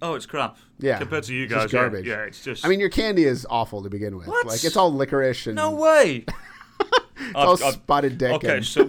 Oh, 0.00 0.14
it's 0.14 0.24
crap. 0.26 0.56
Yeah, 0.78 0.98
Compared 0.98 1.24
to 1.24 1.34
you 1.34 1.44
it's 1.44 1.52
guys, 1.52 1.72
yeah. 1.72 1.80
garbage. 1.80 2.06
Yeah, 2.06 2.22
it's 2.22 2.42
just. 2.42 2.64
I 2.64 2.68
mean, 2.68 2.80
your 2.80 2.88
candy 2.88 3.24
is 3.24 3.46
awful 3.50 3.82
to 3.82 3.90
begin 3.90 4.16
with. 4.16 4.28
What? 4.28 4.46
Like 4.46 4.64
it's 4.64 4.76
all 4.76 4.90
licorice 4.94 5.46
and 5.48 5.56
no 5.56 5.72
way. 5.72 6.24
it's 6.80 6.94
all 7.34 7.52
I've- 7.54 7.64
I've- 7.64 7.72
spotted 7.74 8.16
dick. 8.16 8.32
okay, 8.32 8.56
and 8.58 8.64
so 8.66 8.84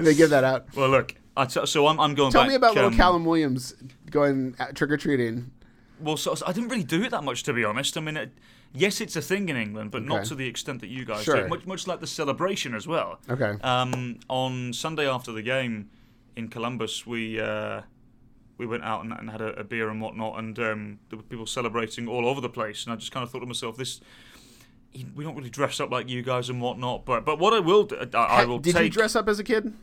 they 0.00 0.14
give 0.14 0.30
that 0.30 0.42
out. 0.44 0.74
well, 0.74 0.88
look. 0.90 1.14
I 1.38 1.44
t- 1.44 1.64
so 1.66 1.86
I'm 1.86 2.00
I'm 2.00 2.14
going 2.14 2.32
Tell 2.32 2.42
back. 2.42 2.48
me 2.48 2.54
about 2.54 2.74
little 2.74 2.90
um, 2.90 2.96
Callum 2.96 3.24
Williams 3.26 3.74
going 4.10 4.54
trick 4.74 4.90
or 4.90 4.96
treating 4.96 5.50
well, 6.00 6.16
so, 6.18 6.34
so 6.34 6.44
I 6.46 6.52
didn't 6.52 6.68
really 6.68 6.84
do 6.84 7.02
it 7.04 7.10
that 7.10 7.24
much, 7.24 7.42
to 7.44 7.52
be 7.54 7.64
honest. 7.64 7.96
I 7.96 8.00
mean, 8.02 8.16
it, 8.18 8.30
yes, 8.72 9.00
it's 9.00 9.16
a 9.16 9.22
thing 9.22 9.48
in 9.48 9.56
England, 9.56 9.90
but 9.90 10.02
not 10.04 10.24
to 10.26 10.34
the 10.34 10.46
extent 10.46 10.80
that 10.80 10.88
you 10.88 11.04
guys 11.04 11.24
Sure. 11.24 11.42
do. 11.42 11.48
Much, 11.48 11.66
much 11.66 11.86
like 11.86 12.00
the 12.00 12.06
celebration 12.06 12.74
as 12.74 12.86
well. 12.86 13.18
Okay. 13.28 13.56
Um, 13.62 14.18
on 14.28 14.72
Sunday 14.72 15.08
after 15.08 15.32
the 15.32 15.42
game 15.42 15.90
in 16.36 16.48
Columbus, 16.48 17.06
we 17.06 17.40
uh, 17.40 17.82
we 18.58 18.66
went 18.66 18.84
out 18.84 19.04
and, 19.04 19.12
and 19.12 19.30
had 19.30 19.40
a, 19.40 19.58
a 19.60 19.64
beer 19.64 19.88
and 19.90 20.00
whatnot, 20.00 20.38
and 20.38 20.58
um, 20.58 20.98
there 21.10 21.16
were 21.18 21.22
people 21.22 21.46
celebrating 21.46 22.08
all 22.08 22.26
over 22.26 22.40
the 22.40 22.48
place. 22.48 22.84
And 22.84 22.92
I 22.92 22.96
just 22.96 23.12
kind 23.12 23.22
of 23.24 23.30
thought 23.30 23.40
to 23.40 23.46
myself, 23.46 23.76
this. 23.76 24.00
We 25.14 25.24
don't 25.24 25.36
really 25.36 25.50
dress 25.50 25.78
up 25.78 25.90
like 25.90 26.08
you 26.08 26.22
guys 26.22 26.48
and 26.48 26.60
whatnot, 26.62 27.04
but 27.04 27.24
but 27.26 27.38
what 27.38 27.52
I 27.52 27.60
will 27.60 27.84
do, 27.84 27.96
I, 28.14 28.18
I 28.18 28.44
will 28.46 28.58
Did 28.58 28.74
take. 28.76 28.84
you 28.84 28.90
dress 28.90 29.14
up 29.14 29.28
as 29.28 29.38
a 29.38 29.44
kid? 29.44 29.74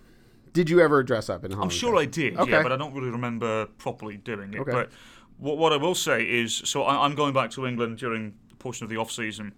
Did 0.53 0.69
you 0.71 0.79
ever 0.81 1.03
dress 1.03 1.29
up 1.29 1.43
in 1.45 1.51
Halloween? 1.51 1.65
I'm 1.65 1.69
sure 1.75 1.95
I 1.97 2.05
did, 2.05 2.35
Okay. 2.37 2.51
yeah, 2.51 2.63
but 2.63 2.71
I 2.71 2.77
don't 2.77 2.93
really 2.95 3.09
remember 3.11 3.65
properly 3.77 4.17
doing 4.17 4.53
it. 4.55 4.59
Okay. 4.61 4.71
But 4.71 4.89
what, 5.37 5.57
what 5.57 5.71
I 5.73 5.77
will 5.77 5.93
say 5.95 6.23
is, 6.23 6.55
so 6.65 6.83
I, 6.83 7.05
I'm 7.05 7.13
going 7.15 7.33
back 7.33 7.51
to 7.51 7.65
England 7.67 7.97
during 7.99 8.33
portion 8.63 8.83
of 8.85 8.89
the 8.89 8.97
off 8.97 9.11
season. 9.11 9.53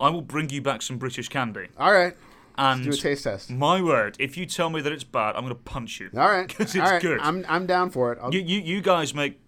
I 0.00 0.10
will 0.10 0.22
bring 0.22 0.50
you 0.50 0.62
back 0.62 0.82
some 0.82 0.98
British 0.98 1.28
candy, 1.28 1.68
All 1.78 1.92
right. 1.92 2.14
and 2.58 2.84
Do 2.84 2.90
a 2.90 2.96
taste 2.96 3.24
test. 3.24 3.50
my 3.50 3.80
word, 3.82 4.16
if 4.18 4.36
you 4.36 4.46
tell 4.46 4.68
me 4.70 4.80
that 4.82 4.92
it's 4.92 5.04
bad, 5.04 5.34
I'm 5.36 5.42
going 5.44 5.54
to 5.56 5.62
punch 5.62 6.00
you. 6.00 6.10
All 6.16 6.28
right. 6.28 6.48
'Cause 6.54 6.74
All 6.76 6.82
it's 6.82 6.90
right. 6.92 7.02
good. 7.02 7.18
I'm 7.20 7.44
I'm 7.48 7.66
down 7.66 7.90
for 7.90 8.12
it. 8.12 8.18
I'll, 8.22 8.32
You, 8.34 8.40
you, 8.40 8.60
you 8.60 8.80
guys 8.80 9.14
make 9.14 9.38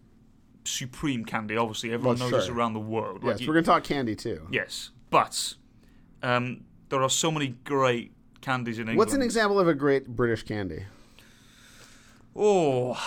supreme 0.64 1.24
candy. 1.24 1.56
Obviously, 1.56 1.92
everyone 1.92 2.18
Well, 2.18 2.30
knows 2.30 2.38
this 2.38 2.46
sure. 2.46 2.54
around 2.56 2.72
the 2.74 2.80
world. 2.80 3.22
Like 3.24 3.34
yes, 3.34 3.40
you- 3.42 3.48
we're 3.48 3.54
gonna 3.54 3.66
talk 3.66 3.84
candy 3.84 4.14
too. 4.16 4.46
yes, 4.50 4.90
but 5.10 5.54
um, 6.22 6.64
there 6.88 7.02
are 7.02 7.10
so 7.10 7.30
many 7.30 7.48
great 7.64 8.12
candies 8.40 8.78
in 8.78 8.82
England. 8.82 8.98
What's 8.98 9.14
an 9.14 9.22
example 9.22 9.58
of 9.60 9.66
a 9.68 9.74
great 9.74 10.08
British 10.08 10.42
candy? 10.44 10.84
Oh, 12.36 12.98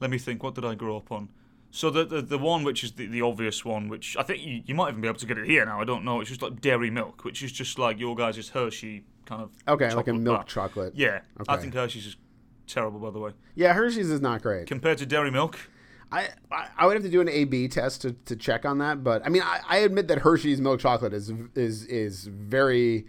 let 0.00 0.10
me 0.10 0.18
think. 0.18 0.42
What 0.42 0.54
did 0.54 0.64
I 0.64 0.74
grow 0.74 0.96
up 0.96 1.10
on? 1.12 1.28
So 1.70 1.90
the 1.90 2.04
the, 2.04 2.22
the 2.22 2.38
one 2.38 2.64
which 2.64 2.82
is 2.82 2.92
the, 2.92 3.06
the 3.06 3.22
obvious 3.22 3.64
one, 3.64 3.88
which 3.88 4.16
I 4.16 4.22
think 4.22 4.44
you, 4.44 4.62
you 4.66 4.74
might 4.74 4.90
even 4.90 5.00
be 5.00 5.08
able 5.08 5.18
to 5.18 5.26
get 5.26 5.38
it 5.38 5.46
here 5.46 5.64
now. 5.64 5.80
I 5.80 5.84
don't 5.84 6.04
know. 6.04 6.20
It's 6.20 6.28
just 6.28 6.42
like 6.42 6.60
dairy 6.60 6.90
milk, 6.90 7.24
which 7.24 7.42
is 7.42 7.52
just 7.52 7.78
like 7.78 7.98
your 7.98 8.16
guys' 8.16 8.48
Hershey 8.48 9.04
kind 9.24 9.42
of. 9.42 9.50
Okay, 9.68 9.94
like 9.94 10.08
a 10.08 10.12
milk 10.14 10.36
bar. 10.38 10.44
chocolate. 10.44 10.94
Yeah, 10.96 11.20
I 11.48 11.56
think 11.56 11.74
Hershey's 11.74 12.06
is 12.06 12.16
terrible, 12.66 12.98
by 12.98 13.10
the 13.10 13.18
way. 13.18 13.32
Yeah, 13.54 13.72
Hershey's 13.72 14.10
is 14.10 14.20
not 14.20 14.42
great. 14.42 14.66
Compared 14.66 14.98
to 14.98 15.06
dairy 15.06 15.30
milk, 15.30 15.58
I, 16.12 16.28
I 16.76 16.86
would 16.86 16.94
have 16.94 17.04
to 17.04 17.08
do 17.08 17.20
an 17.20 17.28
A 17.28 17.44
B 17.44 17.68
test 17.68 18.02
to, 18.02 18.12
to 18.12 18.34
check 18.34 18.64
on 18.64 18.78
that, 18.78 19.04
but 19.04 19.24
I 19.24 19.28
mean 19.28 19.42
I, 19.42 19.60
I 19.68 19.76
admit 19.78 20.08
that 20.08 20.18
Hershey's 20.18 20.60
milk 20.60 20.80
chocolate 20.80 21.12
is 21.12 21.32
is 21.54 21.84
is 21.86 22.24
very 22.24 23.06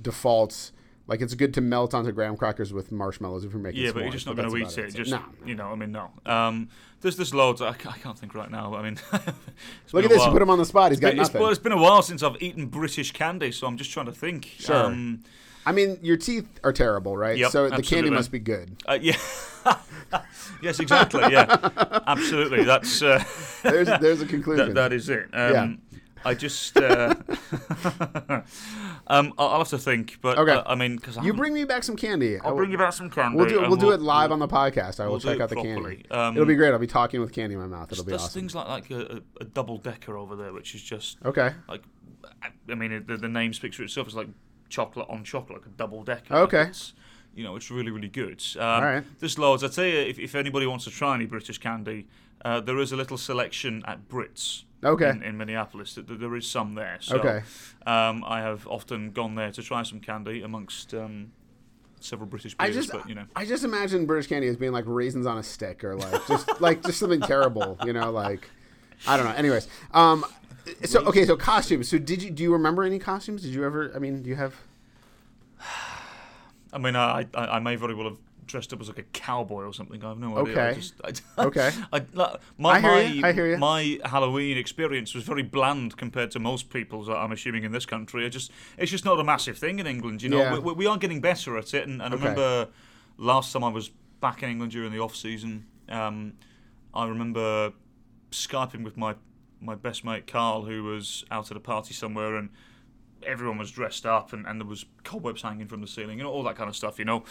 default. 0.00 0.72
Like 1.08 1.20
it's 1.20 1.34
good 1.34 1.52
to 1.54 1.60
melt 1.60 1.94
onto 1.94 2.12
graham 2.12 2.36
crackers 2.36 2.72
with 2.72 2.92
marshmallows 2.92 3.44
if 3.44 3.52
you're 3.52 3.60
making. 3.60 3.82
yeah, 3.82 3.90
but 3.92 4.02
you're 4.04 4.12
just 4.12 4.26
not 4.26 4.36
going 4.36 4.48
to 4.48 4.56
eat 4.56 4.62
about 4.62 4.78
it. 4.78 4.94
Just 4.94 5.10
no. 5.10 5.20
you 5.44 5.54
know, 5.54 5.66
I 5.66 5.74
mean, 5.74 5.90
no. 5.92 6.10
Um, 6.24 6.68
there's 7.00 7.16
there's 7.16 7.34
loads. 7.34 7.60
I, 7.60 7.70
I 7.70 7.72
can't 7.72 8.16
think 8.18 8.34
right 8.34 8.50
now. 8.50 8.74
I 8.76 8.82
mean, 8.82 8.98
Look 9.92 10.04
at 10.04 10.10
this! 10.10 10.24
You 10.24 10.30
put 10.30 10.40
him 10.40 10.50
on 10.50 10.58
the 10.58 10.64
spot. 10.64 10.92
He's 10.92 11.00
got 11.00 11.08
It's, 11.08 11.18
nothing. 11.18 11.40
well, 11.40 11.50
it's 11.50 11.58
been 11.58 11.72
a 11.72 11.76
while 11.76 12.02
since 12.02 12.22
I've 12.22 12.40
eaten 12.40 12.66
British 12.66 13.10
candy, 13.12 13.50
so 13.50 13.66
I'm 13.66 13.76
just 13.76 13.90
trying 13.90 14.06
to 14.06 14.12
think. 14.12 14.46
Sure. 14.58 14.76
Um, 14.86 15.24
I 15.66 15.72
mean, 15.72 15.98
your 16.02 16.16
teeth 16.16 16.48
are 16.64 16.72
terrible, 16.72 17.16
right? 17.16 17.36
Yep, 17.38 17.50
so 17.50 17.68
the 17.70 17.82
candy 17.82 18.10
must 18.10 18.32
be 18.32 18.38
good. 18.40 18.76
Uh, 18.86 18.98
yeah. 19.00 19.16
yes, 20.62 20.80
exactly. 20.80 21.22
Yeah, 21.30 21.68
absolutely. 22.06 22.64
That's 22.64 23.00
uh, 23.02 23.22
There's 23.62 23.88
there's 24.00 24.20
a 24.22 24.26
conclusion. 24.34 24.68
that, 24.68 24.74
that 24.74 24.92
is 24.92 25.08
it. 25.08 25.28
Um, 25.32 25.52
Yeah. 25.52 25.91
I 26.24 26.34
just. 26.34 26.76
Uh, 26.76 27.14
um, 29.06 29.32
I'll 29.38 29.48
I'll 29.48 29.58
have 29.58 29.68
to 29.68 29.78
think, 29.78 30.18
but 30.20 30.38
Okay. 30.38 30.52
uh, 30.52 30.62
I 30.66 30.74
mean, 30.74 30.96
because 30.96 31.16
you 31.18 31.32
bring 31.32 31.54
me 31.54 31.64
back 31.64 31.82
some 31.84 31.96
candy. 31.96 32.38
I'll 32.40 32.54
bring 32.56 32.70
you 32.70 32.78
back 32.78 32.92
some 32.92 33.10
candy. 33.10 33.36
We'll 33.36 33.48
do 33.48 33.58
and 33.60 33.68
we'll 33.68 33.76
do 33.78 33.90
it 33.90 34.00
live 34.00 34.32
on 34.32 34.38
the 34.38 34.48
podcast. 34.48 35.00
I 35.00 35.04
will 35.04 35.12
we'll 35.12 35.20
do 35.20 35.28
check 35.28 35.36
it 35.36 35.42
out 35.42 35.48
the 35.50 35.54
properly. 35.56 35.96
candy. 35.96 36.10
Um, 36.10 36.34
It'll 36.36 36.46
be 36.46 36.54
great. 36.54 36.72
I'll 36.72 36.78
be 36.78 36.86
talking 36.86 37.20
with 37.20 37.32
candy 37.32 37.54
in 37.54 37.60
my 37.60 37.66
mouth. 37.66 37.90
It'll 37.92 38.04
be 38.04 38.10
There's 38.10 38.22
awesome. 38.22 38.40
things 38.40 38.54
like 38.54 38.68
like 38.68 38.90
a, 38.90 39.00
a, 39.40 39.42
a 39.42 39.44
double 39.44 39.78
decker 39.78 40.16
over 40.16 40.36
there, 40.36 40.52
which 40.52 40.74
is 40.74 40.82
just 40.82 41.18
Okay. 41.24 41.52
like, 41.68 41.82
I- 42.42 42.48
I 42.70 42.74
mean, 42.74 42.92
it- 42.92 43.06
the, 43.06 43.16
the 43.16 43.28
name 43.28 43.52
speaks 43.52 43.76
for 43.76 43.82
itself. 43.82 44.06
It's 44.06 44.16
like 44.16 44.28
chocolate 44.68 45.06
on 45.10 45.24
chocolate, 45.24 45.58
like 45.58 45.66
a 45.66 45.76
double 45.76 46.02
decker. 46.04 46.34
Okay. 46.34 46.62
It's, 46.62 46.94
you 47.34 47.44
know, 47.44 47.56
it's 47.56 47.70
really, 47.70 47.90
really 47.90 48.08
good. 48.08 48.42
Um, 48.56 48.62
All 48.62 48.82
right. 48.82 49.04
There's 49.20 49.38
loads. 49.38 49.64
I'd 49.64 49.72
say 49.74 50.08
if, 50.08 50.18
if 50.18 50.34
anybody 50.34 50.66
wants 50.66 50.84
to 50.84 50.90
try 50.90 51.14
any 51.14 51.26
British 51.26 51.58
candy, 51.58 52.06
uh, 52.44 52.60
there 52.60 52.78
is 52.78 52.92
a 52.92 52.96
little 52.96 53.16
selection 53.16 53.82
at 53.86 54.08
Brits. 54.08 54.64
Okay. 54.84 55.10
In, 55.10 55.22
in 55.22 55.36
Minneapolis, 55.36 55.94
Th- 55.94 56.06
th- 56.06 56.18
there 56.18 56.34
is 56.34 56.46
some 56.46 56.74
there. 56.74 56.98
So, 57.00 57.18
Okay. 57.18 57.42
Um, 57.86 58.24
I 58.26 58.40
have 58.40 58.66
often 58.66 59.12
gone 59.12 59.34
there 59.36 59.52
to 59.52 59.62
try 59.62 59.82
some 59.84 60.00
candy 60.00 60.42
amongst 60.42 60.92
um, 60.94 61.32
several 62.00 62.28
British 62.28 62.56
I 62.58 62.70
just 62.70 62.90
but 62.90 63.08
you 63.08 63.14
know. 63.14 63.24
I 63.36 63.44
just 63.44 63.64
imagine 63.64 64.06
British 64.06 64.28
candy 64.28 64.48
as 64.48 64.56
being 64.56 64.72
like 64.72 64.84
raisins 64.86 65.26
on 65.26 65.38
a 65.38 65.42
stick 65.42 65.84
or 65.84 65.96
like 65.96 66.26
just 66.26 66.60
like 66.60 66.82
just 66.82 66.98
something 66.98 67.20
terrible, 67.20 67.78
you 67.84 67.92
know, 67.92 68.10
like 68.10 68.50
I 69.06 69.16
don't 69.16 69.26
know. 69.26 69.32
Anyways, 69.32 69.68
um 69.92 70.24
so 70.84 71.00
okay, 71.06 71.24
so 71.24 71.36
costumes. 71.36 71.88
So 71.88 71.98
did 71.98 72.22
you 72.22 72.30
do 72.30 72.42
you 72.42 72.52
remember 72.52 72.82
any 72.82 72.98
costumes? 72.98 73.42
Did 73.42 73.54
you 73.54 73.64
ever 73.64 73.92
I 73.94 73.98
mean, 73.98 74.22
do 74.22 74.28
you 74.28 74.36
have 74.36 74.54
I 76.72 76.78
mean, 76.78 76.96
I, 76.96 77.26
I 77.34 77.46
I 77.46 77.58
may 77.60 77.76
very 77.76 77.94
well 77.94 78.08
have 78.08 78.18
dressed 78.52 78.72
up 78.72 78.80
as 78.80 78.86
like 78.88 78.98
a 78.98 79.02
cowboy 79.02 79.64
or 79.64 79.72
something. 79.72 80.04
I 80.04 80.10
have 80.10 80.18
no 80.18 80.38
idea. 80.38 80.62
I 80.62 80.68
Okay. 80.68 80.80
just, 80.80 80.94
I, 81.02 81.42
Okay. 81.46 81.70
I, 81.92 82.04
my, 82.58 82.70
I 82.70 82.80
hear 82.80 82.90
my, 82.92 83.00
ya, 83.02 83.26
I 83.26 83.32
hear 83.32 83.46
ya. 83.50 83.56
my 83.58 83.98
Halloween 84.04 84.56
experience 84.58 85.14
was 85.14 85.24
very 85.24 85.42
bland 85.42 85.96
compared 85.96 86.30
to 86.32 86.38
most 86.38 86.70
people's. 86.70 87.08
I'm 87.08 87.32
assuming 87.32 87.64
in 87.64 87.72
this 87.72 87.86
country. 87.86 88.24
I 88.24 88.28
just 88.28 88.52
it's 88.78 88.90
just 88.90 89.04
not 89.04 89.18
a 89.18 89.24
massive 89.24 89.58
thing 89.58 89.80
in 89.80 89.86
England. 89.88 90.22
You 90.22 90.28
know, 90.28 90.38
Yeah. 90.42 90.52
we, 90.52 90.58
we, 90.60 90.72
we 90.74 90.86
are 90.86 90.96
getting 90.98 91.20
better 91.20 91.56
at 91.58 91.74
it. 91.74 91.88
And, 91.88 92.00
and 92.00 92.14
Okay. 92.14 92.22
I 92.22 92.28
remember 92.28 92.68
last 93.16 93.52
time 93.52 93.64
I 93.64 93.68
was 93.68 93.90
back 94.20 94.42
in 94.44 94.50
England 94.50 94.70
during 94.72 94.92
the 94.92 95.00
off 95.00 95.16
season. 95.16 95.66
Um, 95.88 96.34
I 96.94 97.06
remember 97.08 97.72
skyping 98.30 98.84
with 98.84 98.96
my 98.96 99.14
my 99.60 99.74
best 99.74 100.04
mate 100.04 100.26
Carl, 100.26 100.62
who 100.62 100.82
was 100.84 101.24
out 101.30 101.50
at 101.50 101.56
a 101.56 101.60
party 101.60 101.94
somewhere, 101.94 102.36
and 102.36 102.50
everyone 103.24 103.58
was 103.58 103.70
dressed 103.70 104.04
up, 104.04 104.32
and, 104.32 104.44
and 104.46 104.60
there 104.60 104.66
was 104.66 104.84
cobwebs 105.04 105.42
hanging 105.42 105.68
from 105.68 105.80
the 105.80 105.86
ceiling, 105.86 106.18
and 106.20 106.26
all 106.28 106.42
that 106.42 106.56
kind 106.56 106.68
of 106.68 106.74
stuff, 106.76 106.98
you 106.98 107.04
know. 107.04 107.22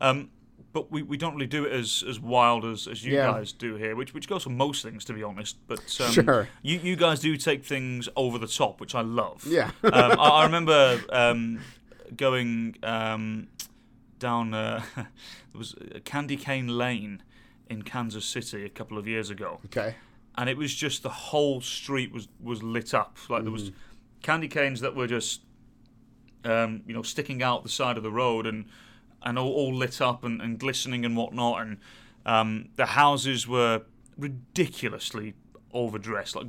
Um, 0.00 0.30
but 0.72 0.90
we, 0.90 1.02
we 1.02 1.16
don't 1.16 1.34
really 1.34 1.46
do 1.46 1.64
it 1.64 1.72
as, 1.72 2.02
as 2.08 2.18
wild 2.20 2.64
as, 2.64 2.86
as 2.86 3.04
you 3.04 3.14
Yeah. 3.14 3.30
guys 3.32 3.52
do 3.52 3.74
here, 3.76 3.94
which 3.96 4.14
which 4.14 4.28
goes 4.28 4.42
for 4.44 4.50
most 4.50 4.82
things, 4.82 5.04
to 5.06 5.12
be 5.12 5.22
honest. 5.22 5.56
But 5.66 5.80
um, 6.00 6.12
Sure. 6.12 6.48
you 6.62 6.78
you 6.82 6.96
guys 6.96 7.20
do 7.20 7.36
take 7.36 7.64
things 7.64 8.08
over 8.16 8.38
the 8.38 8.46
top, 8.46 8.80
which 8.80 8.94
I 8.94 9.00
love. 9.02 9.44
Yeah. 9.46 9.70
um, 9.84 9.92
I, 9.92 10.14
I 10.14 10.44
remember 10.48 11.00
um, 11.10 11.60
going 12.16 12.76
um, 12.82 13.48
down 14.18 14.54
uh, 14.54 14.82
there 14.96 15.06
was 15.54 15.74
Candy 16.04 16.36
Cane 16.36 16.68
Lane 16.68 17.22
in 17.68 17.82
Kansas 17.82 18.24
City 18.24 18.64
a 18.64 18.68
couple 18.68 18.98
of 18.98 19.06
years 19.06 19.30
ago 19.30 19.60
Okay. 19.66 19.94
and 20.36 20.48
it 20.50 20.56
was 20.56 20.74
just 20.74 21.02
the 21.04 21.08
whole 21.08 21.60
street 21.60 22.12
was 22.12 22.28
was 22.42 22.62
lit 22.62 22.92
up. 22.94 23.16
Like 23.28 23.42
there 23.44 23.52
was 23.52 23.70
candy 24.22 24.48
canes 24.48 24.80
that 24.80 24.94
were 24.96 25.06
just, 25.06 25.40
um, 26.44 26.82
you 26.86 26.92
know, 26.94 27.02
sticking 27.02 27.42
out 27.42 27.62
the 27.62 27.68
side 27.68 27.96
of 27.96 28.02
the 28.02 28.10
road 28.10 28.46
and 28.46 28.66
and 29.22 29.38
all, 29.38 29.52
all 29.52 29.74
lit 29.74 30.00
up 30.00 30.24
and, 30.24 30.40
and 30.40 30.58
glistening 30.58 31.04
and 31.04 31.16
whatnot. 31.16 31.62
And 31.62 31.76
um, 32.26 32.68
the 32.76 32.86
houses 32.86 33.46
were 33.46 33.82
ridiculously 34.16 35.34
overdressed, 35.72 36.36
like 36.36 36.46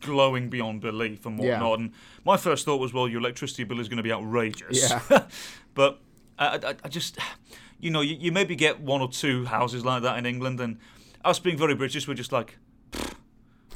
glowing 0.00 0.48
beyond 0.48 0.80
belief 0.80 1.26
and 1.26 1.38
Yeah. 1.42 1.52
whatnot. 1.52 1.78
And 1.78 1.92
my 2.24 2.36
first 2.36 2.64
thought 2.64 2.80
was, 2.80 2.92
well, 2.92 3.08
your 3.08 3.20
electricity 3.20 3.64
bill 3.64 3.80
is 3.80 3.88
going 3.88 3.98
to 3.98 4.02
be 4.02 4.12
outrageous. 4.12 4.90
Yeah. 4.90 5.26
but 5.74 6.00
I, 6.38 6.56
I, 6.56 6.74
I 6.84 6.88
just, 6.88 7.18
you 7.78 7.90
know, 7.90 8.00
you, 8.00 8.16
you 8.16 8.32
maybe 8.32 8.56
get 8.56 8.80
one 8.80 9.00
or 9.00 9.08
two 9.10 9.44
houses 9.44 9.84
like 9.84 10.02
that 10.02 10.18
in 10.18 10.26
England, 10.26 10.60
and 10.60 10.78
us 11.24 11.38
being 11.38 11.58
very 11.58 11.74
British, 11.74 12.08
we're 12.08 12.14
just 12.14 12.32
like, 12.32 12.56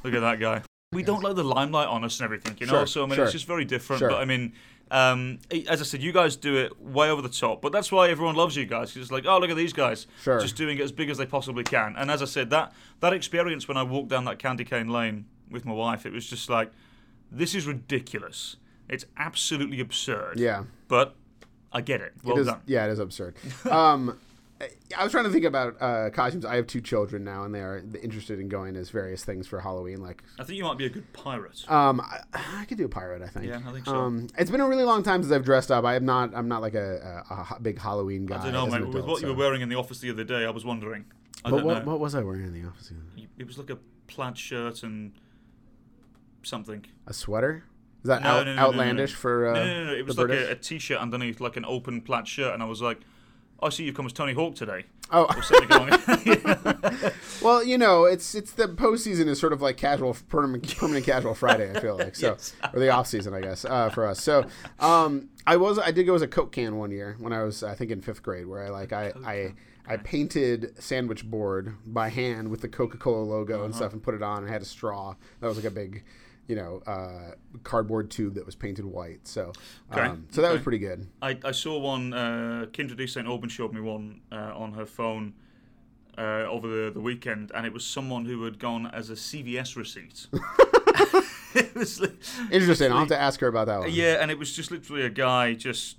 look 0.03 0.15
at 0.15 0.21
that 0.21 0.41
guy. 0.41 0.63
We 0.93 1.03
don't 1.03 1.23
like 1.23 1.35
the 1.35 1.45
limelight 1.45 1.89
on 1.89 2.05
us 2.05 2.21
and 2.21 2.25
everything, 2.25 2.57
you 2.61 2.67
know. 2.67 2.73
Sure, 2.73 2.87
so 2.87 3.03
I 3.03 3.07
mean, 3.07 3.17
sure. 3.17 3.25
it's 3.25 3.33
just 3.33 3.47
very 3.47 3.65
different. 3.65 3.99
Sure. 3.99 4.11
But 4.11 4.21
I 4.21 4.25
mean, 4.25 4.53
um, 4.91 5.39
as 5.69 5.81
I 5.81 5.85
said, 5.85 6.03
you 6.03 6.13
guys 6.13 6.37
do 6.37 6.57
it 6.57 6.81
way 6.81 7.11
over 7.11 7.23
the 7.23 7.29
top. 7.29 7.63
But 7.63 7.73
that's 7.73 7.91
why 7.91 8.09
everyone 8.11 8.35
loves 8.37 8.55
you 8.57 8.65
guys. 8.67 8.93
'cause 8.93 9.03
It's 9.03 9.11
like, 9.11 9.25
oh, 9.27 9.39
look 9.39 9.51
at 9.51 9.57
these 9.57 9.73
guys, 9.73 10.07
Sure. 10.23 10.39
just 10.41 10.57
doing 10.57 10.79
it 10.79 10.83
as 10.83 10.93
big 10.93 11.11
as 11.11 11.19
they 11.19 11.27
possibly 11.27 11.65
can. 11.65 11.95
And 11.97 12.11
as 12.11 12.23
I 12.23 12.27
said, 12.27 12.51
that 12.51 12.73
that 13.01 13.13
experience 13.13 13.67
when 13.69 13.77
I 13.77 13.83
walked 13.83 14.09
down 14.09 14.25
that 14.27 14.39
candy 14.39 14.65
cane 14.65 14.89
lane 14.89 15.25
with 15.51 15.65
my 15.65 15.73
wife, 15.73 16.07
it 16.07 16.13
was 16.13 16.27
just 16.27 16.49
like, 16.49 16.71
this 17.31 17.55
is 17.55 17.67
ridiculous. 17.67 18.57
It's 18.89 19.07
absolutely 19.17 19.81
absurd. 19.81 20.39
Yeah. 20.39 20.65
But 20.89 21.17
I 21.73 21.81
get 21.81 22.01
it. 22.01 22.13
Well 22.23 22.37
it 22.37 22.41
is, 22.43 22.47
done. 22.47 22.61
Yeah, 22.67 22.87
it 22.87 22.91
is 22.93 22.99
absurd. 22.99 23.35
um, 23.71 24.19
I 24.97 25.03
was 25.03 25.13
trying 25.13 25.25
to 25.25 25.31
think 25.31 25.45
about 25.45 25.77
uh, 25.81 26.11
costumes. 26.11 26.45
I 26.45 26.57
have 26.57 26.67
two 26.67 26.81
children 26.81 27.25
now, 27.25 27.45
and 27.45 27.55
they 27.55 27.61
are 27.61 27.83
interested 28.03 28.39
in 28.41 28.49
going 28.49 28.77
as 28.77 28.91
various 28.91 29.25
things 29.25 29.47
for 29.47 29.61
Halloween. 29.61 30.01
Like, 30.03 30.23
I 30.39 30.45
think 30.45 30.57
you 30.59 30.65
might 30.65 30.79
be 30.79 30.87
a 30.87 30.91
good 30.91 31.13
pirate. 31.13 31.65
um, 31.71 32.01
I, 32.01 32.21
I 32.35 32.65
could 32.67 32.79
do 32.79 32.85
a 32.85 32.89
pirate. 32.89 33.23
I 33.23 33.29
think. 33.29 33.47
Yeah, 33.47 33.61
I 33.67 33.73
think 33.73 33.85
so. 33.87 33.95
Um, 33.95 34.29
it's 34.39 34.51
been 34.51 34.61
a 34.61 34.69
really 34.69 34.85
long 34.85 35.03
time 35.03 35.23
since 35.23 35.33
I've 35.33 35.45
dressed 35.45 35.71
up. 35.71 35.85
I 35.85 35.95
am 35.97 36.05
not. 36.05 36.35
I'm 36.35 36.49
not 36.49 36.63
like 36.63 36.75
a, 36.75 37.25
a, 37.31 37.55
a 37.57 37.61
big 37.61 37.79
Halloween 37.79 38.27
guy. 38.27 38.39
I 38.41 38.45
don't 38.45 38.53
know, 38.53 38.67
mate. 38.67 38.75
an 38.83 38.87
with 38.89 38.97
adult, 38.97 39.09
what 39.09 39.23
you 39.23 39.29
were 39.29 39.35
wearing 39.35 39.61
in 39.63 39.69
the 39.69 39.77
office 39.77 39.99
the 40.01 40.11
other 40.11 40.25
day, 40.25 40.45
I 40.45 40.51
was 40.51 40.65
wondering. 40.65 41.05
I 41.45 41.51
But 41.51 41.57
don't 41.59 41.67
what, 41.67 41.85
know. 41.85 41.91
what 41.91 42.01
was 42.01 42.15
I 42.15 42.23
wearing 42.23 42.45
in 42.45 42.53
the 42.55 42.67
office? 42.69 42.93
You- 43.17 43.27
It 43.39 43.47
was 43.47 43.59
like 43.59 43.71
a 43.71 43.79
plaid 44.07 44.39
shirt 44.39 44.83
and 44.83 45.13
something. 46.43 46.85
A 47.07 47.13
sweater? 47.13 47.65
Is 48.03 48.09
that 48.09 48.23
No, 48.23 48.29
out, 48.29 48.47
no, 48.47 48.55
no, 48.55 48.61
outlandish 48.61 49.15
for 49.15 49.49
uh, 49.49 49.55
no, 49.55 49.65
no, 49.65 49.85
no. 49.87 49.93
It 49.95 50.05
was 50.07 50.19
like 50.19 50.29
a, 50.31 50.51
a 50.51 50.55
t-shirt 50.55 50.99
underneath, 50.99 51.41
like 51.41 51.57
an 51.57 51.65
open 51.65 52.01
plaid 52.03 52.29
shirt, 52.29 52.53
and 52.53 52.63
I 52.63 52.67
was 52.67 52.83
like, 52.83 53.01
I 53.65 53.69
see 53.71 53.85
you've 53.85 53.95
come 53.95 54.07
as 54.07 54.13
Tony 54.13 54.33
Hawk 54.35 54.55
today. 54.55 54.85
Oh, 55.11 55.25
Or 55.25 55.43
something 55.43 55.69
going- 55.69 55.93
well, 57.43 57.63
you 57.63 57.77
know, 57.79 58.05
it's 58.05 58.35
it's 58.35 58.53
the 58.53 58.67
postseason 58.69 59.27
is 59.27 59.39
sort 59.39 59.53
of 59.53 59.61
like 59.63 59.77
casual 59.77 60.17
permanent, 60.29 60.77
permanent 60.77 61.05
casual 61.05 61.35
Friday. 61.35 61.71
I 61.75 61.81
feel 61.81 61.97
like 61.97 62.17
so, 62.17 62.29
Yes. 62.33 62.55
or 62.73 62.81
the 62.81 62.91
off 62.91 63.07
season, 63.07 63.35
I 63.35 63.41
guess, 63.41 63.65
uh, 63.65 63.91
for 63.91 64.07
us. 64.07 64.21
So, 64.23 64.47
um, 64.81 65.29
I 65.47 65.57
was 65.57 65.79
I 65.79 65.91
did 65.91 66.05
go 66.05 66.15
as 66.15 66.23
a 66.23 66.29
Coke 66.29 66.53
can 66.53 66.77
one 66.77 66.91
year 66.91 67.17
when 67.19 67.33
I 67.33 67.43
was 67.43 67.63
I 67.63 67.75
think 67.75 67.91
in 67.91 68.01
fifth 68.01 68.23
grade, 68.23 68.47
where 68.47 68.65
I 68.65 68.69
like 68.71 68.93
I 68.93 69.13
I. 69.25 69.55
I 69.87 69.99
painted 69.99 70.83
sandwich 70.83 71.27
board 71.31 71.75
by 71.85 72.09
hand 72.09 72.49
with 72.51 72.63
the 72.63 72.69
Coca 72.69 72.97
Cola 72.97 73.23
logo 73.23 73.57
Uh-huh. 73.57 73.65
and 73.67 73.75
stuff, 73.75 73.93
and 73.93 74.03
put 74.03 74.15
it 74.15 74.23
on. 74.23 74.39
and 74.43 74.49
had 74.51 74.63
a 74.63 74.65
straw 74.65 75.15
that 75.41 75.47
was 75.47 75.57
like 75.59 75.67
a 75.67 75.71
big, 75.71 76.03
you 76.47 76.57
know, 76.57 76.83
uh, 76.87 77.33
cardboard 77.63 78.11
tube 78.11 78.35
that 78.35 78.45
was 78.47 78.55
painted 78.55 78.85
white. 78.85 79.27
So, 79.27 79.53
Okay, 79.93 80.03
um, 80.03 80.27
so 80.31 80.43
that 80.43 80.53
was 80.53 80.61
pretty 80.63 80.79
good. 80.79 81.07
I, 81.23 81.39
I 81.45 81.53
saw 81.53 81.79
one. 81.79 82.13
Uh, 82.13 82.67
Kindred 82.73 82.99
D. 82.99 83.07
St. 83.07 83.27
Auburn 83.27 83.49
showed 83.49 83.73
me 83.73 83.81
one 83.81 84.21
uh, 84.31 84.53
on 84.55 84.73
her 84.75 84.87
phone 84.87 85.35
uh, 86.19 86.45
over 86.49 86.69
the, 86.69 86.91
the 86.91 87.01
weekend, 87.01 87.51
and 87.55 87.67
it 87.67 87.73
was 87.73 87.87
someone 87.87 88.25
who 88.25 88.45
had 88.45 88.59
gone 88.59 88.87
as 88.87 89.11
a 89.11 89.15
CVS 89.15 89.77
receipt. 89.77 90.27
it 91.55 91.75
was 91.75 92.01
li- 92.01 92.09
Interesting. 92.51 92.91
I'll 92.93 92.99
have 93.01 93.09
to 93.09 93.21
ask 93.21 93.41
her 93.41 93.47
about 93.49 93.67
that 93.67 93.81
one. 93.81 93.91
yeah, 93.93 94.19
and 94.21 94.31
it 94.31 94.39
was 94.39 94.53
just 94.55 94.71
literally 94.71 95.03
a 95.03 95.11
guy 95.11 95.55
just. 95.55 95.97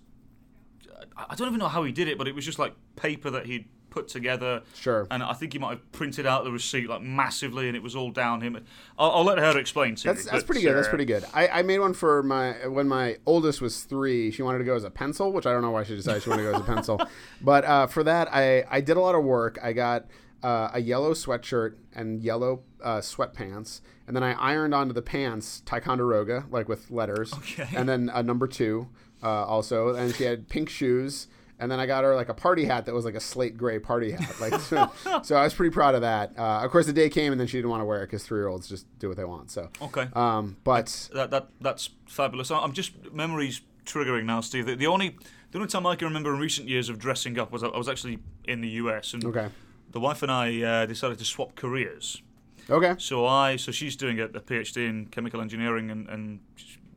I 1.17 1.25
I 1.29 1.35
don't 1.35 1.47
even 1.47 1.59
know 1.59 1.67
how 1.67 1.83
he 1.83 1.91
did 1.91 2.07
it, 2.07 2.17
but 2.17 2.27
it 2.27 2.35
was 2.35 2.45
just 2.45 2.59
like 2.59 2.75
paper 2.95 3.29
that 3.31 3.45
he'd 3.45 3.67
put 3.95 4.07
together. 4.09 4.61
Sure. 4.75 5.07
And 5.09 5.23
I 5.23 5.31
think 5.33 5.53
he 5.53 5.59
might 5.59 5.69
have 5.71 5.91
printed 5.93 6.25
out 6.25 6.43
the 6.43 6.51
receipt 6.51 6.89
like 6.89 7.01
massively, 7.01 7.67
and 7.67 7.75
it 7.77 7.81
was 7.81 7.95
all 7.95 8.11
down 8.11 8.41
him. 8.41 8.57
I'll, 8.99 9.11
I'll 9.11 9.23
let 9.23 9.37
her 9.39 9.57
explain 9.57 9.95
to 9.95 10.03
That's 10.03 10.25
you. 10.25 10.31
that's 10.31 10.43
pretty 10.43 10.61
good. 10.61 10.75
That's 10.75 10.87
uh, 10.87 10.89
pretty 10.89 11.05
good. 11.05 11.23
I, 11.33 11.47
I 11.47 11.61
made 11.61 11.79
one 11.79 11.93
for 11.93 12.21
my 12.21 12.67
when 12.67 12.87
my 12.89 13.17
oldest 13.25 13.61
was 13.61 13.83
three. 13.83 14.31
She 14.31 14.41
wanted 14.41 14.59
to 14.59 14.65
go 14.65 14.75
as 14.75 14.83
a 14.83 14.91
pencil, 14.91 15.31
which 15.31 15.45
I 15.45 15.51
don't 15.53 15.61
know 15.61 15.71
why 15.71 15.83
she 15.83 15.95
decided 15.95 16.23
she 16.23 16.29
wanted 16.29 16.43
to 16.43 16.51
go 16.51 16.55
as 16.57 16.61
a 16.61 16.65
pencil. 16.65 17.01
But 17.41 17.63
uh, 17.65 17.87
for 17.87 18.03
that, 18.03 18.27
I 18.33 18.65
I 18.69 18.81
did 18.81 18.97
a 18.97 18.99
lot 18.99 19.15
of 19.15 19.23
work. 19.23 19.57
I 19.63 19.71
got 19.73 20.05
uh, 20.43 20.69
a 20.73 20.81
yellow 20.81 21.13
sweatshirt 21.13 21.75
and 21.93 22.21
yellow 22.21 22.63
uh, 22.83 22.97
sweatpants, 22.97 23.81
and 24.07 24.15
then 24.15 24.23
I 24.23 24.33
ironed 24.33 24.73
onto 24.73 24.93
the 24.93 25.01
pants 25.01 25.61
Ticonderoga, 25.65 26.45
like 26.51 26.67
with 26.67 26.91
letters, 26.91 27.33
Okay. 27.33 27.67
and 27.75 27.87
then 27.87 28.09
a 28.13 28.21
number 28.23 28.47
two 28.47 28.89
uh, 29.23 29.27
also. 29.45 29.95
And 29.95 30.13
she 30.13 30.23
had 30.25 30.49
pink 30.49 30.69
shoes. 30.69 31.27
And 31.59 31.71
then 31.71 31.79
I 31.79 31.85
got 31.85 32.03
her 32.03 32.15
like 32.15 32.27
a 32.29 32.33
party 32.33 32.65
hat 32.65 32.85
that 32.85 32.93
was 32.93 33.05
like 33.05 33.15
a 33.15 33.19
slate 33.19 33.55
gray 33.57 33.79
party 33.79 34.11
hat. 34.11 34.35
Like, 34.41 34.59
so, 34.59 34.91
so 35.23 35.35
I 35.37 35.43
was 35.43 35.53
pretty 35.53 35.73
proud 35.73 35.95
of 35.95 36.01
that. 36.01 36.33
Uh, 36.37 36.61
of 36.65 36.69
course, 36.71 36.85
the 36.85 36.93
day 36.93 37.09
came 37.09 37.31
and 37.31 37.39
then 37.39 37.47
she 37.47 37.57
didn't 37.57 37.69
want 37.69 37.81
to 37.81 37.85
wear 37.85 38.03
it 38.03 38.07
because 38.07 38.23
three 38.25 38.39
year 38.39 38.47
olds 38.49 38.67
just 38.67 38.85
do 38.99 39.07
what 39.07 39.15
they 39.17 39.23
want. 39.23 39.51
So, 39.51 39.69
Okay. 39.81 40.07
um, 40.13 40.57
but 40.65 41.09
That, 41.13 41.31
that 41.31 41.47
that's 41.61 41.89
fabulous. 42.07 42.51
I'm 42.51 42.73
just 42.73 42.91
memories 43.13 43.61
triggering 43.85 44.25
now, 44.25 44.41
Steve. 44.41 44.65
The, 44.65 44.75
the 44.75 44.87
only 44.87 45.15
the 45.51 45.59
only 45.59 45.69
time 45.69 45.85
I 45.85 45.95
can 45.95 46.07
remember 46.07 46.33
in 46.33 46.39
recent 46.41 46.67
years 46.67 46.89
of 46.89 46.99
dressing 46.99 47.39
up 47.39 47.51
was 47.53 47.63
I, 47.63 47.67
I 47.67 47.77
was 47.77 47.87
actually 47.87 48.19
in 48.45 48.59
the 48.61 48.69
US, 48.81 49.13
and 49.13 49.23
okay, 49.23 49.47
the 49.91 49.99
wife 50.01 50.23
and 50.23 50.31
I 50.31 50.61
uh, 50.61 50.85
decided 50.85 51.17
to 51.19 51.25
swap 51.25 51.55
careers. 51.55 52.21
okay, 52.69 52.95
So 52.97 53.25
I 53.25 53.55
so 53.55 53.71
she's 53.71 53.95
doing 53.95 54.19
a, 54.19 54.25
a 54.25 54.41
PhD 54.41 54.89
in 54.89 55.05
chemical 55.05 55.39
engineering, 55.39 55.89
and, 55.89 56.09
and 56.09 56.39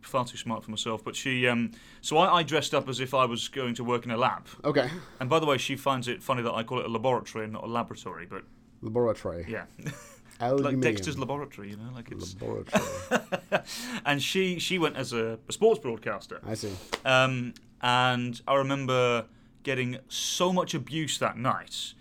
far 0.00 0.24
too 0.24 0.36
smart 0.36 0.64
for 0.64 0.70
myself. 0.70 1.04
But 1.04 1.16
she 1.16 1.46
um 1.46 1.72
so 2.00 2.18
I, 2.18 2.38
I 2.38 2.42
dressed 2.42 2.74
up 2.74 2.88
as 2.88 3.00
if 3.00 3.14
I 3.14 3.24
was 3.24 3.48
going 3.48 3.74
to 3.76 3.84
work 3.84 4.04
in 4.04 4.10
a 4.10 4.16
lab. 4.16 4.46
okay. 4.64 4.90
And 5.20 5.28
by 5.28 5.38
the 5.38 5.46
way, 5.46 5.58
she 5.58 5.76
finds 5.76 6.08
it 6.08 6.22
funny 6.22 6.42
that 6.42 6.52
I 6.52 6.62
call 6.62 6.80
it 6.80 6.86
a 6.86 6.88
laboratory 6.88 7.44
and 7.44 7.52
not 7.52 7.64
a 7.64 7.66
laboratory. 7.66 8.26
But 8.26 8.42
Laboratory. 8.80 9.44
yeah, 9.48 9.64
like 10.40 10.80
Dexter's 10.80 11.18
laboratory, 11.18 11.70
you 11.70 11.76
know, 11.76 11.90
like 11.94 12.10
it's. 12.12 12.36
Laboratory. 12.40 13.62
and 14.06 14.22
she 14.22 14.58
she 14.58 14.78
went 14.78 14.96
as 14.96 15.12
a, 15.12 15.38
a 15.48 15.52
sports 15.52 15.80
broadcaster. 15.80 16.40
I 16.46 16.54
see. 16.54 16.72
Um, 17.04 17.54
and 17.82 18.40
I 18.46 18.54
remember 18.54 19.26
getting 19.62 19.98
so 20.08 20.52
much 20.52 20.74
abuse 20.74 21.18
that 21.18 21.36
night 21.36 21.94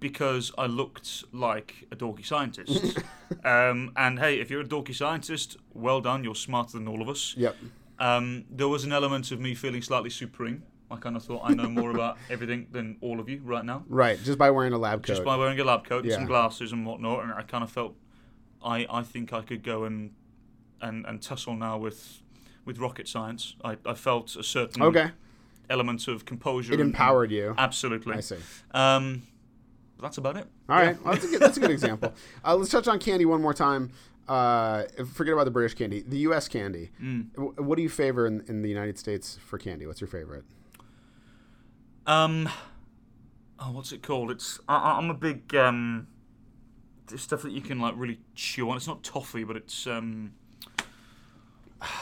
because 0.00 0.52
I 0.58 0.66
looked 0.66 1.24
like 1.32 1.86
a 1.90 1.96
dorky 1.96 2.24
scientist. 2.24 2.98
um, 3.44 3.92
and 3.96 4.18
hey, 4.18 4.40
if 4.40 4.50
you're 4.50 4.60
a 4.60 4.64
dorky 4.64 4.94
scientist, 4.94 5.56
well 5.72 6.00
done, 6.00 6.24
you're 6.24 6.34
smarter 6.34 6.78
than 6.78 6.88
all 6.88 7.02
of 7.02 7.08
us. 7.08 7.34
Yep. 7.36 7.56
Um, 7.98 8.44
there 8.50 8.68
was 8.68 8.84
an 8.84 8.92
element 8.92 9.30
of 9.32 9.40
me 9.40 9.54
feeling 9.54 9.82
slightly 9.82 10.10
supreme. 10.10 10.62
I 10.90 10.96
kind 10.96 11.16
of 11.16 11.24
thought 11.24 11.42
I 11.44 11.54
know 11.54 11.68
more 11.68 11.90
about 11.90 12.18
everything 12.30 12.68
than 12.70 12.96
all 13.00 13.18
of 13.18 13.28
you 13.28 13.40
right 13.42 13.64
now. 13.64 13.84
Right. 13.88 14.22
Just 14.22 14.38
by 14.38 14.50
wearing 14.50 14.72
a 14.72 14.78
lab 14.78 15.02
coat. 15.02 15.14
Just 15.14 15.24
by 15.24 15.36
wearing 15.36 15.58
a 15.58 15.64
lab 15.64 15.84
coat 15.84 16.02
and 16.02 16.10
Yeah. 16.10 16.16
some 16.16 16.26
glasses 16.26 16.72
and 16.72 16.86
whatnot, 16.86 17.24
and 17.24 17.32
I 17.32 17.42
kind 17.42 17.64
of 17.64 17.70
felt 17.70 17.96
I, 18.62 18.86
I 18.88 19.02
think 19.02 19.32
I 19.32 19.42
could 19.42 19.62
go 19.62 19.84
and, 19.84 20.12
and 20.80 21.06
and 21.06 21.22
tussle 21.22 21.56
now 21.56 21.78
with 21.78 22.22
with 22.64 22.78
rocket 22.78 23.08
science. 23.08 23.56
I, 23.64 23.78
I 23.86 23.94
felt 23.94 24.36
a 24.36 24.42
certain 24.42 24.82
okay. 24.82 25.10
element 25.70 26.06
of 26.06 26.24
composure. 26.24 26.72
It 26.74 26.80
and- 26.80 26.90
empowered 26.90 27.30
you. 27.30 27.54
Absolutely. 27.56 28.14
I 28.14 28.20
see. 28.20 28.36
Um, 28.72 29.22
that's 30.00 30.18
about 30.18 30.36
it. 30.36 30.46
All 30.68 30.76
right. 30.76 31.02
Well, 31.04 31.14
that's 31.14 31.24
a 31.26 31.28
good, 31.28 31.40
that's 31.40 31.56
a 31.56 31.60
good 31.60 31.70
example. 31.70 32.12
Uh, 32.44 32.54
let's 32.56 32.70
touch 32.70 32.86
on 32.88 32.98
candy 32.98 33.24
one 33.24 33.40
more 33.42 33.54
time. 33.54 33.90
Uh, 34.28 34.84
forget 35.14 35.32
about 35.34 35.44
the 35.44 35.50
British 35.50 35.74
candy. 35.74 36.02
The 36.06 36.18
U.S. 36.18 36.48
candy. 36.48 36.90
Mm. 37.02 37.32
W- 37.34 37.54
What 37.58 37.76
do 37.76 37.82
you 37.82 37.88
favor 37.88 38.26
in, 38.26 38.42
in 38.48 38.62
the 38.62 38.68
United 38.68 38.98
States 38.98 39.38
for 39.46 39.58
candy? 39.58 39.86
What's 39.86 40.00
your 40.00 40.08
favorite? 40.08 40.44
Um, 42.06 42.48
oh, 43.58 43.72
what's 43.72 43.92
it 43.92 44.02
called? 44.02 44.30
It's 44.30 44.58
I, 44.68 44.92
I'm 44.98 45.10
a 45.10 45.14
big 45.14 45.54
um, 45.54 46.06
stuff 47.16 47.42
that 47.42 47.52
you 47.52 47.60
can 47.60 47.78
like 47.80 47.94
really 47.96 48.18
chew 48.34 48.68
on. 48.70 48.76
It's 48.76 48.86
not 48.86 49.02
toffee, 49.02 49.44
but 49.44 49.56
it's 49.56 49.86
um. 49.86 50.32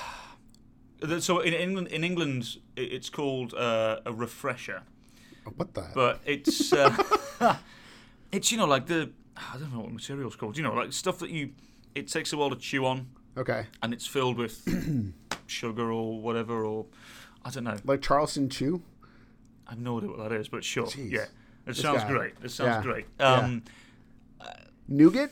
So 1.21 1.41
in 1.41 1.53
England, 1.53 1.89
in 1.89 2.03
England, 2.03 2.57
it's 2.77 3.11
called 3.11 3.53
uh, 3.53 4.01
a 4.07 4.13
refresher, 4.13 4.83
What 5.57 5.75
the? 5.75 5.85
but 5.95 6.21
it's 6.25 6.73
uh, 6.73 6.97
it's 8.35 8.51
you 8.53 8.59
know 8.59 8.67
like 8.67 8.87
the 8.87 9.11
I 9.37 9.59
don't 9.59 9.73
know 9.73 9.81
what 9.81 9.93
material's 9.93 10.37
called. 10.37 10.57
You 10.57 10.63
know, 10.63 10.75
like 10.75 10.93
stuff 10.93 11.19
that 11.21 11.31
you 11.31 11.51
it 11.95 12.09
takes 12.09 12.33
a 12.33 12.37
while 12.37 12.51
to 12.51 12.57
chew 12.57 12.85
on, 12.87 13.09
okay. 13.37 13.67
and 13.83 13.93
it's 13.93 14.07
filled 14.07 14.37
with 14.37 14.63
sugar 15.47 15.91
or 15.93 16.21
whatever, 16.21 16.65
or 16.65 16.87
I 17.45 17.51
don't 17.51 17.65
know. 17.65 17.77
Like 17.85 18.03
Charleston 18.03 18.49
Chew? 18.49 18.83
I 19.67 19.71
have 19.71 19.79
no 19.79 19.99
idea 19.99 20.11
what 20.11 20.19
that 20.29 20.33
is, 20.33 20.49
but 20.49 20.65
sure. 20.65 20.87
Jeez. 20.87 21.11
Yeah. 21.11 21.27
It 21.67 21.77
sounds 21.77 22.03
guy. 22.03 22.11
great. 22.11 22.35
It 22.43 22.51
sounds 22.51 22.69
Yeah. 22.69 22.83
great. 22.83 23.07
Yeah. 23.19 23.33
Um, 23.33 23.63
Nougat? 24.89 25.31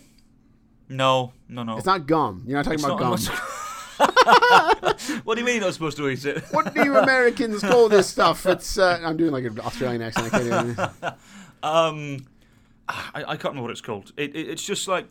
No, 0.88 1.32
no, 1.48 1.62
no. 1.62 1.76
It's 1.76 1.86
not 1.86 2.06
gum. 2.06 2.44
You're 2.46 2.56
not 2.56 2.64
talking 2.64 2.74
It's 2.74 2.84
about 2.84 3.00
not- 3.00 3.28
gum. 3.28 5.20
what 5.24 5.34
do 5.34 5.40
you 5.40 5.46
mean 5.46 5.56
you're 5.56 5.64
not 5.64 5.74
supposed 5.74 5.96
to 5.98 6.08
eat 6.08 6.24
it? 6.24 6.42
what 6.50 6.74
do 6.74 6.82
you 6.84 6.96
Americans 6.96 7.60
call 7.60 7.88
this 7.88 8.08
stuff? 8.08 8.46
It's 8.46 8.78
uh, 8.78 9.00
I'm 9.04 9.16
doing 9.16 9.32
like 9.32 9.44
an 9.44 9.60
Australian 9.60 10.02
accent. 10.02 10.32
I 10.32 10.38
can't 10.38 10.44
even. 10.70 11.12
Um, 11.64 12.26
I, 12.88 13.02
I 13.14 13.22
can't 13.36 13.44
remember 13.44 13.62
what 13.62 13.70
it's 13.70 13.80
called. 13.80 14.12
It, 14.16 14.34
it, 14.34 14.48
it's 14.50 14.64
just 14.64 14.88
like 14.88 15.06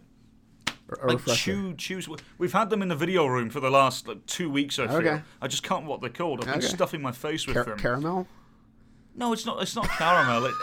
A 1.04 1.08
like 1.08 1.26
chew 1.26 1.74
chews. 1.76 2.08
We've 2.38 2.54
had 2.54 2.70
them 2.70 2.82
in 2.82 2.90
the 2.90 2.96
video 2.96 3.26
room 3.26 3.50
for 3.50 3.60
the 3.60 3.70
last 3.72 4.08
like 4.08 4.26
two 4.26 4.50
weeks. 4.50 4.78
I 4.80 4.88
feel. 4.88 4.98
Okay. 4.98 5.22
I 5.42 5.48
just 5.48 5.64
can't 5.64 5.80
remember 5.84 5.92
what 5.92 6.02
they're 6.02 6.10
called. 6.10 6.42
I've 6.42 6.48
been 6.48 6.56
Okay. 6.58 6.68
stuffing 6.68 7.02
my 7.02 7.12
face 7.12 7.48
with 7.48 7.56
Car- 7.56 7.64
them. 7.66 7.80
caramel? 7.80 8.28
no, 9.16 9.34
it's 9.34 9.46
not. 9.46 9.62
It's 9.62 9.76
not 9.76 9.88
caramel. 9.88 10.46
It, 10.48 10.54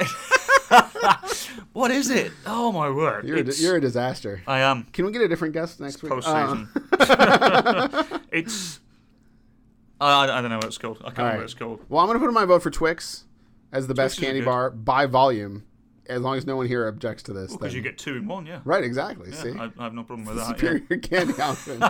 what 1.72 1.90
is 1.90 2.10
it? 2.10 2.30
Oh 2.46 2.72
my 2.72 2.90
word! 2.90 3.26
You're 3.26 3.38
a, 3.38 3.54
you're 3.54 3.76
a 3.76 3.80
disaster. 3.80 4.42
I 4.46 4.60
am. 4.60 4.84
Can 4.92 5.06
we 5.06 5.12
get 5.12 5.22
a 5.22 5.28
different 5.28 5.54
guest 5.54 5.80
next 5.80 6.02
week? 6.02 6.12
Uh, 6.12 6.16
postseason. 6.16 6.68
it's. 8.32 8.80
I, 10.00 10.24
I 10.24 10.40
don't 10.40 10.50
know 10.50 10.56
what 10.56 10.66
it's 10.66 10.78
called. 10.78 10.98
I 11.00 11.06
can't 11.10 11.18
All 11.18 11.24
remember 11.24 11.30
right. 11.30 11.36
what 11.38 11.44
it's 11.44 11.54
called. 11.54 11.80
well, 11.88 12.00
I'm 12.02 12.06
going 12.06 12.16
to 12.18 12.20
put 12.20 12.28
in 12.28 12.34
my 12.34 12.44
vote 12.44 12.62
for 12.62 12.70
Twix 12.70 13.24
as 13.72 13.86
the 13.86 13.94
best 13.94 14.16
Twix 14.16 14.22
is 14.28 14.32
candy 14.34 14.44
bar 14.44 14.70
by 14.70 15.06
volume, 15.06 15.64
as 16.08 16.20
long 16.22 16.36
as 16.36 16.46
no 16.46 16.56
one 16.56 16.66
here 16.66 16.86
objects 16.88 17.22
to 17.24 17.32
this. 17.32 17.52
Because 17.52 17.72
then- 17.72 17.76
you 17.76 17.82
get 17.82 17.98
two 17.98 18.16
in 18.16 18.26
one, 18.26 18.46
yeah. 18.46 18.60
right, 18.64 18.82
exactly. 18.84 19.30
Yeah, 19.30 19.42
See, 19.42 19.50
I, 19.50 19.70
I 19.78 19.84
have 19.84 19.94
no 19.94 20.02
problem 20.04 20.26
with 20.26 20.36
that. 20.36 20.46
superior 20.46 20.86
Yeah. 20.90 20.96
candy 20.98 21.34
option. 21.40 21.82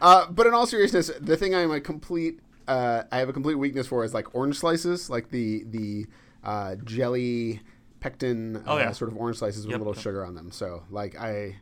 uh, 0.00 0.26
but 0.30 0.46
in 0.46 0.54
all 0.54 0.66
seriousness, 0.66 1.10
the 1.20 1.36
thing 1.36 1.54
I'm 1.54 1.70
a 1.70 1.80
complete, 1.80 2.40
uh, 2.68 3.02
I 3.10 3.18
have 3.18 3.28
a 3.28 3.32
complete 3.32 3.56
weakness 3.56 3.86
for 3.86 4.04
is 4.04 4.14
like 4.14 4.34
orange 4.34 4.58
slices, 4.58 5.10
like 5.10 5.30
the 5.30 5.64
the 5.64 6.06
uh, 6.44 6.76
jelly 6.84 7.60
pectin 8.00 8.62
Oh, 8.66 8.74
uh, 8.76 8.78
yeah. 8.78 8.92
sort 8.92 9.10
of 9.12 9.16
orange 9.16 9.38
slices 9.38 9.64
with 9.66 9.72
Yep, 9.72 9.80
a 9.80 9.82
little 9.84 9.94
yep. 9.94 10.02
sugar 10.02 10.24
on 10.24 10.34
them. 10.34 10.50
So 10.50 10.82
like 10.90 11.18
I, 11.20 11.56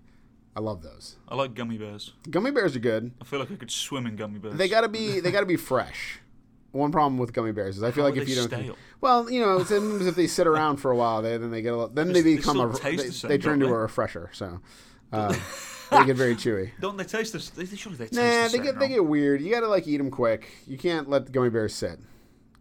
I 0.57 0.61
love 0.61 0.83
those. 0.83 1.17
I 1.29 1.35
like 1.35 1.55
gummy 1.55 1.79
bears. 1.79 2.13
Gummy 2.31 2.51
bears 2.51 2.77
are 2.77 2.81
good. 2.81 3.13
I 3.21 3.25
feel 3.25 3.41
like 3.41 3.51
I 3.51 3.57
could 3.57 3.71
swim 3.71 4.07
in 4.07 4.17
gummy 4.17 4.39
bears. 4.39 4.55
They 4.57 4.69
gotta 4.69 4.89
be 4.89 5.21
they 5.25 5.31
gotta 5.33 5.47
be 5.47 5.57
fresh. 5.57 6.20
One 6.73 6.93
problem 6.93 7.19
with 7.19 7.33
gummy 7.33 7.53
bears 7.53 7.77
is 7.79 7.83
I 7.83 7.91
feel 7.91 8.05
How 8.05 8.11
like 8.11 8.21
if 8.21 8.29
you 8.29 8.37
don't, 8.37 8.47
stale? 8.47 8.77
well, 9.01 9.29
you 9.31 9.41
know, 9.41 9.65
sometimes 9.65 10.07
if 10.07 10.15
they 10.15 10.29
sit 10.29 10.47
around 10.47 10.77
for 10.77 10.91
a 10.93 10.97
while, 10.97 11.21
they 11.21 11.37
then 11.37 11.51
they 11.51 11.63
get 11.63 11.73
a 11.73 11.77
lot, 11.77 11.95
then 11.95 12.13
they 12.13 12.21
They 12.23 12.37
become 12.37 12.61
a 12.61 12.69
they, 12.79 12.97
the 12.97 13.13
same, 13.13 13.29
they 13.29 13.39
turn 13.39 13.55
into 13.55 13.67
they? 13.67 13.73
a 13.73 13.77
refresher. 13.77 14.31
So 14.33 14.61
uh, 15.13 15.35
they 15.91 16.05
get 16.05 16.17
very 16.17 16.37
chewy. 16.37 16.71
Don't 16.81 16.97
they 16.97 17.05
taste 17.05 17.33
this? 17.33 17.51
They, 17.51 17.65
surely 17.67 17.99
they 17.99 18.05
taste 18.05 18.15
Nah, 18.15 18.47
the 18.49 18.57
they 18.59 18.63
get 18.65 18.75
no? 18.75 18.81
they 18.81 18.89
get 18.89 19.05
weird. 19.05 19.41
You 19.41 19.51
gotta 19.51 19.67
like 19.67 19.89
eat 19.89 19.97
them 19.97 20.11
quick. 20.11 20.49
You 20.69 20.79
can't 20.79 21.09
let 21.09 21.27
the 21.27 21.33
gummy 21.33 21.51
bears 21.51 21.75
sit. 21.75 21.99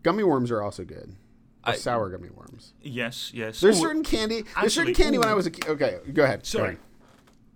Gummy 0.02 0.24
worms 0.24 0.50
are 0.50 0.62
also 0.64 0.84
good. 0.84 1.16
I- 1.64 1.76
sour 1.76 2.10
gummy 2.10 2.30
worms. 2.30 2.74
Yes, 2.82 3.32
yes. 3.34 3.60
There's 3.62 3.78
Ooh, 3.78 3.82
certain 3.82 4.04
candy. 4.04 4.44
There's 4.60 4.74
certain 4.74 4.90
actually, 4.92 5.04
candy 5.04 5.18
when. 5.20 5.28
I 5.28 5.34
was 5.36 5.46
a 5.46 5.52
kid. 5.52 5.68
Okay, 5.68 6.00
go 6.14 6.24
ahead. 6.24 6.46
Sorry. 6.46 6.78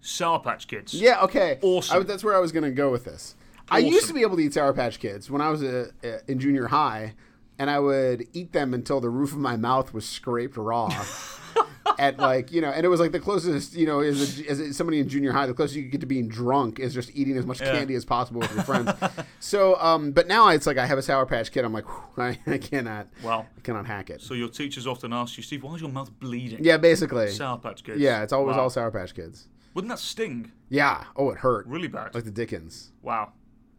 Sour 0.01 0.39
Patch 0.41 0.67
Kids. 0.67 0.93
Yeah. 0.93 1.21
Okay. 1.23 1.57
Awesome. 1.61 2.01
I, 2.01 2.03
that's 2.03 2.23
where 2.23 2.35
I 2.35 2.39
was 2.39 2.51
gonna 2.51 2.71
go 2.71 2.91
with 2.91 3.05
this. 3.05 3.35
I 3.69 3.79
used 3.79 4.07
to 4.07 4.13
be 4.13 4.21
able 4.21 4.35
to 4.37 4.43
eat 4.43 4.53
Sour 4.53 4.73
Patch 4.73 4.99
Kids 4.99 5.29
when 5.31 5.41
I 5.41 5.49
was 5.49 5.63
a, 5.63 5.91
a, 6.03 6.19
in 6.31 6.39
junior 6.39 6.67
high. 6.67 7.13
and 7.59 7.69
I 7.69 7.79
would 7.79 8.27
eat 8.33 8.51
them 8.51 8.73
until 8.73 8.99
the 8.99 9.09
roof 9.09 9.31
of 9.31 9.37
my 9.37 9.55
mouth 9.57 9.93
was 9.93 10.05
scraped 10.05 10.57
raw. 10.57 10.89
At 11.99 12.17
like 12.17 12.51
you 12.51 12.59
know, 12.61 12.69
and 12.71 12.83
it 12.85 12.89
was 12.89 12.99
like 12.99 13.11
the 13.11 13.19
closest 13.19 13.75
you 13.75 13.85
know 13.85 13.99
is 13.99 14.41
as 14.47 14.75
somebody 14.75 14.99
in 14.99 15.07
junior 15.07 15.31
high, 15.31 15.45
the 15.45 15.53
closest 15.53 15.75
you 15.75 15.83
could 15.83 15.91
get 15.91 16.01
to 16.01 16.07
being 16.07 16.27
drunk 16.27 16.79
is 16.79 16.93
just 16.93 17.11
eating 17.13 17.37
as 17.37 17.45
much 17.45 17.61
Yeah. 17.61 17.71
candy 17.73 17.93
as 17.93 18.03
possible 18.03 18.39
with 18.41 18.51
your 18.55 18.63
friends. 18.63 18.91
so, 19.39 19.79
um, 19.79 20.11
but 20.11 20.27
now 20.27 20.47
it's 20.47 20.65
like 20.65 20.77
I 20.77 20.85
have 20.87 20.97
a 20.97 21.01
Sour 21.03 21.25
Patch 21.27 21.51
Kid. 21.51 21.63
I'm 21.63 21.73
like, 21.73 21.85
I, 22.17 22.39
I 22.47 22.57
cannot, 22.57 23.09
well, 23.21 23.45
I 23.57 23.61
cannot 23.61 23.85
hack 23.85 24.09
it. 24.09 24.21
So 24.21 24.33
your 24.33 24.49
teachers 24.49 24.87
often 24.87 25.13
ask 25.13 25.37
you, 25.37 25.43
Steve, 25.43 25.61
why 25.63 25.75
is 25.75 25.81
your 25.81 25.91
mouth 25.91 26.09
bleeding? 26.19 26.63
Yeah, 26.63 26.77
basically. 26.77 27.29
Sour 27.29 27.59
Patch 27.59 27.83
Kids. 27.83 27.99
Yeah, 27.99 28.23
it's 28.23 28.33
always 28.33 28.55
Wow. 28.55 28.63
all 28.63 28.69
Sour 28.71 28.89
Patch 28.89 29.13
Kids. 29.13 29.47
Wouldn't 29.75 29.89
that 29.89 29.99
sting? 29.99 30.51
Yeah. 30.69 31.03
Oh, 31.15 31.29
it 31.29 31.39
hurt. 31.39 31.67
Really 31.67 31.89
bad. 31.89 32.15
Like 32.15 32.23
the 32.23 32.31
Dickens. 32.31 32.91
wow. 33.03 33.33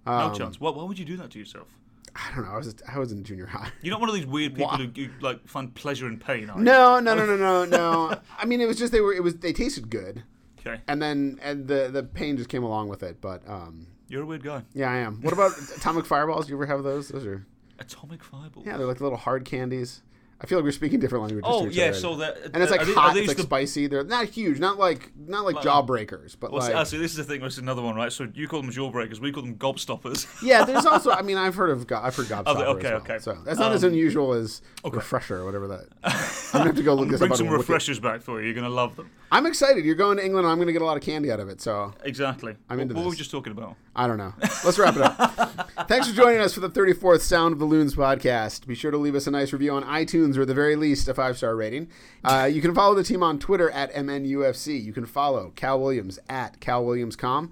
No 0.07 0.13
Um, 0.13 0.35
chance. 0.35 0.61
Why, 0.61 0.71
why 0.71 0.85
would 0.85 0.99
you 0.99 1.05
do 1.05 1.17
that 1.19 1.31
to 1.31 1.39
yourself? 1.39 1.69
I 2.17 2.33
don't 2.35 2.45
know. 2.45 2.53
I 2.53 2.57
was 2.59 2.75
I 2.95 2.99
was 2.99 3.11
in 3.11 3.25
junior 3.25 3.47
high. 3.47 3.71
You're 3.83 3.91
not 3.91 4.01
one 4.01 4.09
of 4.09 4.15
these 4.15 4.27
weird 4.27 4.55
people 4.55 4.69
who, 4.77 4.87
who 4.87 5.09
like 5.21 5.47
find 5.49 5.75
pleasure 5.75 6.07
in 6.07 6.19
pain, 6.19 6.49
are 6.49 6.57
you? 6.59 6.63
No, 6.65 7.01
no, 7.01 7.15
no, 7.15 7.27
no, 7.27 7.37
no, 7.37 7.65
no. 8.11 8.21
I 8.39 8.45
mean, 8.45 8.61
it 8.61 8.67
was 8.67 8.79
just 8.79 8.93
they 8.93 9.01
were. 9.01 9.13
It 9.13 9.23
was 9.23 9.37
they 9.37 9.53
tasted 9.53 9.91
good, 9.91 10.23
Okay. 10.61 10.81
and 10.87 11.03
then 11.03 11.41
and 11.43 11.67
the 11.67 11.89
the 11.93 12.03
pain 12.05 12.37
just 12.37 12.49
came 12.49 12.63
along 12.63 12.89
with 12.89 13.03
it. 13.03 13.21
But 13.21 13.43
um, 13.49 13.89
You're 14.09 14.23
a 14.23 14.27
weird 14.27 14.45
guy. 14.45 14.63
yeah, 14.75 14.91
I 14.93 14.99
am. 14.99 15.23
What 15.23 15.33
about 15.33 15.53
atomic 15.77 16.07
fireballs? 16.07 16.47
Do 16.47 16.51
you 16.51 16.57
ever 16.57 16.67
have 16.67 16.85
those? 16.85 17.09
Those 17.09 17.27
are 17.27 17.45
Atomic 17.81 18.23
fireballs. 18.23 18.65
yeah, 18.65 18.77
they're 18.77 18.87
like 18.87 19.01
little 19.01 19.19
hard 19.19 19.45
candies. 19.45 20.03
I 20.45 20.47
feel 20.47 20.59
like 20.59 20.65
we're 20.65 20.73
speaking 20.73 21.01
different 21.01 21.23
languages. 21.25 21.51
Oh 21.51 21.63
to 21.65 21.71
each 21.71 21.77
yeah, 21.77 21.85
other. 21.87 21.95
so 21.95 22.17
that 22.17 22.37
and 22.53 22.63
it's 22.63 22.71
like 22.71 22.85
they- 22.85 22.93
hot. 22.93 23.17
It's 23.17 23.29
like 23.29 23.39
the 23.39 23.45
spicy. 23.45 23.87
They're 23.87 24.05
not 24.05 24.27
huge. 24.27 24.59
Not 24.61 24.79
like 24.79 25.11
not 25.17 25.47
like 25.47 25.55
Like- 25.55 25.65
jawbreakers, 25.65 26.37
but 26.39 26.53
Well, 26.53 26.61
like 26.61 26.75
ah, 26.75 26.85
see, 26.85 26.97
actually, 26.97 26.99
this 26.99 27.13
is 27.13 27.17
the 27.17 27.25
thing. 27.25 27.41
This 27.41 27.55
is 27.55 27.61
another 27.61 27.81
one, 27.81 27.95
right? 27.97 28.13
So 28.13 28.29
you 28.35 28.47
call 28.47 28.61
them 28.61 28.71
jawbreakers. 28.71 29.21
We 29.21 29.33
call 29.33 29.43
them 29.43 29.55
gobstoppers. 29.55 30.27
yeah. 30.43 30.67
There's 30.67 30.85
also. 30.85 31.13
I 31.13 31.23
mean, 31.29 31.39
I've 31.39 31.55
heard 31.55 31.71
of 31.71 31.91
I've 31.91 32.15
heard 32.15 32.27
gobstopper. 32.27 32.45
Oh, 32.47 32.63
okay, 32.77 32.91
well. 32.91 32.97
okay. 33.01 33.19
So 33.21 33.39
that's 33.43 33.59
not 33.59 33.73
as 33.73 33.85
um, 33.85 33.91
unusual 33.93 34.35
as 34.35 34.61
refresher 34.85 35.39
or 35.39 35.47
whatever 35.47 35.67
that. 35.69 35.87
I'm 36.05 36.13
gonna 36.53 36.65
have 36.67 36.77
to 36.77 36.83
go 36.83 36.93
look 36.93 37.09
this 37.09 37.21
Bring 37.21 37.33
up. 37.33 37.39
some 37.39 37.47
on 37.47 37.53
Wiki. 37.55 37.63
refreshers 37.63 37.99
back 37.99 38.21
for 38.21 38.39
you. 38.41 38.47
You're 38.47 38.55
gonna 38.55 38.69
love 38.69 38.97
them. 38.97 39.09
I'm 39.33 39.47
excited. 39.47 39.85
You're 39.85 39.97
going 39.97 40.19
to 40.19 40.25
England. 40.25 40.47
I'm 40.47 40.59
going 40.59 40.69
to 40.69 40.73
get 40.73 40.81
a 40.81 40.85
lot 40.85 40.97
of 40.97 41.03
candy 41.03 41.33
out 41.33 41.41
of 41.41 41.49
it. 41.49 41.61
So 41.61 41.93
Exactly. 42.05 42.55
I'm 42.71 42.77
what, 42.77 42.83
into 42.83 42.95
what 42.95 43.03
were 43.05 43.11
we 43.11 43.17
just 43.17 43.33
talking 43.33 43.51
about? 43.51 43.75
I 43.97 44.07
don't 44.07 44.19
know. 44.19 44.33
Let's 44.65 44.79
wrap 44.79 44.95
it 44.95 45.03
up. 45.03 45.89
Thanks 45.89 46.07
for 46.09 46.15
joining 46.15 46.39
us 46.41 46.55
for 46.55 46.61
the 46.61 46.71
34th 46.71 47.23
Sound 47.23 47.53
of 47.53 47.59
the 47.59 47.65
Loons 47.65 47.97
podcast. 47.97 48.65
Be 48.65 48.77
sure 48.77 48.93
to 48.93 48.97
leave 48.97 49.17
us 49.17 49.27
a 49.27 49.33
nice 49.33 49.53
review 49.53 49.73
on 49.73 49.83
iTunes 49.83 50.34
or 50.37 50.43
at 50.43 50.49
the 50.49 50.55
very 50.55 50.77
least 50.77 51.09
a 51.09 51.15
five 51.15 51.37
star 51.37 51.57
rating. 51.57 51.89
Uh, 52.23 52.49
you 52.51 52.61
can 52.61 52.75
follow 52.75 52.95
the 52.95 53.05
team 53.05 53.23
on 53.23 53.39
Twitter 53.39 53.71
at 53.71 53.93
MNUFC. 53.93 54.83
You 54.83 54.93
can 54.93 55.07
follow 55.07 55.53
Cal 55.57 55.81
Williams 55.81 56.19
at 56.29 56.61
CalWilliamsCom. 56.61 57.43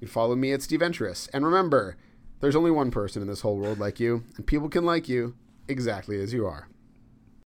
You 0.00 0.06
can 0.06 0.08
follow 0.08 0.34
me 0.34 0.52
at 0.52 0.62
Steve 0.62 0.80
Entris. 0.80 1.28
And 1.32 1.44
remember, 1.44 1.96
there's 2.40 2.56
only 2.56 2.70
one 2.70 2.90
person 2.90 3.22
in 3.22 3.28
this 3.28 3.42
whole 3.42 3.56
world 3.56 3.78
like 3.78 4.00
you, 4.00 4.24
and 4.36 4.46
people 4.46 4.68
can 4.68 4.84
like 4.84 5.08
you 5.08 5.34
exactly 5.68 6.20
as 6.20 6.32
you 6.32 6.46
are. 6.46 6.68